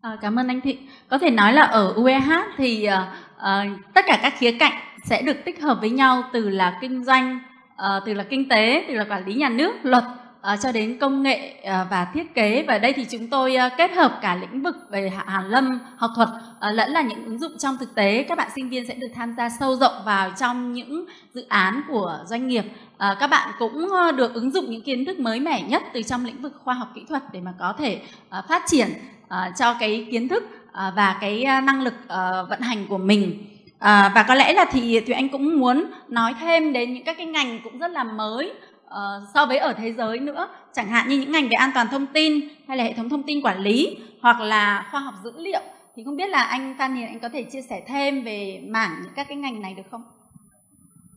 À, 0.00 0.18
cảm 0.22 0.38
ơn 0.38 0.48
anh 0.48 0.60
Thị. 0.60 0.78
Có 1.10 1.18
thể 1.18 1.30
nói 1.30 1.52
là 1.52 1.62
ở 1.62 1.92
UEH 1.96 2.30
thì 2.56 2.88
uh, 2.88 2.92
uh, 3.36 3.94
tất 3.94 4.04
cả 4.06 4.18
các 4.22 4.32
khía 4.38 4.58
cạnh 4.58 4.72
sẽ 5.04 5.22
được 5.22 5.36
tích 5.44 5.62
hợp 5.62 5.78
với 5.80 5.90
nhau 5.90 6.22
từ 6.32 6.48
là 6.48 6.78
kinh 6.80 7.04
doanh, 7.04 7.38
Ờ, 7.76 8.00
từ 8.06 8.14
là 8.14 8.24
kinh 8.24 8.48
tế, 8.48 8.84
từ 8.88 8.94
là 8.94 9.04
quản 9.04 9.26
lý 9.26 9.34
nhà 9.34 9.48
nước, 9.48 9.72
luật 9.82 10.04
à, 10.44 10.56
cho 10.56 10.72
đến 10.72 10.98
công 10.98 11.22
nghệ 11.22 11.50
à, 11.64 11.86
và 11.90 12.06
thiết 12.14 12.34
kế. 12.34 12.64
Và 12.68 12.78
đây 12.78 12.92
thì 12.92 13.06
chúng 13.10 13.26
tôi 13.28 13.56
à, 13.56 13.68
kết 13.68 13.90
hợp 13.92 14.18
cả 14.22 14.36
lĩnh 14.36 14.62
vực 14.62 14.76
về 14.90 15.12
hàn 15.26 15.48
lâm 15.48 15.78
học 15.96 16.10
thuật 16.16 16.28
à, 16.60 16.70
lẫn 16.70 16.90
là 16.90 17.02
những 17.02 17.24
ứng 17.24 17.38
dụng 17.38 17.58
trong 17.58 17.76
thực 17.80 17.94
tế. 17.94 18.22
Các 18.22 18.38
bạn 18.38 18.50
sinh 18.54 18.68
viên 18.68 18.86
sẽ 18.86 18.94
được 18.94 19.08
tham 19.14 19.34
gia 19.36 19.48
sâu 19.48 19.76
rộng 19.76 20.02
vào 20.04 20.30
trong 20.40 20.72
những 20.72 21.04
dự 21.34 21.46
án 21.48 21.82
của 21.88 22.18
doanh 22.26 22.48
nghiệp. 22.48 22.64
À, 22.98 23.16
các 23.20 23.26
bạn 23.26 23.50
cũng 23.58 23.88
được 24.16 24.34
ứng 24.34 24.50
dụng 24.50 24.70
những 24.70 24.82
kiến 24.82 25.04
thức 25.04 25.18
mới 25.18 25.40
mẻ 25.40 25.62
nhất 25.62 25.82
từ 25.92 26.02
trong 26.02 26.24
lĩnh 26.24 26.42
vực 26.42 26.52
khoa 26.64 26.74
học 26.74 26.88
kỹ 26.94 27.04
thuật 27.08 27.22
để 27.32 27.40
mà 27.40 27.54
có 27.58 27.74
thể 27.78 28.02
à, 28.28 28.42
phát 28.48 28.62
triển 28.66 28.88
à, 29.28 29.52
cho 29.58 29.74
cái 29.80 30.08
kiến 30.10 30.28
thức 30.28 30.44
à, 30.72 30.92
và 30.96 31.18
cái 31.20 31.44
năng 31.44 31.82
lực 31.82 31.94
à, 32.08 32.42
vận 32.42 32.60
hành 32.60 32.86
của 32.88 32.98
mình. 32.98 33.53
À, 33.84 34.12
và 34.14 34.22
có 34.22 34.34
lẽ 34.34 34.52
là 34.52 34.64
thì 34.70 35.00
thì 35.06 35.12
anh 35.12 35.28
cũng 35.28 35.60
muốn 35.60 35.84
nói 36.08 36.34
thêm 36.40 36.72
đến 36.72 36.94
những 36.94 37.04
các 37.04 37.16
cái 37.16 37.26
ngành 37.26 37.60
cũng 37.64 37.78
rất 37.78 37.88
là 37.88 38.04
mới 38.04 38.52
uh, 38.86 38.92
so 39.34 39.46
với 39.46 39.58
ở 39.58 39.72
thế 39.72 39.92
giới 39.92 40.18
nữa. 40.18 40.48
Chẳng 40.72 40.88
hạn 40.88 41.08
như 41.08 41.18
những 41.18 41.32
ngành 41.32 41.44
về 41.44 41.54
an 41.54 41.70
toàn 41.74 41.86
thông 41.90 42.06
tin 42.06 42.40
hay 42.68 42.76
là 42.76 42.84
hệ 42.84 42.92
thống 42.92 43.08
thông 43.08 43.22
tin 43.22 43.42
quản 43.42 43.60
lý 43.60 43.98
hoặc 44.22 44.40
là 44.40 44.88
khoa 44.90 45.00
học 45.00 45.14
dữ 45.24 45.32
liệu. 45.36 45.60
Thì 45.96 46.04
không 46.04 46.16
biết 46.16 46.28
là 46.28 46.42
anh 46.42 46.74
Phan 46.78 46.94
Hiền 46.94 47.06
anh 47.06 47.20
có 47.20 47.28
thể 47.28 47.42
chia 47.42 47.62
sẻ 47.62 47.82
thêm 47.86 48.24
về 48.24 48.62
mảng 48.68 49.00
những 49.02 49.12
các 49.16 49.28
cái 49.28 49.36
ngành 49.36 49.62
này 49.62 49.74
được 49.74 49.82
không? 49.90 50.02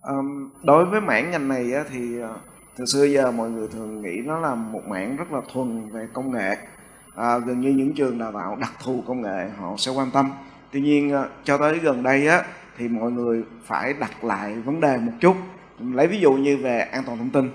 Um, 0.02 0.50
đối 0.64 0.86
với 0.86 1.02
mảng 1.02 1.32
ngành 1.32 1.48
này 1.48 1.74
á, 1.74 1.84
thì 1.92 2.20
ờ, 2.22 2.36
từ 2.78 2.86
xưa 2.86 3.06
giờ 3.06 3.32
mọi 3.32 3.50
người 3.50 3.68
thường 3.68 4.02
nghĩ 4.02 4.22
nó 4.26 4.40
là 4.40 4.56
một 4.56 4.82
mảng 4.88 5.16
rất 5.16 5.32
là 5.32 5.42
thuần 5.54 5.90
về 5.90 6.08
công 6.14 6.32
nghệ. 6.32 6.56
À, 7.16 7.38
gần 7.38 7.62
như 7.62 7.70
những 7.70 7.94
trường 7.96 8.18
đào 8.18 8.32
tạo 8.32 8.56
đặc 8.56 8.74
thù 8.84 9.04
công 9.08 9.22
nghệ 9.22 9.50
họ 9.58 9.74
sẽ 9.78 9.92
quan 9.92 10.12
tâm 10.12 10.32
tuy 10.72 10.82
nhiên 10.82 11.12
ờ, 11.12 11.30
cho 11.44 11.58
tới 11.58 11.80
gần 11.80 12.04
đây 12.04 12.28
á 12.28 12.44
thì 12.78 12.88
mọi 12.88 13.12
người 13.12 13.44
phải 13.66 13.94
đặt 13.94 14.24
lại 14.24 14.56
vấn 14.56 14.82
đề 14.82 14.98
một 14.98 15.12
chút. 15.20 15.36
Lấy 15.80 16.08
ví 16.08 16.20
dụ 16.20 16.34
như 16.34 16.58
về 16.58 16.80
an 16.80 17.04
toàn 17.06 17.18
thông 17.18 17.30
tin. 17.30 17.50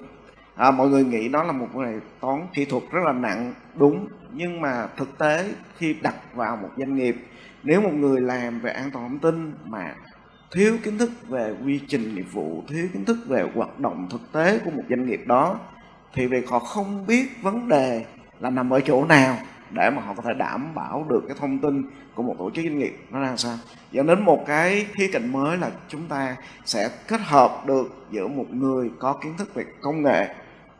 À, 0.56 0.70
mọi 0.70 0.88
người 0.88 1.04
nghĩ 1.04 1.28
nó 1.28 1.42
là 1.42 1.52
một 1.52 1.68
bài 1.74 1.94
toán 2.20 2.46
kỹ 2.54 2.64
thuật 2.64 2.82
rất 2.92 3.00
là 3.04 3.12
nặng 3.12 3.54
đúng. 3.74 4.08
Nhưng 4.32 4.60
mà 4.60 4.86
thực 4.96 5.18
tế 5.18 5.52
khi 5.78 5.94
đặt 6.02 6.14
vào 6.34 6.56
một 6.56 6.68
doanh 6.76 6.96
nghiệp 6.96 7.16
nếu 7.62 7.80
một 7.80 7.92
người 7.92 8.20
làm 8.20 8.60
về 8.60 8.72
an 8.72 8.90
toàn 8.90 9.08
thông 9.08 9.18
tin 9.18 9.52
mà 9.64 9.94
thiếu 10.54 10.76
kiến 10.82 10.98
thức 10.98 11.10
về 11.28 11.54
quy 11.64 11.80
trình 11.88 12.14
nghiệp 12.14 12.26
vụ 12.32 12.62
thiếu 12.68 12.86
kiến 12.92 13.04
thức 13.04 13.16
về 13.28 13.46
hoạt 13.54 13.80
động 13.80 14.08
thực 14.10 14.32
tế 14.32 14.58
của 14.64 14.70
một 14.70 14.82
doanh 14.88 15.06
nghiệp 15.06 15.22
đó 15.26 15.58
thì 16.14 16.26
việc 16.26 16.48
họ 16.48 16.58
không 16.58 17.06
biết 17.06 17.42
vấn 17.42 17.68
đề 17.68 18.04
là 18.40 18.50
nằm 18.50 18.70
ở 18.70 18.80
chỗ 18.80 19.04
nào 19.04 19.36
để 19.72 19.90
mà 19.90 20.02
họ 20.02 20.14
có 20.14 20.22
thể 20.22 20.34
đảm 20.34 20.74
bảo 20.74 21.06
được 21.08 21.24
cái 21.28 21.36
thông 21.40 21.58
tin 21.58 21.82
của 22.14 22.22
một 22.22 22.34
tổ 22.38 22.50
chức 22.50 22.64
doanh 22.64 22.78
nghiệp 22.78 22.96
nó 23.10 23.20
ra 23.20 23.36
sao. 23.36 23.56
Dẫn 23.90 24.06
đến 24.06 24.24
một 24.24 24.44
cái 24.46 24.86
khía 24.92 25.10
cạnh 25.12 25.32
mới 25.32 25.56
là 25.58 25.70
chúng 25.88 26.08
ta 26.08 26.36
sẽ 26.64 26.90
kết 27.08 27.20
hợp 27.20 27.66
được 27.66 28.06
giữa 28.10 28.28
một 28.28 28.46
người 28.50 28.90
có 28.98 29.12
kiến 29.12 29.32
thức 29.38 29.54
về 29.54 29.64
công 29.80 30.02
nghệ 30.02 30.34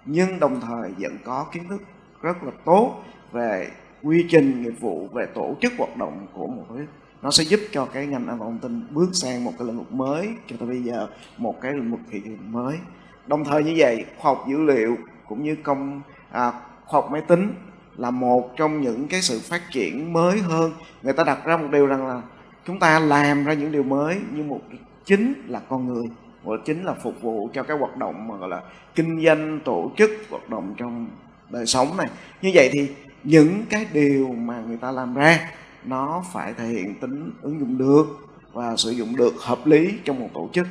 nhưng 0.05 0.40
đồng 0.40 0.61
thời 0.61 0.90
vẫn 0.98 1.18
có 1.24 1.46
kiến 1.52 1.68
thức 1.68 1.83
rất 2.22 2.42
là 2.42 2.50
tốt 2.64 3.02
về 3.33 3.70
quy 4.02 4.26
trình 4.31 4.62
nghiệp 4.62 4.74
vụ 4.81 5.09
về 5.12 5.26
tổ 5.35 5.55
chức 5.61 5.72
hoạt 5.78 5.96
động 5.96 6.26
của 6.33 6.46
một 6.46 6.64
cái 6.76 6.87
nó 7.22 7.31
sẽ 7.31 7.44
giúp 7.44 7.61
cho 7.72 7.87
cái 7.87 8.07
ngành 8.07 8.26
an 8.26 8.38
toàn 8.38 8.50
thông 8.50 8.59
tin 8.59 8.87
bước 8.90 9.09
sang 9.12 9.44
một 9.44 9.52
cái 9.59 9.66
lĩnh 9.66 9.78
vực 9.78 9.92
mới 9.92 10.28
cho 10.46 10.57
tới 10.59 10.68
bây 10.68 10.83
giờ 10.83 11.09
một 11.38 11.61
cái 11.61 11.72
lĩnh 11.72 11.90
vực 11.90 12.00
thị 12.11 12.22
trường 12.24 12.52
mới. 12.52 12.78
Đồng 13.26 13.44
thời 13.44 13.64
như 13.64 13.74
vậy 13.76 14.05
khoa 14.18 14.35
học 14.35 14.44
dữ 14.48 14.62
liệu 14.62 14.96
cũng 15.28 15.42
như 15.42 15.57
công 15.62 16.00
à, 16.31 16.52
khoa 16.85 17.00
học 17.00 17.11
máy 17.12 17.20
tính 17.20 17.55
là 17.96 18.11
một 18.11 18.57
trong 18.57 18.81
những 18.81 19.09
cái 19.09 19.22
sự 19.22 19.40
phát 19.40 19.62
triển 19.72 20.12
mới 20.12 20.38
hơn. 20.38 20.72
Người 21.02 21.12
ta 21.12 21.24
đặt 21.24 21.44
ra 21.44 21.57
một 21.57 21.68
điều 21.72 21.87
rằng 21.87 22.07
là 22.07 22.22
chúng 22.66 22.78
ta 22.78 22.98
làm 22.98 23.44
ra 23.44 23.52
những 23.52 23.72
điều 23.72 23.83
mới, 23.83 24.20
nhưng 24.33 24.48
một 24.48 24.61
chính 25.05 25.35
là 25.48 25.61
con 25.68 25.87
người 25.87 26.05
và 26.44 26.57
chính 26.64 26.85
là 26.85 26.94
phục 26.94 27.22
vụ 27.22 27.50
cho 27.55 27.62
cái 27.62 27.76
hoạt 27.78 27.96
động 27.96 28.28
mà 28.28 28.37
gọi 28.37 28.48
là 28.48 28.62
kinh 28.94 29.24
doanh, 29.24 29.61
tổ 29.64 29.92
chức, 29.96 30.11
hoạt 30.31 30.50
động 30.50 30.74
trong 30.76 31.07
đời 31.50 31.66
sống 31.66 31.96
này. 31.96 32.09
Như 32.42 32.50
vậy 32.55 32.70
thì 32.72 32.88
những 33.24 33.62
cái 33.70 33.87
điều 33.92 34.28
mà 34.28 34.62
người 34.66 34.76
ta 34.76 34.90
làm 34.90 35.14
ra, 35.14 35.50
nó 35.85 36.24
phải 36.33 36.55
thể 36.55 36.66
hiện 36.66 36.94
tính 37.00 37.31
ứng 37.42 37.61
dụng 37.61 37.78
được 37.78 38.07
và 38.52 38.76
sử 38.76 38.90
dụng 38.90 39.16
được 39.16 39.35
hợp 39.40 39.66
lý 39.66 39.94
trong 40.05 40.20
một 40.20 40.28
tổ 40.35 40.48
chức, 40.52 40.66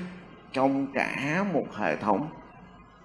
trong 0.53 0.87
cả 0.93 1.45
một 1.53 1.65
hệ 1.75 1.95
thống 1.95 2.27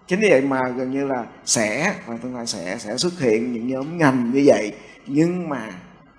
chính 0.06 0.20
vì 0.20 0.30
vậy 0.30 0.42
mà 0.42 0.68
gần 0.68 0.90
như 0.90 1.06
là 1.06 1.26
sẽ 1.44 1.94
và 2.06 2.16
tương 2.16 2.34
lai 2.36 2.46
sẽ 2.46 2.78
sẽ 2.78 2.96
xuất 2.96 3.20
hiện 3.20 3.52
những 3.52 3.68
nhóm 3.68 3.98
ngành 3.98 4.30
như 4.30 4.42
vậy. 4.46 4.72
Nhưng 5.06 5.48
mà 5.48 5.70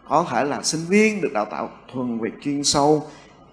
có 0.07 0.25
thể 0.31 0.43
là 0.43 0.63
sinh 0.63 0.81
viên 0.89 1.21
được 1.21 1.33
đào 1.33 1.45
tạo 1.45 1.69
thuần 1.93 2.19
về 2.19 2.29
chuyên 2.41 2.63
sâu, 2.63 3.03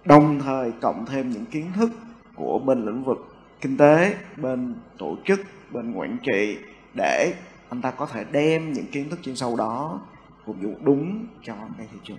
đồng 0.04 0.40
thời 0.40 0.72
cộng 0.80 1.06
thêm 1.06 1.30
những 1.30 1.46
kiến 1.46 1.72
thức 1.76 1.90
của 2.34 2.58
bên 2.58 2.86
lĩnh 2.86 3.04
vực 3.04 3.18
kinh 3.60 3.76
tế, 3.76 4.14
bên 4.36 4.74
tổ 4.98 5.16
chức, 5.26 5.40
bên 5.72 5.94
quản 5.94 6.18
trị 6.22 6.58
để 6.94 7.34
anh 7.68 7.82
ta 7.82 7.90
có 7.90 8.06
thể 8.06 8.24
đem 8.32 8.72
những 8.72 8.86
kiến 8.86 9.10
thức 9.10 9.18
chuyên 9.22 9.36
sâu 9.36 9.56
đó 9.56 10.00
phục 10.46 10.56
vụ 10.62 10.70
đúng 10.82 11.26
cho 11.42 11.54
cái 11.78 11.88
thị 11.92 11.98
trường. 12.04 12.18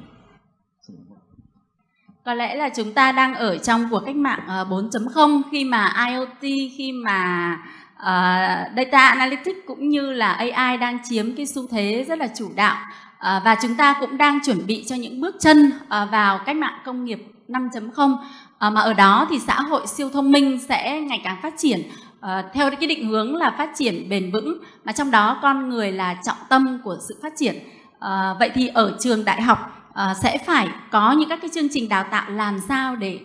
Có 2.26 2.34
lẽ 2.34 2.56
là 2.56 2.70
chúng 2.76 2.94
ta 2.94 3.12
đang 3.12 3.34
ở 3.34 3.58
trong 3.58 3.88
cuộc 3.92 4.00
cách 4.06 4.16
mạng 4.16 4.40
ờ, 4.48 4.64
4.0 4.70 5.42
khi 5.52 5.64
mà 5.64 6.08
IoT, 6.08 6.42
khi 6.78 6.92
mà 6.92 7.58
uh, 8.00 8.76
data 8.76 9.08
analytics 9.08 9.60
cũng 9.68 9.90
như 9.90 10.14
là 10.14 10.32
AI 10.32 10.78
đang 10.78 10.98
chiếm 11.10 11.36
cái 11.36 11.46
xu 11.46 11.68
thế 11.68 12.06
rất 12.08 12.20
là 12.20 12.28
chủ 12.38 12.52
đạo. 12.56 12.78
Uh, 13.16 13.44
và 13.46 13.58
chúng 13.62 13.76
ta 13.76 13.96
cũng 14.00 14.18
đang 14.18 14.40
chuẩn 14.46 14.68
bị 14.68 14.86
cho 14.88 14.96
những 14.96 15.22
bước 15.22 15.36
chân 15.40 15.68
uh, 15.68 16.12
vào 16.12 16.40
cách 16.46 16.56
mạng 16.56 16.80
công 16.86 17.06
nghiệp 17.06 17.26
5.0 17.48 18.14
uh, 18.14 18.20
mà 18.60 18.82
ở 18.82 18.94
đó 18.94 19.28
thì 19.30 19.40
xã 19.40 19.62
hội 19.62 19.88
siêu 19.88 20.10
thông 20.10 20.32
minh 20.32 20.60
sẽ 20.70 21.02
ngày 21.02 21.22
càng 21.24 21.38
phát 21.42 21.54
triển 21.58 21.82
uh, 22.20 22.30
theo 22.54 22.70
cái 22.72 22.88
định 22.88 23.08
hướng 23.08 23.36
là 23.36 23.56
phát 23.58 23.70
triển 23.76 24.10
bền 24.10 24.32
vững 24.32 24.58
mà 24.84 24.92
trong 24.92 25.12
đó 25.12 25.40
con 25.42 25.70
người 25.70 25.92
là 25.92 26.16
trọng 26.26 26.38
tâm 26.50 26.80
của 26.84 26.98
sự 27.08 27.20
phát 27.22 27.34
triển. 27.36 27.56
Uh, 27.96 28.40
vậy 28.40 28.52
thì 28.54 28.68
ở 28.68 28.98
trường 29.00 29.26
đại 29.26 29.42
học 29.42 29.76
à, 29.96 30.14
sẽ 30.14 30.38
phải 30.38 30.68
có 30.92 31.12
những 31.12 31.30
các 31.30 31.40
cái 31.42 31.50
chương 31.54 31.68
trình 31.72 31.90
đào 31.90 32.06
tạo 32.12 32.30
làm 32.30 32.60
sao 32.68 32.96
để 32.96 33.20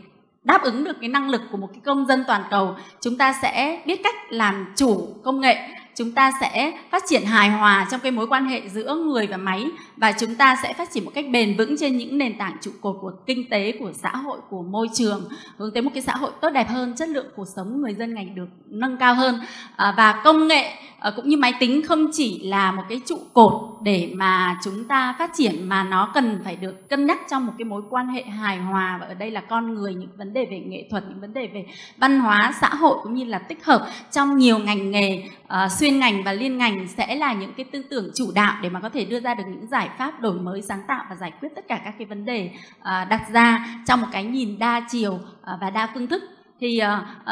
đáp 0.44 0.62
ứng 0.62 0.84
được 0.84 0.96
cái 1.00 1.08
năng 1.08 1.30
lực 1.30 1.40
của 1.50 1.56
một 1.56 1.68
cái 1.72 1.80
công 1.84 2.06
dân 2.06 2.24
toàn 2.26 2.42
cầu, 2.50 2.74
chúng 3.00 3.16
ta 3.16 3.34
sẽ 3.42 3.82
biết 3.86 4.00
cách 4.04 4.14
làm 4.30 4.72
chủ 4.76 5.16
công 5.24 5.40
nghệ 5.40 5.68
chúng 6.00 6.12
ta 6.12 6.32
sẽ 6.40 6.72
phát 6.90 7.02
triển 7.08 7.24
hài 7.24 7.50
hòa 7.50 7.86
trong 7.90 8.00
cái 8.00 8.12
mối 8.12 8.26
quan 8.26 8.46
hệ 8.46 8.68
giữa 8.68 8.94
người 8.94 9.26
và 9.26 9.36
máy 9.36 9.64
và 9.96 10.12
chúng 10.12 10.34
ta 10.34 10.56
sẽ 10.62 10.72
phát 10.72 10.90
triển 10.92 11.04
một 11.04 11.10
cách 11.14 11.24
bền 11.32 11.56
vững 11.56 11.76
trên 11.78 11.96
những 11.96 12.18
nền 12.18 12.38
tảng 12.38 12.56
trụ 12.60 12.70
cột 12.80 12.96
của 13.00 13.12
kinh 13.26 13.50
tế 13.50 13.72
của 13.80 13.92
xã 13.94 14.10
hội 14.10 14.38
của 14.50 14.62
môi 14.62 14.88
trường 14.94 15.28
hướng 15.56 15.72
tới 15.74 15.82
một 15.82 15.90
cái 15.94 16.02
xã 16.02 16.16
hội 16.16 16.30
tốt 16.40 16.50
đẹp 16.50 16.68
hơn 16.68 16.94
chất 16.96 17.08
lượng 17.08 17.26
cuộc 17.36 17.48
sống 17.56 17.80
người 17.80 17.94
dân 17.94 18.14
ngành 18.14 18.34
được 18.34 18.46
nâng 18.66 18.96
cao 18.96 19.14
hơn. 19.14 19.40
À, 19.76 19.94
và 19.96 20.20
công 20.24 20.48
nghệ 20.48 20.72
à, 21.00 21.10
cũng 21.16 21.28
như 21.28 21.36
máy 21.36 21.54
tính 21.60 21.82
không 21.86 22.10
chỉ 22.12 22.40
là 22.44 22.72
một 22.72 22.82
cái 22.88 23.00
trụ 23.06 23.18
cột 23.32 23.52
để 23.82 24.12
mà 24.14 24.58
chúng 24.64 24.84
ta 24.84 25.14
phát 25.18 25.30
triển 25.34 25.68
mà 25.68 25.84
nó 25.84 26.10
cần 26.14 26.40
phải 26.44 26.56
được 26.56 26.88
cân 26.88 27.06
nhắc 27.06 27.18
trong 27.30 27.46
một 27.46 27.52
cái 27.58 27.64
mối 27.64 27.82
quan 27.90 28.08
hệ 28.08 28.22
hài 28.22 28.58
hòa. 28.58 28.96
Và 29.00 29.06
ở 29.06 29.14
đây 29.14 29.30
là 29.30 29.40
con 29.40 29.74
người 29.74 29.94
những 29.94 30.10
vấn 30.16 30.32
đề 30.32 30.46
về 30.50 30.58
nghệ 30.66 30.88
thuật 30.90 31.04
những 31.08 31.20
vấn 31.20 31.34
đề 31.34 31.46
về 31.46 31.66
văn 31.96 32.20
hóa 32.20 32.52
xã 32.60 32.68
hội 32.68 32.98
cũng 33.02 33.14
như 33.14 33.24
là 33.24 33.38
tích 33.38 33.64
hợp 33.64 33.86
trong 34.10 34.38
nhiều 34.38 34.58
ngành 34.58 34.90
nghề 34.90 35.22
uh, 35.50 35.72
xuyên 35.72 35.98
ngành 35.98 36.22
và 36.24 36.32
liên 36.32 36.58
ngành 36.58 36.88
sẽ 36.88 37.14
là 37.14 37.32
những 37.32 37.52
cái 37.56 37.64
tư 37.72 37.82
tưởng 37.90 38.10
chủ 38.14 38.32
đạo 38.34 38.54
để 38.62 38.68
mà 38.68 38.80
có 38.80 38.88
thể 38.88 39.04
đưa 39.04 39.20
ra 39.20 39.34
được 39.34 39.44
những 39.48 39.66
giải 39.66 39.88
pháp 39.98 40.20
đổi 40.20 40.34
mới 40.34 40.62
sáng 40.62 40.82
tạo 40.88 41.04
và 41.10 41.16
giải 41.16 41.32
quyết 41.40 41.48
tất 41.56 41.68
cả 41.68 41.80
các 41.84 41.94
cái 41.98 42.06
vấn 42.06 42.24
đề 42.24 42.50
uh, 42.78 42.84
đặt 42.84 43.22
ra 43.32 43.66
trong 43.86 44.00
một 44.00 44.08
cái 44.12 44.24
nhìn 44.24 44.58
đa 44.58 44.86
chiều 44.90 45.12
uh, 45.12 45.20
và 45.60 45.70
đa 45.70 45.88
phương 45.94 46.06
thức. 46.06 46.22
Thì 46.60 46.80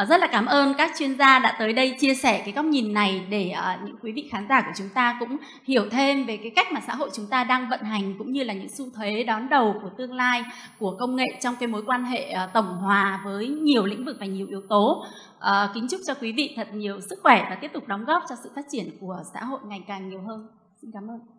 uh, 0.01 0.07
rất 0.07 0.21
là 0.21 0.27
cảm 0.27 0.45
ơn 0.45 0.73
các 0.77 0.91
chuyên 0.99 1.17
gia 1.17 1.39
đã 1.39 1.55
tới 1.59 1.73
đây 1.73 1.95
chia 1.99 2.15
sẻ 2.15 2.41
cái 2.45 2.53
góc 2.53 2.65
nhìn 2.65 2.93
này 2.93 3.21
để 3.29 3.53
uh, 3.57 3.83
những 3.85 3.95
quý 4.01 4.11
vị 4.11 4.29
khán 4.31 4.45
giả 4.49 4.61
của 4.61 4.71
chúng 4.77 4.89
ta 4.89 5.17
cũng 5.19 5.37
hiểu 5.63 5.85
thêm 5.91 6.25
về 6.25 6.37
cái 6.37 6.51
cách 6.55 6.71
mà 6.71 6.81
xã 6.87 6.95
hội 6.95 7.09
chúng 7.13 7.27
ta 7.27 7.43
đang 7.43 7.69
vận 7.69 7.83
hành 7.83 8.15
cũng 8.17 8.31
như 8.31 8.43
là 8.43 8.53
những 8.53 8.69
xu 8.69 8.85
thế 8.97 9.23
đón 9.23 9.49
đầu 9.49 9.75
của 9.81 9.89
tương 9.97 10.13
lai 10.13 10.43
của 10.79 10.95
công 10.99 11.15
nghệ 11.15 11.25
trong 11.41 11.55
cái 11.59 11.67
mối 11.67 11.83
quan 11.85 12.03
hệ 12.03 12.33
uh, 12.33 12.53
tổng 12.53 12.77
hòa 12.77 13.21
với 13.25 13.47
nhiều 13.47 13.85
lĩnh 13.85 14.05
vực 14.05 14.17
và 14.19 14.25
nhiều 14.25 14.47
yếu 14.49 14.61
tố. 14.69 15.05
À, 15.39 15.71
kính 15.73 15.87
chúc 15.89 16.01
cho 16.07 16.13
quý 16.13 16.31
vị 16.31 16.53
thật 16.55 16.67
nhiều 16.73 17.01
sức 17.01 17.19
khỏe 17.23 17.47
và 17.49 17.57
tiếp 17.61 17.71
tục 17.73 17.87
đóng 17.87 18.05
góp 18.05 18.23
cho 18.29 18.35
sự 18.43 18.51
phát 18.55 18.65
triển 18.69 18.97
của 19.01 19.23
xã 19.33 19.43
hội 19.43 19.59
ngày 19.65 19.83
càng 19.87 20.09
nhiều 20.09 20.21
hơn. 20.21 20.47
Xin 20.81 20.91
cảm 20.91 21.07
ơn. 21.07 21.38